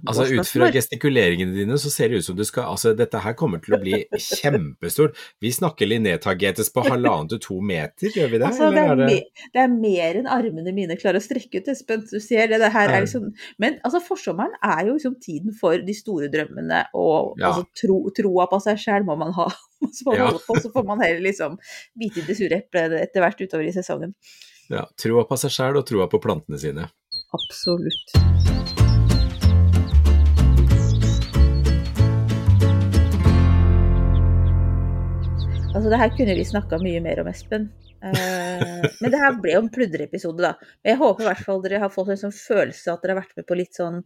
Altså 0.09 0.25
ut 0.33 0.49
fra 0.49 0.69
gestikuleringene 0.73 1.53
dine 1.53 1.77
så 1.81 1.91
ser 1.93 2.09
det 2.13 2.21
ut 2.23 2.27
som 2.29 2.37
du 2.39 2.45
skal 2.49 2.71
Altså 2.73 2.95
dette 2.97 3.21
her 3.21 3.35
kommer 3.37 3.61
til 3.61 3.77
å 3.77 3.81
bli 3.83 3.99
kjempestort. 4.17 5.19
Vi 5.45 5.51
snakker 5.53 5.89
Linné-tagetes 5.91 6.71
på 6.75 6.85
halvannen 6.87 7.29
til 7.33 7.41
to 7.45 7.59
meter, 7.61 8.09
gjør 8.15 8.31
vi 8.33 8.41
det? 8.41 8.47
Altså, 8.49 8.71
det, 8.73 8.85
er 8.85 8.93
er 8.95 9.03
det 9.03 9.19
det 9.55 9.63
er 9.65 9.73
mer 9.75 10.21
enn 10.23 10.31
armene 10.39 10.73
mine 10.77 10.97
klarer 11.01 11.21
å 11.21 11.25
strekke 11.25 11.61
ut, 11.61 11.69
Espen. 11.73 12.05
Du 12.09 12.19
ser 12.25 12.49
det, 12.51 12.61
det 12.63 12.73
her 12.75 12.93
er 12.95 13.05
liksom 13.05 13.29
Men 13.61 13.79
altså, 13.85 14.01
forsommeren 14.07 14.57
er 14.65 14.87
jo 14.89 14.97
liksom 14.99 15.19
tiden 15.23 15.55
for 15.59 15.77
de 15.85 15.97
store 15.97 16.31
drømmene, 16.33 16.85
og 16.97 17.37
Ja. 17.41 17.51
altså, 17.53 17.67
tro, 17.83 18.01
troa 18.17 18.49
på 18.51 18.61
seg 18.65 18.81
sjæl 18.81 19.05
må 19.09 19.17
man 19.21 19.33
ha. 19.37 19.49
Så, 19.95 20.09
man 20.11 20.17
Ja. 20.19 20.31
på, 20.35 20.57
så 20.59 20.73
får 20.75 20.85
man 20.89 21.01
heller 21.05 21.21
liksom 21.23 21.55
bite 21.99 22.23
i 22.25 22.27
det 22.27 22.35
sure 22.39 22.57
eplet 22.59 22.97
etter 22.99 23.23
hvert 23.23 23.39
utover 23.45 23.69
i 23.69 23.75
sesongen. 23.77 24.15
ja, 24.73 24.83
Troa 24.99 25.23
på 25.29 25.37
seg 25.39 25.53
sjæl 25.55 25.79
og 25.79 25.87
troa 25.87 26.09
på 26.11 26.19
plantene 26.21 26.59
sine. 26.61 26.89
Absolutt. 27.37 28.15
Altså, 35.75 35.91
det 35.93 35.99
her 36.01 36.15
kunne 36.17 36.35
vi 36.39 36.47
snakka 36.49 36.79
mye 36.81 37.03
mer 37.05 37.21
om, 37.23 37.29
Espen. 37.29 37.69
Eh, 38.01 38.65
men 39.03 39.13
det 39.13 39.21
her 39.21 39.37
ble 39.43 39.53
jo 39.53 39.61
en 39.63 39.71
pludreepisode, 39.75 40.41
da. 40.41 40.55
Men 40.81 40.95
jeg 40.95 41.01
håper 41.03 41.27
i 41.27 41.29
hvert 41.29 41.45
fall 41.45 41.63
dere 41.65 41.83
har 41.85 41.93
fått 41.93 42.15
en 42.15 42.23
sånn 42.25 42.35
følelse 42.35 42.95
at 42.95 43.05
dere 43.05 43.15
har 43.15 43.21
vært 43.21 43.37
med 43.39 43.47
på 43.47 43.59
litt 43.61 43.77
sånn 43.77 44.01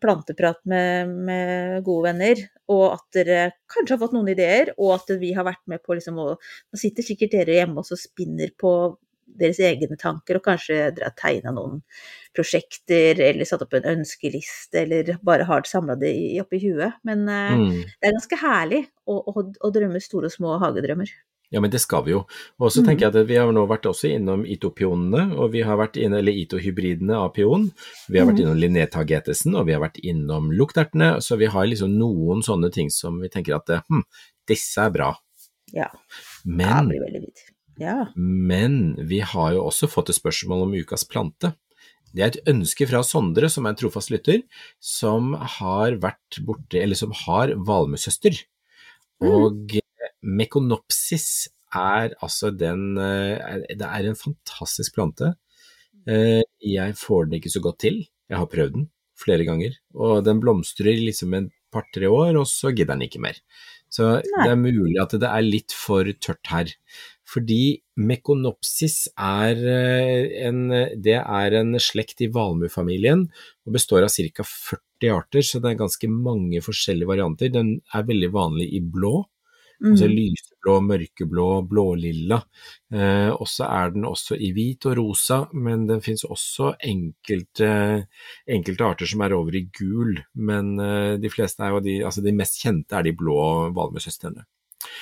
planteprat 0.00 0.62
med, 0.72 1.12
med 1.28 1.84
gode 1.84 2.08
venner, 2.08 2.42
og 2.72 2.84
at 2.94 3.06
dere 3.18 3.40
kanskje 3.70 3.96
har 3.96 4.00
fått 4.00 4.14
noen 4.16 4.30
ideer, 4.32 4.72
og 4.78 4.94
at 4.96 5.12
vi 5.20 5.34
har 5.36 5.44
vært 5.46 5.62
med 5.68 5.82
på 5.84 5.98
liksom 5.98 6.20
å 6.22 6.28
Nå 6.32 6.80
sitter 6.80 7.04
sikkert 7.04 7.34
dere 7.36 7.58
hjemme 7.58 7.82
og 7.82 8.00
spinner 8.00 8.54
på 8.58 8.72
deres 9.26 9.58
egne 9.60 9.96
tanker, 9.98 10.36
og 10.36 10.44
kanskje 10.44 10.94
dere 10.94 11.08
har 11.10 11.16
tegna 11.16 11.52
noen 11.56 11.82
prosjekter, 12.36 13.20
eller 13.20 13.44
satt 13.48 13.62
opp 13.64 13.74
en 13.76 13.90
ønskeliste, 13.96 14.82
eller 14.84 15.18
bare 15.24 15.44
har 15.48 15.62
samla 15.68 15.96
det 16.00 16.12
i- 16.16 16.40
oppi 16.40 16.58
huet. 16.62 16.94
Men 17.04 17.28
eh, 17.28 17.52
Mm. 17.56 17.82
det 18.00 18.08
er 18.08 18.12
ganske 18.18 18.38
herlig 18.40 18.86
å, 19.06 19.18
å, 19.26 19.52
å 19.60 19.72
drømme 19.72 20.00
store 20.00 20.26
og 20.26 20.32
små 20.32 20.58
hagedrømmer. 20.60 21.08
Ja, 21.52 21.60
men 21.60 21.68
det 21.70 21.80
skal 21.82 22.02
vi 22.04 22.12
jo. 22.14 22.22
Og 22.58 22.70
så 22.72 22.80
tenker 22.82 23.10
jeg 23.10 23.14
at 23.14 23.26
vi 23.28 23.36
har 23.36 23.50
nå 23.52 23.66
vært 23.68 23.84
også 23.84 24.08
innom 24.08 24.46
itopionene, 24.48 25.36
og 25.36 25.50
vi 25.52 25.60
har 25.60 25.76
vært 25.76 25.98
inne, 26.00 26.16
eller 26.22 26.32
itohybridene 26.32 27.12
av 27.12 27.34
pion. 27.34 27.66
Vi 28.08 28.18
har 28.18 28.24
vært 28.26 28.40
innom 28.40 28.56
Linné 28.56 28.86
Tagetesen, 28.88 29.54
og 29.60 29.66
vi 29.66 29.74
har 29.76 29.82
vært 29.84 30.00
innom 30.02 30.48
luktertene. 30.50 31.20
Så 31.20 31.36
vi 31.36 31.44
har 31.52 31.66
liksom 31.68 31.92
noen 31.98 32.40
sånne 32.40 32.72
ting 32.72 32.88
som 32.88 33.20
vi 33.20 33.28
tenker 33.28 33.58
at 33.58 33.68
hm, 33.84 34.00
disse 34.48 34.78
er 34.80 34.94
bra. 34.96 35.10
Ja. 35.74 35.90
Ja, 35.92 35.92
Men, 36.46 36.88
det 36.88 36.96
blir 36.96 37.04
veldig 37.04 37.20
fint. 37.28 37.44
Ja. 37.82 37.96
men 38.14 38.94
vi 39.10 39.18
har 39.26 39.56
jo 39.56 39.66
også 39.66 39.88
fått 39.90 40.12
et 40.12 40.18
spørsmål 40.20 40.66
om 40.68 40.74
ukas 40.78 41.04
plante. 41.08 41.52
Det 42.12 42.22
er 42.22 42.30
et 42.34 42.48
ønske 42.52 42.86
fra 42.86 43.00
Sondre, 43.08 43.48
som 43.50 43.64
er 43.66 43.72
en 43.72 43.78
trofast 43.80 44.12
lytter, 44.12 44.42
som 44.78 45.32
har 45.58 45.96
vært 46.02 46.42
borte, 46.44 46.76
eller 46.82 46.98
som 46.98 47.14
har 47.24 47.54
valmuesøster. 47.56 48.36
Og 49.24 49.78
Mekonopsis 50.22 51.48
er 51.72 52.12
altså 52.22 52.50
den 52.54 52.98
eh, 53.00 53.62
Det 53.72 53.86
er 53.88 54.08
en 54.10 54.18
fantastisk 54.18 54.94
plante. 54.98 55.32
Eh, 56.06 56.42
Jeg 56.60 56.96
får 56.98 57.26
den 57.30 57.38
ikke 57.40 57.52
så 57.54 57.62
godt 57.64 57.80
til. 57.86 58.02
Jeg 58.28 58.38
har 58.38 58.50
prøvd 58.50 58.76
den 58.76 58.90
flere 59.22 59.44
ganger, 59.46 59.74
og 59.94 60.24
den 60.26 60.40
blomstrer 60.42 60.98
liksom 60.98 61.34
et 61.38 61.50
par-tre 61.72 62.08
år, 62.10 62.36
og 62.40 62.46
så 62.50 62.72
gidder 62.74 62.96
den 62.96 63.06
ikke 63.06 63.20
mer. 63.22 63.36
Så 63.92 64.08
Nei. 64.18 64.44
det 64.44 64.50
er 64.50 64.58
mulig 64.60 64.96
at 65.02 65.14
det 65.20 65.28
er 65.28 65.44
litt 65.44 65.74
for 65.76 66.08
tørt 66.24 66.48
her. 66.50 66.70
Fordi 67.32 67.80
Mekonopsis 68.02 69.06
er 69.16 69.60
eh, 69.72 70.46
en, 70.46 70.64
det 71.00 71.18
er 71.20 71.58
en 71.60 71.76
slekt 71.80 72.20
i 72.24 72.30
valmuefamilien 72.32 73.26
og 73.66 73.76
består 73.76 74.06
av 74.06 74.12
ca. 74.12 74.44
40 74.44 75.12
arter, 75.16 75.44
så 75.46 75.60
det 75.62 75.72
er 75.72 75.82
ganske 75.82 76.10
mange 76.12 76.60
forskjellige 76.64 77.10
varianter. 77.10 77.52
Den 77.54 77.78
er 77.94 78.08
veldig 78.08 78.32
vanlig 78.34 78.68
i 78.76 78.82
blå, 78.84 79.22
altså 79.82 80.06
lysblå, 80.06 80.52
lyseblå, 80.62 80.80
mørkeblå, 80.86 81.46
blålilla. 81.68 82.38
Eh, 82.94 83.30
og 83.30 83.48
så 83.48 83.66
er 83.66 83.90
den 83.90 84.04
også 84.04 84.36
i 84.36 84.52
hvit 84.52 84.86
og 84.86 84.96
rosa, 84.98 85.48
men 85.52 85.86
det 85.86 86.02
finnes 86.04 86.24
også 86.24 86.74
enkelte, 86.78 88.06
enkelte 88.46 88.84
arter 88.84 89.06
som 89.06 89.22
er 89.22 89.34
over 89.34 89.56
i 89.56 89.68
gul. 89.72 90.20
Men 90.34 90.78
eh, 90.80 91.18
de 91.18 91.30
fleste 91.30 91.62
er 91.62 91.70
jo 91.70 91.80
de, 91.80 92.04
altså 92.04 92.22
de 92.22 92.32
mest 92.32 92.60
kjente 92.62 92.96
er 92.96 93.02
de 93.02 93.16
blå 93.16 93.72
valmuesøstrene. 93.74 94.46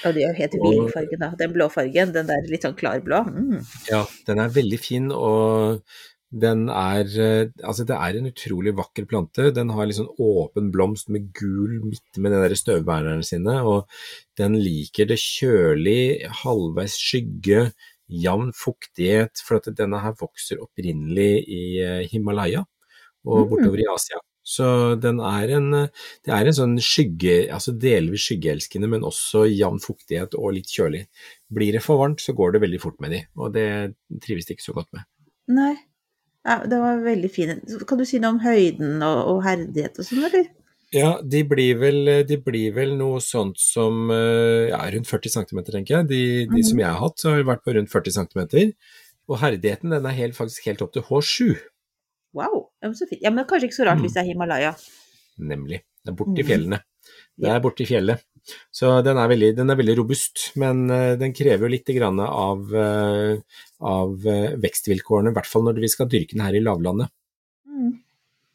Og 0.06 0.14
de 0.16 0.22
er 0.26 0.36
helt 0.38 0.54
vill 0.60 0.86
fargen, 0.92 1.20
da. 1.22 1.32
Den 1.38 1.52
blå 1.56 1.68
fargen, 1.72 2.14
den 2.16 2.30
der 2.30 2.46
litt 2.50 2.64
sånn 2.66 2.78
klarblå. 2.78 3.24
Mm. 3.30 3.58
Ja, 3.90 4.04
den 4.28 4.40
er 4.42 4.54
veldig 4.54 4.78
fin, 4.80 5.10
og 5.12 5.82
den 6.30 6.68
er 6.70 7.08
eh, 7.18 7.48
Altså, 7.66 7.82
det 7.88 7.96
er 7.96 8.16
en 8.20 8.28
utrolig 8.30 8.74
vakker 8.78 9.06
plante. 9.10 9.48
Den 9.54 9.72
har 9.74 9.90
sånn 9.96 10.12
åpen 10.22 10.70
blomst 10.70 11.10
med 11.10 11.32
gul 11.34 11.80
midt 11.82 12.20
med 12.22 12.30
de 12.32 12.42
der 12.44 12.54
støvbærerne 12.58 13.26
sine, 13.26 13.56
og 13.66 13.90
den 14.38 14.54
liker 14.62 15.10
det 15.10 15.18
kjølig, 15.18 16.26
halvveis 16.44 16.94
skygge, 17.00 17.70
jevn 18.10 18.52
fuktighet, 18.54 19.42
for 19.46 19.58
at 19.58 19.70
denne 19.78 20.00
her 20.02 20.14
vokser 20.18 20.62
opprinnelig 20.62 21.32
i 21.46 21.62
eh, 21.82 22.06
Himalaya 22.10 22.64
og 23.26 23.42
Mm. 23.44 23.48
bortover 23.50 23.82
i 23.82 23.90
Asia. 23.92 24.18
Så 24.50 24.66
den 24.98 25.20
er 25.22 25.52
en, 25.60 25.68
det 26.26 26.32
er 26.34 26.48
en 26.50 26.56
sånn 26.56 26.72
skygge, 26.82 27.44
altså 27.54 27.70
delvis 27.78 28.24
skyggeelskende, 28.26 28.88
men 28.90 29.04
også 29.06 29.44
jevn 29.46 29.78
fuktighet 29.84 30.34
og 30.38 30.56
litt 30.56 30.72
kjølig. 30.74 31.04
Blir 31.54 31.76
det 31.76 31.82
for 31.84 32.00
varmt, 32.02 32.22
så 32.24 32.34
går 32.34 32.56
det 32.56 32.62
veldig 32.64 32.80
fort 32.82 32.98
med 33.04 33.14
de, 33.14 33.20
og 33.38 33.52
det 33.54 33.68
trives 34.24 34.48
de 34.48 34.56
ikke 34.56 34.66
så 34.66 34.74
godt 34.80 34.90
med. 34.96 35.06
Nei. 35.54 35.74
Ja, 36.46 36.62
det 36.64 36.78
var 36.80 37.02
veldig 37.04 37.28
fin. 37.30 37.50
Kan 37.86 38.00
du 38.00 38.06
si 38.08 38.18
noe 38.18 38.32
om 38.32 38.40
høyden 38.40 39.02
og, 39.04 39.18
og 39.34 39.42
herdighet 39.44 39.98
og 40.00 40.06
sånn, 40.08 40.24
eller? 40.30 40.48
Ja, 40.90 41.10
de 41.22 41.42
blir 41.46 41.76
vel, 41.78 42.08
de 42.26 42.38
blir 42.42 42.72
vel 42.74 42.96
noe 42.98 43.20
sånt 43.22 43.60
som 43.62 44.08
eh, 44.10 44.70
ja, 44.72 44.80
rundt 44.90 45.06
40 45.06 45.34
cm, 45.36 45.60
tenker 45.68 45.98
jeg. 46.00 46.08
De, 46.10 46.22
de 46.50 46.62
Mhm. 46.62 46.64
som 46.66 46.80
jeg 46.82 46.88
har 46.88 46.98
hatt, 47.04 47.22
har 47.28 47.44
vært 47.46 47.62
på 47.62 47.76
rundt 47.76 47.92
40 47.92 48.16
cm. 48.16 48.72
Og 49.30 49.38
herdigheten 49.38 49.92
den 49.94 50.08
er 50.10 50.16
helt, 50.16 50.34
faktisk 50.34 50.66
helt 50.66 50.82
opp 50.82 50.96
til 50.96 51.06
H7, 51.06 51.52
Wow, 52.34 52.69
ja, 52.82 52.88
men. 52.88 53.20
Ja, 53.20 53.30
men 53.30 53.44
kanskje 53.48 53.68
ikke 53.70 53.80
så 53.82 53.86
rart 53.88 54.00
Mm. 54.00 54.06
hvis 54.06 54.14
det 54.16 54.22
er 54.22 54.28
Himalaya. 54.32 54.74
nemlig. 55.38 55.80
Det 56.04 56.12
er 56.12 56.16
borti 56.16 56.40
i 56.40 56.44
fjellene. 56.48 56.80
Det 57.36 57.48
er 57.48 57.56
er 57.56 57.62
borti 57.64 57.86
fjellet. 57.88 58.20
Så 58.72 59.02
den 59.04 59.18
er 59.20 59.28
veldig, 59.28 59.54
den 59.56 59.70
er 59.70 59.76
veldig 59.76 59.96
robust, 59.98 60.50
men 60.56 60.90
eh, 60.90 61.14
den 61.20 61.32
krever 61.36 61.66
jo 61.66 61.72
litt 61.74 61.90
grann 61.96 62.20
av, 62.24 62.74
eh, 62.74 63.40
av 63.80 64.26
eh, 64.26 64.56
vekstvilkårene, 64.60 65.30
i 65.30 65.36
hvert 65.36 65.48
fall 65.48 65.66
når 65.66 65.80
vi 65.80 65.90
skal 65.92 66.08
dyrke 66.08 66.36
den 66.36 66.44
her 66.44 66.56
i 66.56 66.62
lavlandet. 66.64 67.12
Mm. 67.68 67.98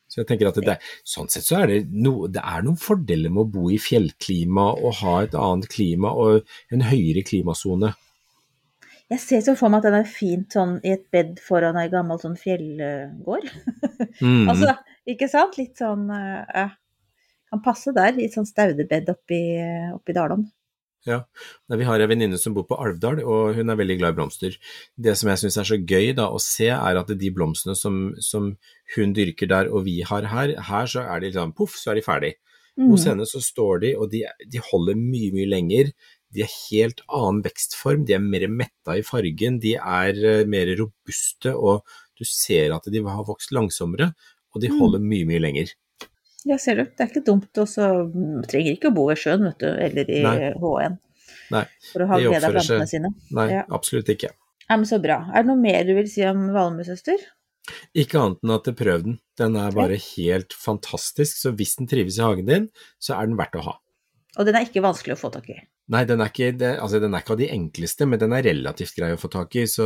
Så 0.10 0.22
jeg 0.22 0.28
tenker 0.30 0.50
at 0.50 0.60
det, 0.66 0.78
sånn 1.06 1.30
sett 1.30 1.46
så 1.46 1.62
er 1.62 1.68
det, 1.68 1.80
no, 1.94 2.28
det 2.28 2.42
er 2.42 2.66
noen 2.66 2.78
fordeler 2.82 3.34
med 3.34 3.46
å 3.46 3.52
bo 3.58 3.70
i 3.74 3.78
fjellklima 3.82 4.72
og 4.74 5.00
ha 5.04 5.16
et 5.24 5.38
annet 5.38 5.70
klima 5.70 6.14
og 6.14 6.46
en 6.74 6.86
høyere 6.90 7.24
klimasone. 7.26 7.94
Jeg 9.14 9.22
ser 9.22 9.42
så 9.46 9.54
for 9.58 9.70
meg 9.70 9.84
at 9.84 9.92
den 9.92 10.00
er 10.00 10.10
fint 10.10 10.56
sånn 10.56 10.80
i 10.82 10.96
et 10.96 11.06
bed 11.14 11.38
foran 11.46 11.78
ei 11.78 11.92
gammel 11.94 12.22
sånn 12.22 12.40
fjellgård. 12.40 13.52
Mm. 14.16 14.48
Altså, 14.48 14.72
ikke 15.12 15.28
sant? 15.28 15.58
Litt 15.60 15.82
sånn 15.82 16.06
uh. 16.08 16.70
Kan 17.52 17.62
passe 17.66 17.92
der, 17.92 18.16
i 18.16 18.30
et 18.30 18.36
sånn 18.36 18.48
staudebed 18.48 19.10
oppi, 19.12 19.40
oppi 19.92 20.16
Dalom. 20.16 20.46
Nei, 21.06 21.78
Vi 21.78 21.86
har 21.86 22.02
en 22.02 22.10
venninne 22.10 22.40
som 22.42 22.56
bor 22.56 22.66
på 22.68 22.78
Alvdal, 22.82 23.20
og 23.22 23.60
hun 23.60 23.70
er 23.70 23.78
veldig 23.78 23.98
glad 24.00 24.16
i 24.16 24.18
blomster. 24.18 24.56
Det 24.98 25.14
som 25.20 25.30
jeg 25.30 25.44
syns 25.44 25.58
er 25.62 25.68
så 25.70 25.78
gøy 25.78 26.16
da, 26.18 26.30
å 26.32 26.40
se, 26.42 26.72
er 26.74 27.02
at 27.02 27.12
de 27.12 27.32
blomstene 27.36 27.76
som, 27.78 28.00
som 28.24 28.54
hun 28.96 29.14
dyrker 29.18 29.52
der 29.52 29.70
og 29.70 29.86
vi 29.86 30.00
har 30.08 30.32
her, 30.32 30.56
her 30.70 30.90
så 30.90 31.06
er 31.06 31.22
de 31.22 31.30
liksom 31.30 31.54
poff, 31.58 31.78
så 31.78 31.94
er 31.94 32.00
de 32.00 32.06
ferdig. 32.06 32.34
Mm. 32.78 32.90
Hos 32.92 33.06
henne 33.08 33.24
så 33.30 33.40
står 33.40 33.80
de, 33.86 33.94
og 33.96 34.10
de, 34.12 34.24
de 34.52 34.60
holder 34.72 34.98
mye, 35.00 35.30
mye 35.32 35.48
lenger. 35.48 35.92
De 36.36 36.42
er 36.44 36.52
helt 36.72 37.00
annen 37.08 37.42
vekstform, 37.46 38.04
de 38.06 38.18
er 38.18 38.20
mer 38.24 38.48
metta 38.52 38.98
i 39.00 39.04
fargen, 39.08 39.62
de 39.64 39.78
er 39.80 40.18
eh, 40.20 40.42
mer 40.52 40.74
robuste, 40.76 41.54
og 41.56 41.86
du 42.20 42.26
ser 42.28 42.74
at 42.76 42.90
de 42.92 43.00
har 43.06 43.24
vokst 43.28 43.54
langsommere, 43.56 44.10
og 44.56 44.62
de 44.64 44.70
Mm. 44.72 44.80
holder 44.82 45.00
mye, 45.04 45.26
mye 45.28 45.40
lenger. 45.44 45.72
Ja, 46.46 46.58
ser 46.62 46.76
du. 46.76 46.84
Det 46.84 47.00
er 47.02 47.08
ikke 47.10 47.24
dumt. 47.26 47.50
Og 47.58 47.68
så 47.68 47.88
mm, 48.14 48.44
trenger 48.48 48.76
ikke 48.76 48.92
å 48.92 48.96
bo 48.96 49.08
ved 49.10 49.18
sjøen, 49.18 49.48
vet 49.48 49.58
du, 49.64 49.68
eller 49.72 50.12
i 50.14 50.20
Nei. 50.24 50.52
H1. 50.62 50.98
Nei, 51.56 51.64
For 51.94 52.04
å 52.04 52.08
ha 52.12 52.20
glede 52.22 52.46
av 52.46 52.54
plantene 52.54 52.88
sine. 52.90 53.10
Nei, 53.34 53.48
Ja. 53.52 53.64
absolutt 53.74 54.12
ikke. 54.14 54.30
Ja, 54.70 54.76
men 54.78 54.86
så 54.86 55.00
bra. 55.02 55.18
Er 55.34 55.44
det 55.44 55.50
noe 55.50 55.62
mer 55.62 55.84
du 55.88 55.94
vil 55.98 56.08
si 56.12 56.22
om 56.28 56.48
valmuesøster? 56.54 57.18
Ikke 57.96 58.20
annet 58.22 58.44
enn 58.44 58.56
at 58.56 58.70
prøv 58.78 59.04
den. 59.04 59.20
Den 59.38 59.56
er 59.60 59.72
bare 59.76 59.98
helt 60.16 60.54
fantastisk, 60.54 61.38
så 61.42 61.52
hvis 61.56 61.76
den 61.80 61.88
trives 61.88 62.20
i 62.20 62.24
hagen 62.24 62.46
din, 62.46 62.70
så 63.00 63.18
er 63.20 63.28
den 63.28 63.38
verdt 63.38 63.56
å 63.60 63.64
ha. 63.70 63.80
Og 64.38 64.46
den 64.46 64.56
er 64.56 64.66
ikke 64.68 64.84
vanskelig 64.84 65.16
å 65.16 65.20
få 65.22 65.32
tak 65.32 65.50
i. 65.50 65.62
Nei, 65.88 66.02
den 66.04 66.20
er 66.20 66.32
ikke, 66.32 66.50
altså, 66.82 67.00
den 67.00 67.14
er 67.14 67.22
ikke 67.22 67.36
av 67.36 67.38
de 67.38 67.48
enkleste, 67.54 68.08
men 68.10 68.18
den 68.20 68.34
er 68.34 68.42
relativt 68.44 68.96
grei 68.98 69.12
å 69.14 69.20
få 69.22 69.30
tak 69.30 69.54
i. 69.56 69.68
Så 69.70 69.86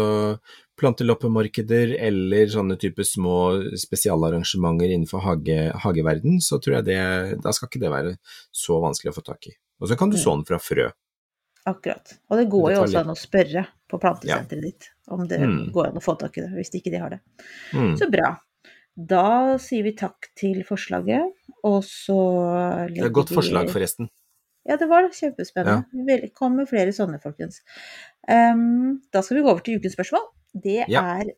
planteloppemarkeder 0.79 1.91
eller 1.99 2.47
sånne 2.51 2.77
type 2.79 3.03
små 3.05 3.35
spesialarrangementer 3.77 4.93
innenfor 4.95 5.23
hage, 5.25 5.57
hageverden, 5.83 6.39
så 6.41 6.59
tror 6.61 6.79
jeg 6.79 6.85
det 6.89 7.41
Da 7.43 7.51
skal 7.51 7.67
ikke 7.69 7.81
det 7.83 7.91
være 7.91 8.15
så 8.51 8.79
vanskelig 8.81 9.11
å 9.13 9.17
få 9.19 9.25
tak 9.27 9.47
i. 9.51 9.53
Og 9.81 9.87
så 9.89 9.97
kan 9.97 10.09
du 10.09 10.17
Mm. 10.17 10.23
så 10.23 10.35
den 10.35 10.45
fra 10.45 10.57
frø. 10.57 10.91
Akkurat. 11.67 12.17
Og 12.31 12.37
det 12.37 12.49
går 12.49 12.67
Det 12.69 12.75
jo 12.75 12.83
også 12.83 12.93
litt- 12.93 13.07
an 13.07 13.15
å 13.15 13.19
spørre 13.19 13.67
på 13.89 13.99
plantesenteret 13.99 14.61
ditt 14.61 14.89
om 15.11 15.27
det 15.27 15.39
Mm. 15.39 15.71
går 15.73 15.87
an 15.89 15.97
å 15.99 16.03
få 16.03 16.17
tak 16.19 16.37
i 16.37 16.41
det, 16.41 16.51
hvis 16.57 16.71
ikke 16.75 16.91
de 16.91 16.97
har 17.01 17.09
det. 17.09 17.19
Mm. 17.73 17.95
Så 17.97 18.09
bra. 18.11 18.35
Da 18.97 19.57
sier 19.57 19.83
vi 19.83 19.93
takk 19.95 20.27
til 20.35 20.63
forslaget, 20.67 21.23
og 21.63 21.83
så 21.83 22.17
Det 22.93 22.99
er 23.03 23.05
et 23.07 23.13
godt 23.13 23.29
forslag, 23.31 23.69
forresten. 23.71 24.09
Ja, 24.67 24.75
det 24.77 24.89
var. 24.89 25.07
Kjempespennende. 25.09 25.85
Ja. 26.07 26.27
Kom 26.35 26.55
med 26.57 26.67
flere 26.69 26.91
sånne, 26.93 27.19
folkens. 27.23 27.61
Um, 28.27 29.01
da 29.11 29.21
skal 29.21 29.37
vi 29.37 29.43
gå 29.43 29.49
over 29.49 29.61
til 29.63 29.79
ukens 29.79 29.95
spørsmål. 29.95 30.27
Det 30.53 30.85
Ja. 30.89 31.01
er 31.21 31.31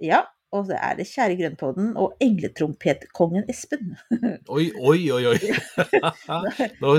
Ja, 0.00 0.24
og 0.52 0.66
det 0.68 0.76
er 0.82 0.96
det 0.96 1.06
kjære 1.06 1.36
Grønnpodden 1.38 1.96
og 1.96 2.16
engletrompetkongen 2.20 3.44
Espen. 3.48 3.96
Oi, 4.50 4.72
oi, 4.74 5.10
oi, 5.12 5.24
oi. 5.26 5.38
nå, 6.82 6.90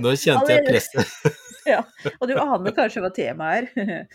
nå 0.00 0.14
kjente 0.16 0.48
jeg 0.48 0.64
presset. 0.66 1.06
Ja, 1.68 1.82
og 2.22 2.28
du 2.30 2.32
aner 2.40 2.72
kanskje 2.72 3.02
hva 3.04 3.10
temaet 3.12 3.68
er. 3.76 4.06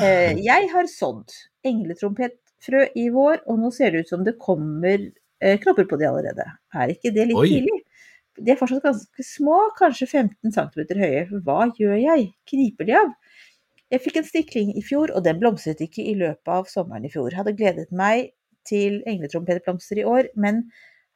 Eh, 0.00 0.38
Jeg 0.40 0.68
har 0.72 0.88
sådd 0.88 1.32
engletrompetfrø 1.68 2.86
i 2.96 3.08
vår, 3.12 3.42
og 3.46 3.58
nå 3.60 3.70
ser 3.74 3.92
det 3.92 4.04
ut 4.04 4.12
som 4.12 4.24
det 4.24 4.38
kommer 4.40 4.98
eh, 5.42 5.58
knopper 5.60 5.88
på 5.90 5.98
de 6.00 6.08
allerede. 6.08 6.46
Er 6.74 6.94
ikke 6.94 7.12
det 7.14 7.28
litt 7.28 7.36
Oi. 7.38 7.48
tidlig? 7.50 7.80
De 8.40 8.54
er 8.54 8.56
fortsatt 8.56 8.84
ganske 8.86 9.24
små, 9.28 9.58
kanskje 9.76 10.08
15 10.08 10.54
cm 10.54 10.86
høye. 11.02 11.26
Hva 11.44 11.66
gjør 11.76 11.98
jeg? 12.00 12.30
Kniper 12.48 12.88
de 12.88 12.94
av? 12.96 13.10
Jeg 13.92 14.00
fikk 14.06 14.16
en 14.22 14.24
stikling 14.24 14.70
i 14.80 14.82
fjor, 14.86 15.12
og 15.12 15.26
den 15.26 15.36
blomstret 15.42 15.82
ikke 15.84 16.00
i 16.08 16.14
løpet 16.16 16.48
av 16.48 16.70
sommeren 16.72 17.04
i 17.04 17.10
fjor. 17.12 17.34
Hadde 17.36 17.52
gledet 17.58 17.90
meg 17.92 18.30
til 18.64 19.02
engletrompetblomster 19.10 20.00
i 20.00 20.06
år, 20.08 20.30
men 20.40 20.62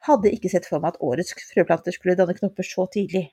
hadde 0.05 0.29
ikke 0.29 0.51
sett 0.53 0.67
for 0.69 0.83
meg 0.83 0.93
at 0.93 1.01
årets 1.01 1.33
frøplanter 1.49 1.95
skulle 1.95 2.13
danne 2.19 2.35
knopper 2.37 2.67
så 2.67 2.85
tidlig. 2.93 3.31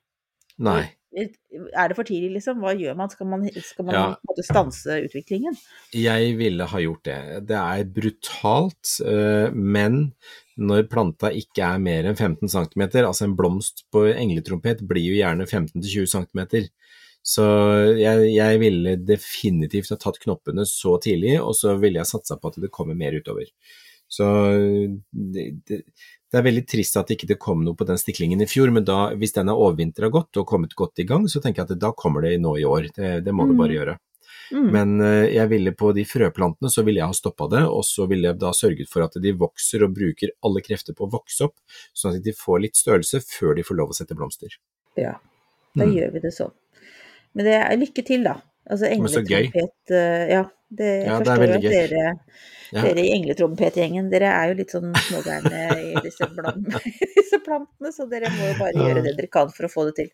Nei. 0.64 0.86
Er 1.14 1.88
det 1.88 1.96
for 1.96 2.06
tidlig, 2.08 2.32
liksom? 2.38 2.58
Hva 2.62 2.72
gjør 2.74 2.96
man? 2.98 3.10
Skal 3.12 3.28
man, 3.30 3.44
skal 3.62 3.86
man 3.86 3.94
Ja. 3.94 4.06
stanse 4.42 4.96
utviklingen? 5.06 5.54
Jeg 5.94 6.36
ville 6.40 6.66
ha 6.66 6.80
gjort 6.82 7.04
det. 7.06 7.46
Det 7.46 7.58
er 7.60 7.84
brutalt, 7.84 8.96
eh, 9.06 9.50
men 9.54 10.12
når 10.58 10.88
planta 10.90 11.30
ikke 11.30 11.62
er 11.74 11.78
mer 11.82 12.04
enn 12.10 12.16
15 12.18 12.48
cm, 12.50 12.82
altså 13.04 13.24
en 13.28 13.36
blomst 13.38 13.84
på 13.94 14.06
engletrompet 14.14 14.82
blir 14.86 15.06
jo 15.06 15.20
gjerne 15.20 15.46
15-20 15.46 16.06
cm. 16.06 16.68
Så 17.24 17.44
jeg, 17.96 18.34
jeg 18.34 18.58
ville 18.60 18.96
definitivt 19.00 19.88
ha 19.94 19.96
tatt 19.96 20.18
knoppene 20.20 20.66
så 20.68 20.98
tidlig, 21.00 21.38
og 21.40 21.54
så 21.56 21.78
ville 21.80 22.02
jeg 22.02 22.10
satsa 22.10 22.36
på 22.36 22.50
at 22.52 22.60
det 22.60 22.70
kommer 22.74 22.98
mer 22.98 23.16
utover. 23.16 23.46
Så 24.12 24.26
det, 25.10 25.46
det, 25.66 25.80
det 26.34 26.40
er 26.40 26.46
veldig 26.48 26.64
trist 26.66 26.96
at 26.98 27.12
ikke 27.14 27.28
det 27.30 27.38
kom 27.38 27.60
noe 27.62 27.76
på 27.78 27.86
den 27.86 28.00
stiklingen 28.00 28.42
i 28.42 28.48
fjor, 28.50 28.72
men 28.74 28.82
da, 28.88 29.12
hvis 29.14 29.36
den 29.36 29.52
er 29.52 29.60
overvintra 29.60 30.08
godt 30.10 30.40
og 30.42 30.48
kommet 30.50 30.74
godt 30.74 30.98
i 30.98 31.06
gang, 31.06 31.28
så 31.30 31.38
tenker 31.40 31.62
jeg 31.62 31.76
at 31.76 31.78
da 31.84 31.92
kommer 31.94 32.26
det 32.26 32.32
nå 32.42 32.56
i 32.58 32.64
år. 32.66 32.88
Det, 32.96 33.12
det 33.24 33.32
må 33.34 33.46
det 33.46 33.54
Mm. 33.54 33.60
bare 33.62 33.76
gjøre. 33.76 33.94
Mm. 34.52 34.66
Men 34.74 35.00
eh, 35.00 35.30
jeg 35.32 35.48
ville 35.48 35.72
på 35.72 35.92
de 35.96 36.02
frøplantene 36.04 36.68
så 36.68 36.82
ville 36.84 36.98
jeg 37.00 37.06
ha 37.08 37.14
stoppa 37.16 37.46
det, 37.48 37.62
og 37.64 37.84
så 37.86 38.04
ville 38.10 38.28
jeg 38.28 38.38
da 38.42 38.50
sørget 38.52 38.90
for 38.90 39.06
at 39.06 39.14
de 39.22 39.32
vokser 39.40 39.84
og 39.86 39.94
bruker 39.96 40.34
alle 40.44 40.60
krefter 40.66 40.92
på 40.98 41.06
å 41.06 41.12
vokse 41.14 41.46
opp, 41.46 41.54
sånn 41.96 42.18
at 42.18 42.26
de 42.26 42.34
får 42.36 42.60
litt 42.66 42.76
størrelse 42.76 43.22
før 43.24 43.54
de 43.56 43.62
får 43.64 43.78
lov 43.78 43.94
å 43.94 43.96
sette 43.96 44.14
blomster. 44.18 44.58
Ja, 44.98 45.14
da 45.74 45.84
Mm. 45.86 45.94
gjør 45.96 46.12
vi 46.12 46.20
det 46.26 46.34
sånn. 46.34 46.52
Men 47.34 47.44
det 47.46 47.54
er 47.62 47.76
lykke 47.80 48.04
til, 48.04 48.22
da. 48.26 48.34
Altså 48.70 48.88
engletrompet 48.88 49.92
eh, 49.92 50.26
Ja, 50.32 50.44
det, 50.74 50.90
jeg 51.04 51.06
Ja, 51.06 51.18
forstår 51.20 51.42
veldig 51.44 51.58
at 51.58 51.74
dere, 51.74 52.04
Ja. 52.74 52.82
dere 52.82 53.02
i 53.04 53.10
engletrompetgjengen, 53.14 54.08
dere 54.10 54.30
er 54.34 54.48
jo 54.50 54.54
litt 54.58 54.72
sånn 54.74 54.94
smågærne 55.06 55.60
i 55.78 56.00
disse, 56.02 56.26
blant, 56.34 56.64
disse 57.18 57.38
plantene, 57.44 57.92
så 57.94 58.08
dere 58.10 58.32
må 58.34 58.48
jo 58.48 58.56
bare 58.58 58.72
gjøre 58.88 59.04
det 59.04 59.12
dere 59.18 59.28
kan 59.30 59.52
for 59.54 59.68
å 59.68 59.70
få 59.70 59.84
det 59.90 59.94
til. 60.00 60.08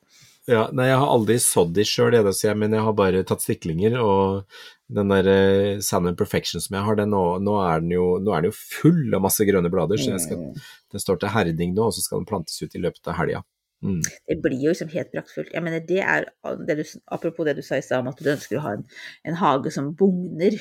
Ja, 0.51 0.65
nei, 0.75 0.89
jeg 0.91 0.99
har 0.99 1.13
aldri 1.15 1.37
sådd 1.41 1.73
de 1.77 1.85
sjøl, 1.87 2.17
men 2.59 2.75
jeg 2.75 2.83
har 2.85 2.95
bare 2.99 3.23
tatt 3.29 3.45
stiklinger, 3.45 3.97
og 4.03 4.43
den 4.91 5.13
der 5.15 5.29
uh, 5.31 5.81
Sand 5.85 6.11
Perfection 6.19 6.61
som 6.61 6.75
jeg 6.77 6.85
har, 6.89 6.97
den 6.99 7.13
nå, 7.15 7.23
nå, 7.45 7.55
er 7.63 7.81
den 7.85 7.95
jo, 7.95 8.07
nå 8.19 8.35
er 8.35 8.43
den 8.43 8.51
jo 8.51 8.57
full 8.59 9.15
av 9.15 9.23
masse 9.25 9.47
grønne 9.47 9.71
blader, 9.73 10.01
så 10.01 10.19
skal, 10.19 10.43
Mm. 10.51 10.61
den 10.91 11.01
står 11.07 11.21
til 11.23 11.33
herding 11.37 11.75
nå, 11.77 11.87
og 11.87 11.95
så 11.95 12.03
skal 12.03 12.19
den 12.21 12.27
plantes 12.27 12.61
ut 12.65 12.75
i 12.75 12.83
løpet 12.83 13.07
av 13.07 13.15
helga. 13.21 13.45
Mm. 13.81 14.01
Det 14.29 14.37
blir 14.45 14.61
jo 14.61 14.75
liksom 14.75 14.91
helt 14.93 15.09
praktfullt. 15.15 15.53
Jeg 15.55 15.65
mener, 15.65 15.81
det 15.89 16.03
er, 16.05 16.27
det 16.69 16.77
du, 16.81 16.85
apropos 17.17 17.49
det 17.49 17.57
du 17.57 17.63
sa 17.65 17.79
i 17.81 17.85
stad 17.85 18.03
om 18.05 18.11
at 18.13 18.21
du 18.21 18.29
ønsker 18.29 18.59
å 18.59 18.65
ha 18.67 18.75
en, 18.77 18.85
en 19.25 19.39
hage 19.41 19.73
som 19.73 19.95
bugner, 19.97 20.59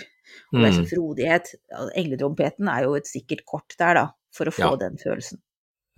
og 0.53 0.61
det 0.61 0.69
er 0.69 0.77
sånn 0.77 0.89
frodighet. 0.93 1.51
Engletrompeten 1.99 2.71
er 2.71 2.87
jo 2.87 2.95
et 2.99 3.09
sikkert 3.09 3.43
kort 3.49 3.75
der, 3.81 3.99
da, 3.99 4.05
for 4.35 4.47
å 4.47 4.55
få 4.55 4.69
Ja. 4.69 4.75
den 4.85 4.99
følelsen. 5.01 5.41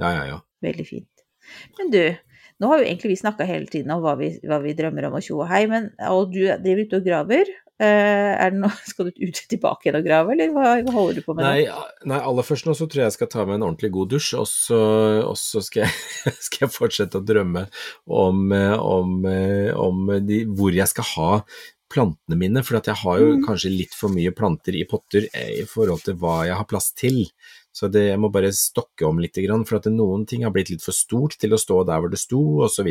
Ja, 0.01 0.13
ja, 0.17 0.25
ja. 0.31 0.39
Veldig 0.65 0.87
fint. 0.87 1.25
Men 1.77 1.91
du, 1.93 2.01
nå 2.61 2.69
har 2.71 2.81
jo 2.81 2.87
egentlig 2.89 3.13
vi 3.13 3.21
snakka 3.21 3.45
hele 3.49 3.69
tiden 3.69 3.91
om 3.93 4.01
hva 4.01 4.15
vi, 4.17 4.31
hva 4.47 4.61
vi 4.63 4.73
drømmer 4.77 5.09
om 5.09 5.19
og 5.19 5.25
tjo 5.25 5.41
og 5.43 5.49
hei, 5.51 5.65
men, 5.69 5.91
og 6.09 6.33
du 6.33 6.41
driver 6.45 6.85
ute 6.87 7.01
og 7.01 7.05
graver. 7.05 7.53
Eh, 7.81 8.31
er 8.37 8.51
det 8.53 8.59
noe, 8.61 8.69
skal 8.91 9.07
du 9.09 9.23
ut 9.25 9.39
tilbake 9.49 9.87
igjen 9.87 9.97
og 9.97 10.05
grave, 10.05 10.35
eller 10.35 10.51
hva, 10.53 10.75
hva 10.85 10.93
holder 10.93 11.17
du 11.17 11.25
på 11.25 11.33
med 11.33 11.47
Nei, 11.47 11.63
nei, 12.05 12.19
aller 12.21 12.45
først 12.45 12.67
nå 12.67 12.75
så 12.77 12.85
tror 12.85 13.01
jeg 13.01 13.09
jeg 13.09 13.15
skal 13.15 13.29
ta 13.33 13.45
meg 13.47 13.57
en 13.57 13.65
ordentlig 13.71 13.89
god 13.95 14.11
dusj, 14.13 14.31
og 14.37 14.47
så, 14.51 14.79
og 15.25 15.37
så 15.41 15.63
skal, 15.65 15.87
jeg, 15.87 16.33
skal 16.45 16.67
jeg 16.67 16.75
fortsette 16.75 17.17
å 17.21 17.25
drømme 17.25 17.65
om, 18.05 18.43
eh, 18.53 18.75
om, 18.77 19.15
eh, 19.31 19.71
om 19.73 20.11
de, 20.27 20.43
hvor 20.45 20.75
jeg 20.77 20.91
skal 20.93 21.09
ha 21.15 21.31
plantene 21.91 22.37
mine, 22.39 22.61
for 22.63 22.77
jeg 22.77 22.95
har 23.01 23.17
jo 23.19 23.31
Mm. 23.35 23.41
kanskje 23.47 23.73
litt 23.73 23.95
for 23.97 24.13
mye 24.13 24.31
planter 24.31 24.77
i 24.79 24.85
potter 24.87 25.25
i 25.35 25.65
forhold 25.67 26.05
til 26.05 26.15
hva 26.21 26.45
jeg 26.47 26.55
har 26.55 26.69
plass 26.69 26.93
til. 26.95 27.25
Så 27.71 27.87
det, 27.87 28.01
jeg 28.09 28.19
må 28.19 28.27
bare 28.33 28.49
stokke 28.55 29.07
om 29.07 29.21
litt, 29.23 29.37
for 29.63 29.77
at 29.77 29.87
noen 29.93 30.25
ting 30.27 30.43
har 30.43 30.51
blitt 30.51 30.73
litt 30.73 30.83
for 30.83 30.95
stort 30.95 31.37
til 31.39 31.55
å 31.55 31.59
stå 31.59 31.77
der 31.87 32.01
hvor 32.03 32.11
det 32.11 32.19
sto, 32.19 32.41
osv. 32.65 32.89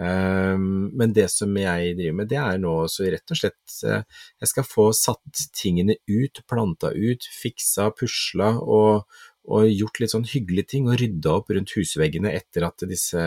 Um, 0.00 0.88
men 0.96 1.12
det 1.12 1.28
som 1.32 1.52
jeg 1.60 1.92
driver 1.98 2.16
med, 2.22 2.30
det 2.30 2.38
er 2.40 2.62
nå 2.62 2.72
så 2.88 3.10
rett 3.12 3.34
og 3.34 3.38
slett 3.38 3.74
eh, 3.84 4.04
Jeg 4.40 4.48
skal 4.48 4.64
få 4.64 4.86
satt 4.96 5.42
tingene 5.56 5.98
ut, 6.08 6.40
planta 6.48 6.92
ut, 6.96 7.28
fiksa, 7.42 7.90
pusla 7.98 8.54
og, 8.62 9.04
og 9.52 9.68
gjort 9.68 10.00
litt 10.00 10.14
sånn 10.14 10.28
hyggelige 10.28 10.72
ting 10.72 10.88
og 10.88 10.96
rydda 11.02 11.36
opp 11.42 11.52
rundt 11.52 11.76
husveggene 11.76 12.32
etter 12.32 12.64
at 12.70 12.86
disse, 12.88 13.22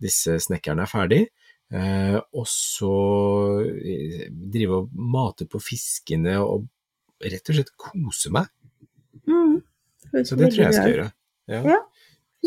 disse 0.00 0.38
snekkerne 0.46 0.86
er 0.86 0.92
ferdig. 0.92 1.22
Eh, 1.72 2.16
og 2.36 2.48
så 2.48 2.94
eh, 3.64 4.24
drive 4.30 4.82
og 4.82 4.96
mate 4.96 5.46
på 5.48 5.60
fiskene 5.62 6.38
og 6.40 6.66
rett 7.22 7.48
og 7.48 7.56
slett 7.56 7.76
kose 7.80 8.32
meg. 8.32 8.48
Mm. 9.28 9.60
Så 10.12 10.36
det 10.38 10.52
tror 10.52 10.60
jeg 10.60 10.68
jeg 10.68 10.76
skal 10.76 10.92
gjøre. 10.92 11.08
Ja. 11.50 11.60
Ja, 11.66 11.78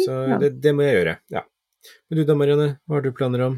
Så 0.05 0.15
det, 0.41 0.51
det 0.63 0.73
må 0.75 0.85
jeg 0.85 0.99
gjøre, 0.99 1.15
ja. 1.33 1.43
Men 2.09 2.19
du 2.19 2.27
da, 2.27 2.35
Marianne, 2.37 2.69
hva 2.85 2.97
har 2.97 3.05
du 3.05 3.11
planer 3.15 3.43
om? 3.45 3.57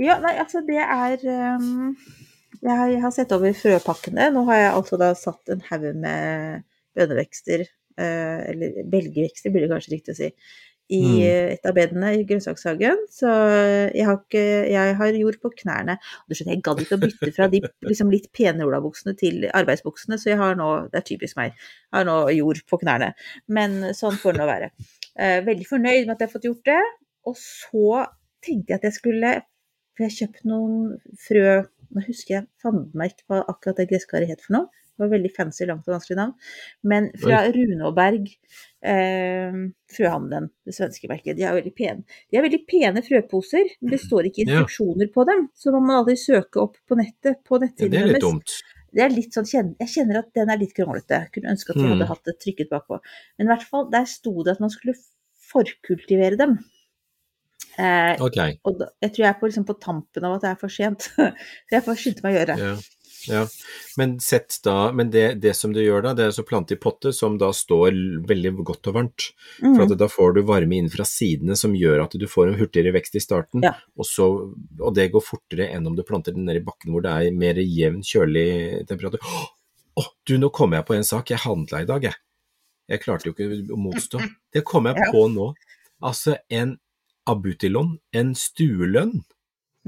Ja, 0.00 0.16
nei, 0.22 0.32
altså 0.40 0.62
det 0.64 0.80
er 0.80 1.22
um, 1.60 1.92
jeg, 2.60 2.72
har, 2.72 2.86
jeg 2.92 3.02
har 3.02 3.12
sett 3.14 3.32
over 3.36 3.52
frøpakkene. 3.56 4.30
Nå 4.34 4.44
har 4.48 4.60
jeg 4.60 4.72
altså 4.72 4.98
da 5.00 5.10
satt 5.18 5.52
en 5.52 5.62
haug 5.68 5.86
med 6.00 6.64
bønnevekster, 6.96 7.66
uh, 8.00 8.40
eller 8.50 8.82
belgvekster 8.92 9.52
blir 9.52 9.66
det 9.66 9.72
kanskje 9.72 9.94
riktig 9.96 10.14
å 10.14 10.20
si, 10.20 10.30
i 10.90 11.00
Mm. 11.22 11.52
et 11.54 11.66
av 11.66 11.74
bedene 11.74 12.12
i 12.18 12.24
grønnsakshagen. 12.26 13.04
Så 13.10 13.30
jeg 13.94 14.06
har, 14.06 14.18
ikke, 14.18 14.44
jeg 14.70 14.96
har 14.98 15.18
jord 15.20 15.38
på 15.40 15.52
knærne. 15.62 15.98
Du 16.28 16.34
skjønner, 16.34 16.56
jeg 16.56 16.64
gadd 16.66 16.82
ikke 16.82 16.98
å 16.98 17.02
bytte 17.04 17.32
fra 17.36 17.48
de 17.52 17.60
liksom, 17.86 18.10
litt 18.10 18.30
pene 18.32 18.66
olabuksene 18.66 19.14
til 19.18 19.46
arbeidsbuksene, 19.54 20.18
så 20.18 20.32
jeg 20.32 20.40
har 20.40 20.56
nå, 20.58 20.70
det 20.90 21.02
er 21.02 21.06
typisk 21.12 21.38
meg, 21.38 21.54
jeg 21.54 21.98
har 21.98 22.08
nå 22.08 22.16
jord 22.34 22.62
på 22.66 22.80
knærne. 22.82 23.12
Men 23.48 23.94
sånn 23.94 24.18
får 24.18 24.34
det 24.34 24.42
nå 24.42 24.48
være. 24.50 24.72
Eh, 25.16 25.38
veldig 25.46 25.68
fornøyd 25.68 26.06
med 26.06 26.14
at 26.16 26.20
jeg 26.24 26.28
har 26.28 26.34
fått 26.34 26.48
gjort 26.48 26.66
det. 26.72 26.82
Og 27.28 27.36
så 27.36 28.06
tenkte 28.44 28.72
jeg 28.72 28.80
at 28.80 28.88
jeg 28.88 28.96
skulle 28.96 29.32
For 29.96 30.06
jeg 30.06 30.14
kjøpte 30.16 30.40
kjøpt 30.40 30.48
noen 30.48 30.76
frø 31.20 31.48
Nå 31.90 32.02
husker 32.06 32.34
jeg 32.36 32.46
fanden 32.62 32.92
meg 32.94 33.10
ikke 33.10 33.26
hva 33.28 33.40
akkurat 33.50 33.80
det 33.80 33.88
gresskaret 33.90 34.30
het 34.30 34.40
for 34.44 34.54
noe. 34.54 34.68
Det 34.94 35.02
var 35.02 35.10
veldig 35.16 35.30
fancy, 35.34 35.64
langt 35.66 35.88
og 35.88 35.96
vanskelig 35.96 36.16
navn. 36.20 36.34
Men 36.86 37.08
fra 37.18 37.40
Runåberg, 37.50 38.28
eh, 38.82 39.52
frøhandelen, 39.92 40.50
det 40.66 40.74
svenske 40.76 41.08
merket. 41.10 41.36
De 41.36 41.42
er 41.44 41.54
veldig 41.56 41.74
pene. 41.76 42.04
De 42.30 42.38
er 42.38 42.42
veldig 42.46 42.62
pene 42.66 43.02
frøposer, 43.04 43.68
men 43.80 43.90
det 43.94 44.00
står 44.00 44.28
ikke 44.30 44.44
Ja. 44.48 44.60
instruksjoner 44.62 45.12
på 45.12 45.26
dem. 45.28 45.48
Så 45.54 45.72
man 45.74 45.86
må 45.88 45.98
alltid 46.00 46.18
søke 46.22 46.62
opp 46.64 46.76
på 46.88 46.96
nettet. 47.00 47.42
På 47.44 47.60
Ja, 47.60 47.68
det 47.88 47.94
er 48.00 48.06
litt 48.14 48.20
dumt. 48.24 48.50
Det 48.92 49.04
er 49.04 49.12
litt 49.14 49.32
sånn, 49.36 49.46
jeg 49.78 49.86
kjenner 49.88 50.18
at 50.18 50.32
den 50.34 50.50
er 50.50 50.58
litt 50.58 50.72
kronglete. 50.74 51.20
Kunne 51.32 51.52
ønske 51.52 51.70
at 51.70 51.76
vi 51.76 51.82
Mm. 51.86 51.92
hadde 51.94 52.08
hatt 52.08 52.24
det 52.24 52.38
trykket 52.42 52.70
bakpå. 52.72 52.98
Men 53.38 53.46
i 53.46 53.50
hvert 53.52 53.62
fall, 53.68 53.88
der 53.90 54.04
sto 54.04 54.42
det 54.42 54.56
at 54.56 54.60
man 54.60 54.70
skulle 54.70 54.96
forkultivere 55.52 56.36
dem. 56.36 56.58
Eh, 57.78 58.16
Ok. 58.20 58.36
og 58.64 58.78
da, 58.80 58.88
jeg 59.00 59.12
tror 59.12 59.24
jeg 59.24 59.28
er 59.30 59.38
på, 59.40 59.46
liksom, 59.46 59.64
på 59.64 59.78
tampen 59.80 60.24
av 60.26 60.34
at 60.34 60.42
det 60.42 60.50
er 60.50 60.58
for 60.58 60.68
sent. 60.68 61.06
Så 61.16 61.32
jeg 61.70 61.84
får 61.86 61.94
skynde 62.02 62.22
meg 62.24 62.34
å 62.34 62.38
gjøre 62.40 62.56
det. 62.56 62.66
Ja. 63.28 63.42
Men, 64.00 64.14
sett 64.24 64.56
da, 64.64 64.92
men 64.96 65.10
det, 65.12 65.40
det 65.42 65.52
som 65.58 65.74
du 65.76 65.80
gjør 65.82 66.02
da, 66.06 66.12
det 66.16 66.24
er 66.28 66.32
så 66.32 66.44
plante 66.46 66.72
i 66.72 66.78
potte 66.80 67.12
som 67.12 67.36
da 67.40 67.50
står 67.52 67.92
veldig 68.28 68.52
godt 68.64 68.88
og 68.88 68.94
varmt. 68.96 69.26
For 69.58 69.84
Mhm. 69.84 69.96
da 70.00 70.08
får 70.08 70.34
du 70.38 70.42
varme 70.48 70.78
inn 70.78 70.88
fra 70.92 71.04
sidene 71.04 71.56
som 71.58 71.74
gjør 71.76 72.04
at 72.06 72.16
du 72.16 72.26
får 72.30 72.48
en 72.52 72.58
hurtigere 72.62 72.94
vekst 72.96 73.18
i 73.20 73.20
starten. 73.24 73.62
Ja. 73.66 73.74
Og, 73.98 74.06
så, 74.08 74.28
og 74.80 74.94
det 74.96 75.10
går 75.12 75.20
fortere 75.26 75.68
enn 75.74 75.86
om 75.90 75.96
du 75.98 76.02
planter 76.06 76.32
den 76.32 76.46
ned 76.48 76.62
i 76.62 76.64
bakken 76.64 76.92
hvor 76.94 77.02
det 77.04 77.12
er 77.12 77.36
mer 77.36 77.60
jevn, 77.60 78.00
kjølig 78.06 78.86
temperatur. 78.88 79.20
Å, 80.00 80.06
du, 80.24 80.38
nå 80.38 80.48
kom 80.54 80.72
jeg 80.72 80.86
på 80.88 80.94
en 80.96 81.04
sak. 81.04 81.28
Jeg 81.34 81.42
handla 81.44 81.82
i 81.82 81.88
dag, 81.90 82.02
jeg. 82.08 82.14
Jeg 82.90 83.02
klarte 83.04 83.28
jo 83.28 83.34
ikke 83.36 83.50
å 83.74 83.76
motstå. 83.78 84.22
Det 84.54 84.64
kom 84.64 84.86
jeg 84.88 84.96
på 85.12 85.26
nå. 85.30 85.52
Altså 86.02 86.38
en 86.48 86.78
abutilon, 87.28 87.98
en 88.16 88.32
stuelønn. 88.34 89.20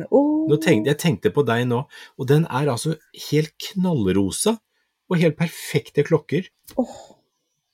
Nå 0.00 0.56
tenkte, 0.62 0.92
jeg 0.92 1.00
tenkte 1.00 1.32
på 1.34 1.44
deg 1.44 1.66
nå, 1.68 1.82
og 2.16 2.28
den 2.28 2.46
er 2.48 2.70
altså 2.72 2.94
helt 3.28 3.52
knallrosa 3.60 4.56
og 5.10 5.18
helt 5.20 5.36
perfekte 5.36 6.04
klokker. 6.06 6.48
Oh. 6.80 6.94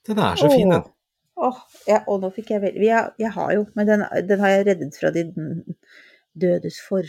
Den 0.07 0.19
er 0.19 0.35
så 0.39 0.49
fin, 0.51 0.71
den. 0.73 0.83
Åh, 1.39 1.59
ja, 1.87 2.01
og 2.11 2.19
nå 2.23 2.31
fikk 2.35 2.51
jeg 2.51 2.63
veldig 2.65 2.83
jeg, 2.83 3.11
jeg 3.21 3.31
har 3.31 3.53
jo, 3.55 3.63
men 3.77 3.87
den, 3.87 4.03
den 4.27 4.41
har 4.43 4.51
jeg 4.57 4.65
reddet 4.67 4.97
fra 4.99 5.11
de 5.15 5.23
dødes 6.39 6.81
for, 6.83 7.07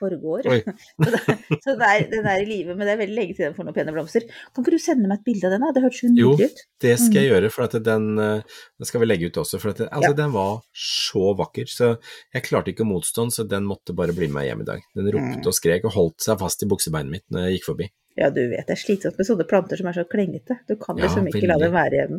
forgård. 0.00 0.48
Oi. 0.50 0.58
så 1.04 1.10
det, 1.14 1.36
så 1.64 1.74
det 1.78 1.88
er, 1.92 2.06
den 2.10 2.26
er 2.32 2.42
i 2.42 2.48
live, 2.48 2.74
men 2.74 2.88
det 2.88 2.94
er 2.96 3.00
veldig 3.04 3.16
lenge 3.20 3.36
siden 3.36 3.50
den 3.52 3.56
får 3.60 3.68
noen 3.68 3.76
pene 3.76 3.94
blomster. 3.94 4.26
Kan 4.50 4.64
ikke 4.64 4.74
du 4.74 4.80
sende 4.82 5.06
meg 5.10 5.20
et 5.20 5.26
bilde 5.28 5.46
av 5.46 5.54
den? 5.54 5.66
da? 5.66 5.72
Det 5.76 5.84
hørtes 5.84 6.02
jo 6.02 6.10
Jo. 6.16 6.32
nydelig 6.34 6.50
ut. 6.50 6.64
Det 6.80 6.96
skal 6.98 7.20
jeg 7.20 7.28
Mm. 7.30 7.32
gjøre, 7.34 7.52
for 7.54 7.62
at 7.68 7.78
den, 7.84 8.06
eh, 8.18 8.42
den 8.80 8.86
skal 8.90 9.00
vi 9.04 9.06
legge 9.10 9.28
ut 9.30 9.40
også. 9.44 9.60
For 9.60 9.70
at 9.74 9.76
det, 9.84 9.88
altså, 9.92 10.10
Ja. 10.10 10.18
den 10.24 10.32
var 10.32 10.62
så 10.74 11.24
vakker, 11.36 11.68
så 11.68 11.98
jeg 12.34 12.42
klarte 12.48 12.72
ikke 12.72 12.84
å 12.88 12.90
motstå 12.90 13.22
den, 13.26 13.30
så 13.36 13.46
den 13.48 13.64
måtte 13.68 13.94
bare 13.94 14.12
bli 14.16 14.26
med 14.26 14.40
meg 14.40 14.48
hjem 14.50 14.60
i 14.62 14.68
dag. 14.72 14.80
Den 14.96 15.06
ropte 15.12 15.36
Mm. 15.42 15.46
og 15.46 15.52
skrek 15.54 15.84
og 15.84 15.92
holdt 15.92 16.20
seg 16.24 16.38
fast 16.40 16.62
i 16.62 16.66
buksebeinet 16.66 17.10
mitt 17.10 17.24
når 17.30 17.48
jeg 17.50 17.58
gikk 17.60 17.66
forbi. 17.74 17.90
Ja, 18.20 18.28
du 18.28 18.40
vet, 18.50 18.66
det 18.68 18.74
er 18.74 18.80
slitsomt 18.80 19.16
med 19.16 19.24
sånne 19.24 19.46
planter 19.48 19.80
som 19.80 19.86
er 19.88 19.96
så 19.96 20.02
klengete. 20.04 20.58
Du 20.68 20.74
kan 20.76 20.98
Ja, 20.98 21.06
liksom 21.06 21.28
ikke 21.30 21.48
la 21.48 21.56
dem 21.62 21.72
være 21.72 21.96
igjen. 21.96 22.18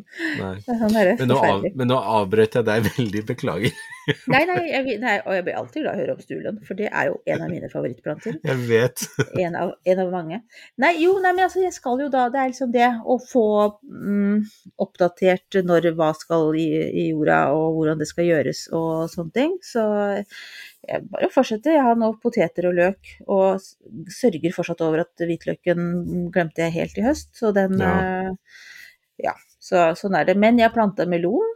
Sånn 0.65 0.95
Men 0.95 1.27
nå, 1.29 1.37
av, 1.45 1.65
men 1.77 1.91
nå 1.91 1.99
avbrøt 2.17 2.57
jeg 2.57 2.65
deg 2.65 2.87
veldig, 2.95 3.21
beklager. 3.27 3.75
Nei, 4.33 4.41
nei, 4.49 4.57
jeg, 4.71 4.95
nei, 5.03 5.13
og 5.21 5.35
jeg 5.37 5.45
blir 5.45 5.59
alltid 5.59 5.85
glad 5.85 5.93
i 5.93 5.93
å 5.93 6.01
høre 6.01 6.15
om 6.15 6.23
stulen, 6.25 6.57
for 6.65 6.79
det 6.79 6.87
er 6.89 7.11
jo 7.11 7.19
en 7.29 7.45
av 7.45 7.53
mine 7.53 7.69
favorittplanter. 7.69 8.39
Jeg 8.49 8.63
vet. 8.65 9.05
En 9.41 9.55
av, 9.57 9.71
en 9.87 9.99
av 10.01 10.09
mange. 10.11 10.41
Nei, 10.81 10.91
jo, 11.03 11.13
nei, 11.21 11.31
men 11.35 11.45
altså, 11.45 11.61
jeg 11.63 11.73
skal 11.73 12.01
jo 12.03 12.09
da 12.11 12.25
Det 12.33 12.39
er 12.41 12.49
liksom 12.51 12.71
det 12.73 12.89
å 13.09 13.15
få 13.21 13.45
mm, 13.85 14.41
oppdatert 14.83 15.61
når 15.65 15.91
hva 15.97 16.11
skal 16.17 16.57
i, 16.59 16.67
i 16.89 17.05
jorda, 17.11 17.39
og 17.55 17.77
hvordan 17.77 18.01
det 18.01 18.09
skal 18.09 18.27
gjøres 18.27 18.65
og 18.75 19.07
sånne 19.13 19.35
ting. 19.37 19.55
Så 19.65 19.85
jeg 20.87 21.03
bare 21.11 21.29
fortsetter. 21.33 21.75
Jeg 21.77 21.85
har 21.85 21.95
nå 21.99 22.11
poteter 22.23 22.67
og 22.69 22.73
løk, 22.77 23.11
og 23.29 23.61
sørger 24.11 24.53
fortsatt 24.55 24.81
over 24.85 25.03
at 25.05 25.23
hvitløken 25.27 26.31
glemte 26.33 26.63
jeg 26.65 26.75
helt 26.79 26.97
i 26.97 27.05
høst. 27.05 27.35
Så 27.37 27.53
den 27.55 27.77
Ja. 27.79 27.93
eh, 28.01 28.31
Ja, 29.21 29.35
så, 29.61 29.91
sånn 29.93 30.15
er 30.17 30.25
det. 30.25 30.33
Men 30.41 30.57
jeg 30.57 30.65
har 30.65 30.73
planta 30.73 31.05
melon, 31.05 31.51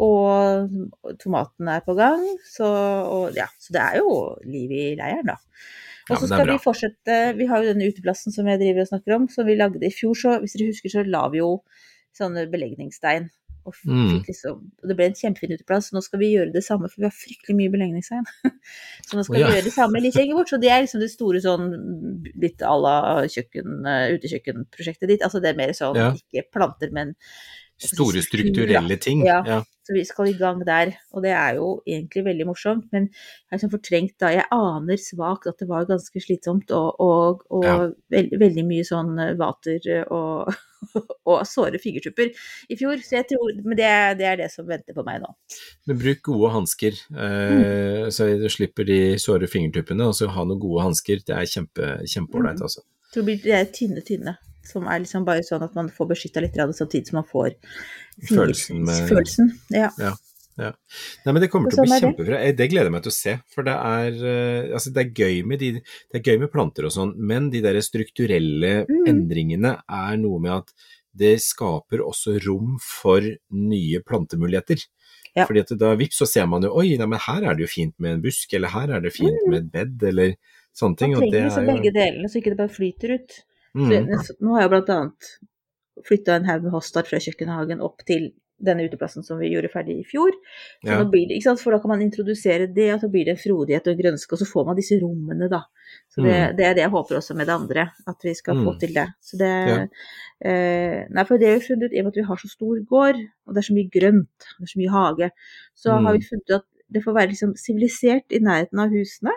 og 0.00 0.70
tomaten 1.20 1.68
er 1.68 1.82
på 1.84 1.92
gang. 1.98 2.22
Så, 2.48 2.64
og, 2.64 3.34
ja, 3.36 3.44
så 3.60 3.74
det 3.76 3.82
er 3.82 3.98
jo 4.00 4.14
liv 4.48 4.70
i 4.72 4.84
leiren, 4.96 5.26
da. 5.26 5.36
Og 6.08 6.16
så 6.16 6.24
ja, 6.24 6.30
skal 6.32 6.48
vi 6.48 6.56
fortsette 6.58 7.16
Vi 7.36 7.46
har 7.46 7.60
jo 7.62 7.68
denne 7.74 7.86
uteplassen 7.86 8.32
som 8.34 8.48
jeg 8.48 8.58
driver 8.58 8.82
og 8.82 8.88
snakker 8.88 9.14
om, 9.14 9.28
som 9.28 9.46
vi 9.46 9.54
lagde 9.58 9.84
i 9.84 9.92
fjor. 9.94 10.16
Så 10.16 10.38
hvis 10.40 10.56
dere 10.56 10.70
husker, 10.72 10.90
så 10.90 11.04
la 11.06 11.26
vi 11.28 11.38
jo 11.42 11.50
sånne 12.16 12.48
belegningsstein. 12.50 13.28
Og 13.68 13.74
Mm. 13.84 14.22
liksom, 14.26 14.60
det 14.88 14.96
ble 14.96 15.06
en 15.10 15.14
kjempefin 15.14 15.52
uteplass. 15.52 15.92
Nå 15.92 16.00
skal 16.02 16.18
vi 16.22 16.32
gjøre 16.34 16.52
det 16.52 16.64
samme, 16.64 16.88
for 16.88 17.02
vi 17.02 17.08
har 17.08 17.14
fryktelig 17.14 17.56
mye 17.58 17.72
belegningsstein. 17.72 18.24
så 19.06 19.16
nå 19.18 19.24
skal 19.26 19.36
oh, 19.36 19.40
ja. 19.40 19.46
vi 19.50 19.56
gjøre 19.58 19.68
det 19.68 19.74
samme 19.76 20.00
litt 20.02 20.16
lenger 20.18 20.34
bort. 20.38 20.48
Så 20.52 20.60
det 20.60 20.70
er 20.72 20.82
liksom 20.84 21.00
det 21.04 21.10
store 21.12 21.40
sånn 21.44 21.66
litt 22.40 22.64
à 22.64 22.74
la 22.80 22.96
kjøkken, 23.28 23.80
eh, 23.86 24.14
utekjøkkenprosjektet 24.16 25.08
ditt. 25.12 25.22
Altså 25.26 25.42
det 25.42 25.52
er 25.52 25.60
mer 25.60 25.74
sånn, 25.76 25.96
Ja. 25.96 26.12
ikke 26.16 26.46
planter, 26.52 26.90
men 26.92 27.14
Store 27.80 28.20
strukturelle 28.22 28.96
ting. 29.00 29.24
Ja. 29.26 29.40
Ja. 29.46 29.60
så 29.86 29.94
vi 29.96 30.04
skal 30.04 30.28
i 30.28 30.34
gang 30.38 30.60
der, 30.66 30.92
og 31.16 31.22
det 31.24 31.30
er 31.32 31.54
jo 31.56 31.82
egentlig 31.88 32.22
veldig 32.26 32.46
morsomt. 32.46 32.84
Men 32.92 33.08
jeg 33.10 33.56
er 33.56 33.62
sånn 33.62 33.72
fortrengt 33.72 34.18
da 34.20 34.28
Jeg 34.34 34.44
aner 34.52 35.00
svakt 35.00 35.48
at 35.50 35.58
det 35.58 35.66
var 35.70 35.86
ganske 35.88 36.20
slitsomt 36.22 36.70
og, 36.76 37.00
og, 37.00 37.42
og 37.50 37.64
Ja. 37.64 37.76
veld, 38.12 38.34
veldig 38.38 38.64
mye 38.68 38.84
sånn 38.86 39.18
eh, 39.18 39.32
vater 39.40 39.80
og, 40.12 40.52
og 41.30 41.40
såre 41.48 41.80
fingertupper 41.80 42.30
i 42.70 42.76
fjor. 42.76 43.00
Så 43.02 43.16
jeg 43.18 43.26
tror 43.32 43.56
Men 43.64 43.76
det, 43.80 43.90
det 44.20 44.26
er 44.28 44.36
det 44.44 44.50
som 44.52 44.68
venter 44.68 44.94
på 44.94 45.04
meg 45.08 45.20
nå. 45.24 45.32
Men 45.88 45.98
bruk 46.04 46.22
gode 46.28 46.52
hansker, 46.54 47.00
eh, 47.16 48.06
så 48.14 48.28
du 48.38 48.48
slipper 48.52 48.84
de 48.86 49.00
såre 49.18 49.48
fingertuppene. 49.50 50.06
Og 50.06 50.14
så 50.20 50.28
ha 50.30 50.44
noen 50.44 50.60
gode 50.60 50.84
hansker. 50.86 51.24
Det 51.24 51.34
er 51.36 51.48
kjempe, 51.48 51.96
Mm. 52.04 52.62
altså. 52.62 52.84
Jeg 53.10 53.12
tror 53.16 53.26
det 53.26 53.42
blir 53.42 53.64
tynne, 53.74 54.02
tynne. 54.06 54.36
Som 54.70 54.86
er 54.86 55.00
liksom 55.02 55.24
bare 55.26 55.42
sånn 55.46 55.62
at 55.66 55.74
man 55.74 55.88
får 55.90 56.08
beskytta 56.14 56.42
litt, 56.44 56.54
samtidig 56.78 57.08
som 57.10 57.20
man 57.20 57.28
får 57.30 57.54
Følelsen 58.28 58.84
med- 58.86 59.08
følelsen. 59.08 59.52
Ja. 59.70 59.90
Nei, 61.24 61.32
men 61.32 61.40
Det 61.40 61.48
kommer 61.50 61.70
til 61.72 61.80
å 61.80 61.86
bli 61.86 61.94
sånn 61.94 62.10
kjempebra. 62.14 62.38
Eh, 62.44 62.52
Det 62.52 62.68
gleder 62.68 62.90
jeg 62.90 62.92
meg 62.92 63.02
til 63.06 63.12
å 63.12 63.16
se. 63.16 63.34
For 63.54 63.62
det 63.64 63.72
er, 63.72 64.10
uh, 64.20 64.74
altså 64.76 64.92
det 64.92 65.06
er, 65.06 65.10
gøy, 65.22 65.42
med 65.46 65.58
de, 65.62 65.72
det 66.12 66.18
er 66.20 66.24
gøy 66.26 66.40
med 66.42 66.52
planter 66.52 66.84
og 66.84 66.92
sånn, 66.92 67.14
men 67.16 67.48
de 67.50 67.62
der 67.64 67.78
strukturelle 67.80 68.84
Mm. 68.86 69.06
endringene 69.08 69.72
er 69.88 70.16
noe 70.20 70.38
med 70.40 70.52
at 70.52 70.72
det 71.16 71.38
skaper 71.40 72.04
også 72.04 72.36
rom 72.46 72.76
for 72.78 73.20
nye 73.50 74.00
plantemuligheter. 74.04 74.84
Ja. 75.34 75.46
Fordi 75.46 75.60
at 75.60 75.78
da 75.78 75.94
vips 75.96 76.18
så 76.20 76.26
ser 76.26 76.46
man 76.46 76.62
jo 76.62 76.74
oi, 76.76 76.96
nei, 76.98 77.06
men 77.06 77.18
her 77.18 77.42
er 77.44 77.54
det 77.54 77.64
jo 77.64 77.70
fint 77.70 77.94
med 77.98 78.12
en 78.18 78.22
busk, 78.22 78.52
eller 78.52 78.68
her 78.68 78.90
er 78.96 79.00
det 79.00 79.12
fint 79.14 79.46
med 79.46 79.62
et 79.64 79.72
bed, 79.72 80.02
eller 80.10 80.34
sånne 80.76 80.96
ting. 80.98 81.12
Man 81.12 81.22
trenger 81.22 81.48
liksom 81.48 81.66
begge 81.66 81.92
delene, 81.94 82.28
så 82.28 82.36
ikke 82.42 82.50
det 82.52 82.58
bare 82.58 82.68
flyter 82.74 83.14
ut. 83.16 83.42
Mm. 83.74 84.10
Så, 84.24 84.34
nå 84.40 84.56
har 84.56 84.62
jeg 84.66 84.72
annet 84.88 85.30
flytta 86.06 86.36
en 86.36 86.44
haug 86.48 86.62
med 86.64 86.72
hostart 86.72 87.06
fra 87.10 87.20
kjøkkenhagen 87.22 87.80
opp 87.84 88.02
til 88.08 88.32
denne 88.60 88.84
uteplassen 88.84 89.24
som 89.24 89.38
vi 89.40 89.48
gjorde 89.54 89.70
ferdig 89.72 89.94
i 90.00 90.04
fjor. 90.04 90.32
Så 90.84 90.90
Ja. 90.92 90.98
det? 91.04 91.60
For 91.60 91.70
da 91.72 91.78
kan 91.80 91.88
man 91.88 92.02
introdusere 92.02 92.66
det, 92.74 92.92
og 92.94 93.00
så 93.00 93.08
blir 93.10 93.24
det 93.24 93.38
frodighet 93.40 93.86
og 93.88 93.96
grønske, 93.96 94.32
og 94.32 94.38
så 94.38 94.44
får 94.52 94.66
man 94.66 94.76
disse 94.76 94.98
rommene, 95.00 95.48
da. 95.48 95.62
Så 96.12 96.22
det, 96.22 96.34
Mm. 96.50 96.56
det 96.56 96.64
er 96.66 96.74
det 96.74 96.82
jeg 96.84 96.90
håper 96.90 97.16
også 97.16 97.34
med 97.36 97.46
det 97.46 97.54
andre, 97.56 97.90
at 98.06 98.16
vi 98.22 98.34
skal 98.34 98.54
få 98.56 98.72
Mm. 98.74 98.78
til 98.80 98.94
det. 98.94 99.08
Så 99.22 99.38
det 99.38 99.88
eh, 100.42 101.06
Nei, 101.10 101.24
for 101.24 101.36
det 101.38 101.48
har 101.48 101.58
vi 101.58 101.66
funnet 101.66 101.84
ut, 101.84 101.92
i 101.92 101.98
og 102.00 102.04
med 102.04 102.12
at 102.12 102.16
vi 102.16 102.28
har 102.28 102.36
så 102.36 102.48
stor 102.48 102.76
gård, 102.86 103.16
og 103.46 103.54
det 103.54 103.58
er 103.58 103.68
så 103.68 103.74
mye 103.74 103.90
grønt, 103.90 104.38
det 104.58 104.62
er 104.62 104.72
så 104.72 104.78
mye 104.80 104.90
hage, 104.90 105.30
så 105.74 105.88
Mm. 105.98 106.04
har 106.04 106.12
vi 106.12 106.20
funnet 106.28 106.50
ut 106.50 106.54
at 106.56 106.64
det 106.92 107.04
får 107.04 107.14
være 107.14 107.28
liksom 107.28 107.54
sivilisert 107.56 108.28
i 108.32 108.38
nærheten 108.40 108.78
av 108.78 108.88
husene. 108.90 109.32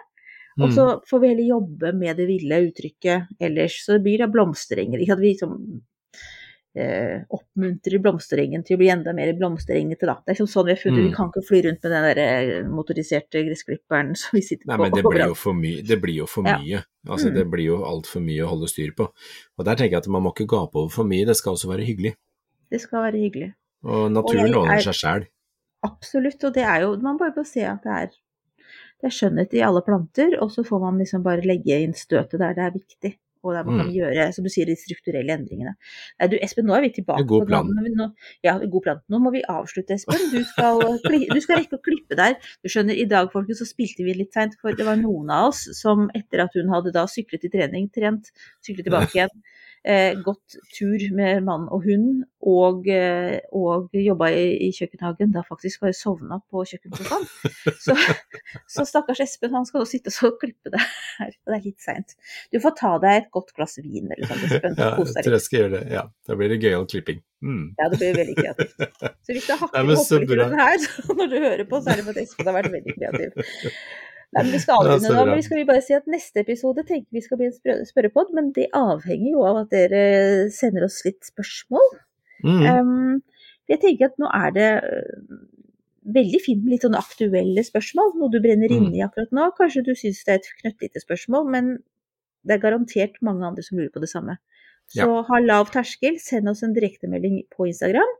Og 0.60 0.70
Mm. 0.70 0.76
så 0.76 1.02
får 1.10 1.20
vi 1.22 1.28
heller 1.28 1.48
jobbe 1.50 1.94
med 1.98 2.18
det 2.18 2.28
ville 2.28 2.60
uttrykket 2.70 3.28
ellers. 3.42 3.80
Så 3.86 3.94
det 3.98 4.04
blir 4.04 4.18
da 4.20 4.28
blomsterenger. 4.28 5.00
Ikke 5.02 5.14
at 5.14 5.20
vi 5.20 5.34
liksom 5.34 5.82
eh, 6.76 7.22
oppmuntrer 7.30 8.00
blomsterengen 8.02 8.64
til 8.66 8.76
å 8.76 8.80
bli 8.82 8.88
enda 8.90 9.14
mer 9.14 9.30
blomsterengete, 9.38 10.08
da. 10.10 10.16
Det 10.26 10.32
er 10.32 10.38
liksom 10.40 10.48
sånn 10.50 10.66
vi 10.66 10.72
har 10.74 10.82
funnet 10.82 11.04
Mm. 11.04 11.10
Vi 11.10 11.16
kan 11.16 11.30
ikke 11.30 11.44
fly 11.48 11.62
rundt 11.62 11.84
med 11.84 11.92
den 11.92 12.04
der 12.08 12.18
eh, 12.24 12.64
motoriserte 12.68 13.44
gressklipperen 13.46 14.16
som 14.22 14.30
vi 14.34 14.42
sitter 14.42 14.66
Nei, 14.68 14.78
på 14.78 14.82
men 14.88 14.92
det 14.98 15.04
blir 15.04 15.28
jo 15.34 15.36
for 15.38 15.54
mye. 15.54 15.84
Det 15.86 16.02
blir 16.02 16.16
jo 16.24 16.26
for 16.26 16.44
Ja. 16.48 16.58
mye. 16.58 16.84
Altså, 17.08 17.30
Mm. 17.30 17.36
Det 17.36 17.46
blir 17.52 17.66
jo 17.66 17.78
altfor 17.86 18.22
mye 18.26 18.42
å 18.44 18.50
holde 18.50 18.68
styr 18.70 18.92
på. 18.98 19.08
Og 19.60 19.66
der 19.66 19.76
tenker 19.76 19.92
jeg 19.92 20.02
at 20.02 20.08
man 20.08 20.24
må 20.24 20.34
ikke 20.34 20.48
gape 20.50 20.74
over 20.76 20.90
for 20.90 21.04
mye, 21.06 21.26
det 21.26 21.36
skal 21.38 21.54
også 21.54 21.70
være 21.70 21.86
hyggelig. 21.86 22.16
Det 22.72 22.82
skal 22.82 23.04
være 23.12 23.22
hyggelig. 23.22 23.54
Og 23.86 24.12
naturen 24.12 24.54
ordner 24.56 24.78
er- 24.78 24.82
seg 24.82 24.94
sjæl. 24.98 25.28
Absolutt. 25.84 26.44
Og 26.44 26.54
det 26.54 26.64
er 26.64 26.82
jo 26.82 26.98
Man 26.98 27.18
bare 27.18 27.34
får 27.36 27.46
se 27.46 27.62
at 27.62 27.84
det 27.84 27.92
er 27.92 28.10
det 29.04 29.10
er 29.12 29.18
skjønnhet 29.18 29.54
i 29.60 29.62
alle 29.68 29.82
planter, 29.84 30.38
og 30.40 30.48
så 30.54 30.64
får 30.64 30.80
man 30.80 30.98
liksom 31.04 31.24
bare 31.26 31.44
legge 31.44 31.76
inn 31.84 31.92
støtet 31.94 32.40
der 32.40 32.56
det 32.56 32.64
er 32.70 32.74
viktig. 32.80 33.14
Og 33.44 33.52
der 33.52 33.66
man 33.68 33.82
kan 33.82 33.88
Mm. 33.90 33.96
gjøre, 33.98 34.26
som 34.34 34.46
du 34.46 34.50
sier, 34.50 34.64
de 34.66 34.74
strukturelle 34.80 35.34
endringene. 35.36 35.74
Nei, 36.18 36.28
du 36.32 36.38
Espen, 36.40 36.64
nå 36.64 36.78
er 36.78 36.82
vi 36.86 36.92
tilbake 36.96 37.26
god 37.28 37.42
på 37.44 37.48
plan. 37.50 37.68
nå- 37.68 37.96
nå, 37.98 38.06
Ja, 38.42 38.54
god 38.58 38.84
plan. 38.86 39.02
Nå 39.12 39.20
må 39.20 39.34
vi 39.34 39.42
avslutte, 39.44 39.92
Espen. 39.98 40.16
Du 40.32 40.40
skal, 40.48 40.80
du 41.28 41.42
skal 41.44 41.58
rekke 41.60 41.76
å 41.76 41.82
klippe 41.84 42.16
der. 42.16 42.38
Du 42.64 42.70
skjønner, 42.72 42.96
i 42.96 43.04
dag, 43.04 43.28
folkens, 43.34 43.60
så 43.60 43.68
spilte 43.68 44.06
vi 44.08 44.14
litt 44.16 44.32
seint, 44.32 44.56
for 44.62 44.72
det 44.72 44.86
var 44.88 44.96
noen 44.96 45.30
av 45.30 45.50
oss 45.50 45.68
som 45.76 46.10
etter 46.16 46.40
at 46.46 46.52
hun 46.56 46.70
hadde 46.72 46.94
da 46.96 47.04
syklet 47.04 47.44
i 47.44 47.50
trening, 47.50 47.92
trent, 47.92 48.32
syklet 48.64 48.86
tilbake 48.88 49.12
igjen, 49.12 49.36
eh, 49.84 50.14
gått 50.24 50.58
tur 50.78 51.04
med 51.16 51.44
mann 51.46 51.68
og 51.72 51.86
hund, 51.88 52.24
og, 52.44 52.88
eh, 52.92 53.40
og 53.56 53.94
jobba 53.96 54.30
i, 54.36 54.46
i 54.68 54.70
kjøkkenhagen, 54.76 55.32
da 55.36 55.44
faktisk 55.48 55.84
bare 55.84 55.96
sovna 55.96 56.40
på 56.52 56.64
kjøkkensofaen. 56.68 57.28
Så, 57.84 57.96
så 58.70 58.84
stakkars 58.88 59.22
Espen, 59.24 59.54
han 59.56 59.66
skal 59.68 59.82
nå 59.82 59.88
sitte 59.88 60.12
og 60.28 60.38
klippe 60.40 60.72
det 60.72 60.80
her, 60.80 61.32
og 61.32 61.52
det 61.52 61.56
er 61.58 61.66
litt 61.66 61.84
seint. 61.84 62.14
Du 62.54 62.60
får 62.64 62.76
ta 62.80 62.92
deg 63.04 63.18
et 63.22 63.30
godt 63.34 63.52
glass 63.58 63.76
vin 63.82 64.12
eller 64.12 64.30
sånn, 64.30 64.44
Espen, 64.48 64.78
Ja, 64.80 64.90
jeg 65.00 65.26
tror 65.26 65.36
jeg 65.36 65.46
skal 65.46 65.60
gjøre 65.60 65.74
det. 65.76 65.84
Ja, 65.96 66.04
da 66.28 66.38
blir 66.40 66.54
det 66.54 66.60
gøyal 66.64 66.88
klipping. 66.90 67.20
Mm. 67.44 67.66
Ja, 67.80 67.90
det 67.92 68.00
blir 68.00 68.18
veldig 68.22 68.38
kreativt. 68.40 68.88
Så 69.26 69.36
hvis 69.36 69.50
det 69.50 69.60
hakker 69.60 69.84
opp 69.84 69.92
og 69.92 70.00
hopper 70.00 70.24
litt 70.24 70.36
i 70.36 70.40
den 70.44 70.58
her, 70.62 70.88
når 71.20 71.32
du 71.34 71.38
hører 71.44 71.66
på, 71.68 71.82
så 71.82 71.94
er 71.94 72.00
det 72.00 72.08
fordi 72.08 72.26
Espen 72.28 72.52
har 72.52 72.58
vært 72.60 72.76
veldig 72.78 72.98
kreativ. 73.00 73.48
Nei, 74.34 74.44
men 74.44 74.52
Vi 74.52 74.60
skal 74.64 74.74
Ja, 74.74 74.80
avrunde 74.82 75.10
nå, 75.14 75.26
men 75.28 75.36
vi 75.38 75.46
skal 75.46 75.66
bare 75.70 75.82
si 75.86 75.94
at 75.94 76.08
neste 76.10 76.40
episode 76.42 76.84
tenker 76.88 77.08
vi 77.12 77.22
skal 77.22 77.38
bli 77.38 77.46
en 77.52 77.54
spør- 77.54 77.84
spørrepod, 77.86 78.34
men 78.34 78.52
det 78.56 78.70
avhenger 78.74 79.32
jo 79.32 79.44
av 79.46 79.58
at 79.64 79.70
dere 79.70 80.50
sender 80.50 80.86
oss 80.88 81.04
litt 81.06 81.22
spørsmål. 81.28 81.90
Mm. 82.44 82.64
Um, 82.80 83.24
jeg 83.70 83.80
tenker 83.82 84.06
at 84.10 84.18
nå 84.20 84.28
er 84.34 84.50
det 84.52 84.70
øh, 84.84 85.38
veldig 86.18 86.42
fint 86.44 86.64
med 86.64 86.74
litt 86.74 86.82
sånne 86.84 87.00
aktuelle 87.00 87.64
spørsmål, 87.64 88.16
noe 88.20 88.30
du 88.34 88.40
brenner 88.44 88.68
Mm. 88.74 88.88
inne 88.90 88.98
i 88.98 89.04
akkurat 89.06 89.32
nå. 89.32 89.52
Kanskje 89.58 89.86
du 89.86 89.94
syns 89.96 90.24
det 90.26 90.34
er 90.34 90.42
et 90.42 90.50
knøttlite 90.62 91.00
spørsmål, 91.06 91.48
men 91.50 91.70
det 92.44 92.58
er 92.58 92.64
garantert 92.66 93.22
mange 93.22 93.46
andre 93.48 93.64
som 93.64 93.78
lurer 93.78 93.94
på 93.94 94.02
det 94.02 94.10
samme. 94.10 94.38
Så 94.92 95.06
Ja. 95.08 95.22
ha 95.24 95.40
lav 95.40 95.70
terskel, 95.72 96.20
send 96.20 96.50
oss 96.50 96.62
en 96.64 96.74
direktemelding 96.74 97.44
på 97.56 97.68
Instagram, 97.70 98.12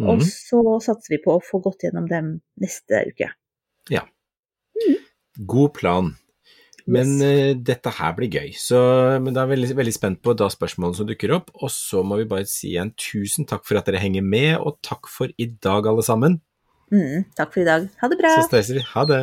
og 0.00 0.18
Mm. 0.18 0.22
så 0.22 0.62
satser 0.80 1.10
vi 1.10 1.18
på 1.24 1.34
å 1.34 1.42
få 1.42 1.60
gått 1.62 1.82
gjennom 1.82 2.06
dem 2.08 2.40
neste 2.60 3.02
uke. 3.08 3.32
God 5.38 5.74
plan. 5.74 6.12
Men 6.86 7.14
Yes. 7.16 7.56
uh, 7.56 7.62
dette 7.64 7.90
her 7.96 8.12
blir 8.12 8.28
gøy, 8.28 8.50
så 8.60 8.76
men 9.22 9.32
da 9.32 9.40
er 9.40 9.48
jeg 9.48 9.54
veldig, 9.56 9.76
veldig 9.78 9.94
spent 9.96 10.18
på 10.20 10.34
da 10.36 10.50
spørsmålene 10.52 10.98
som 10.98 11.06
dukker 11.08 11.32
opp. 11.32 11.48
Og 11.64 11.70
så 11.72 12.02
må 12.04 12.18
vi 12.20 12.26
bare 12.28 12.44
si 12.44 12.74
igjen 12.74 12.92
tusen 13.00 13.48
takk 13.48 13.64
for 13.64 13.80
at 13.80 13.88
dere 13.88 14.02
henger 14.02 14.22
med, 14.22 14.58
og 14.60 14.76
takk 14.84 15.08
for 15.08 15.32
i 15.40 15.46
dag, 15.64 15.86
alle 15.88 16.04
sammen. 16.04 16.40
Mm, 16.92 17.24
takk 17.38 17.54
for 17.54 17.62
i 17.62 17.64
dag. 17.64 17.88
Ha 18.02 18.08
det 18.12 18.18
bra. 18.20 18.34
Så 18.36 18.50
snakkes 18.50 18.74
vi. 18.76 18.84
Ha 18.92 19.04
det. 19.08 19.22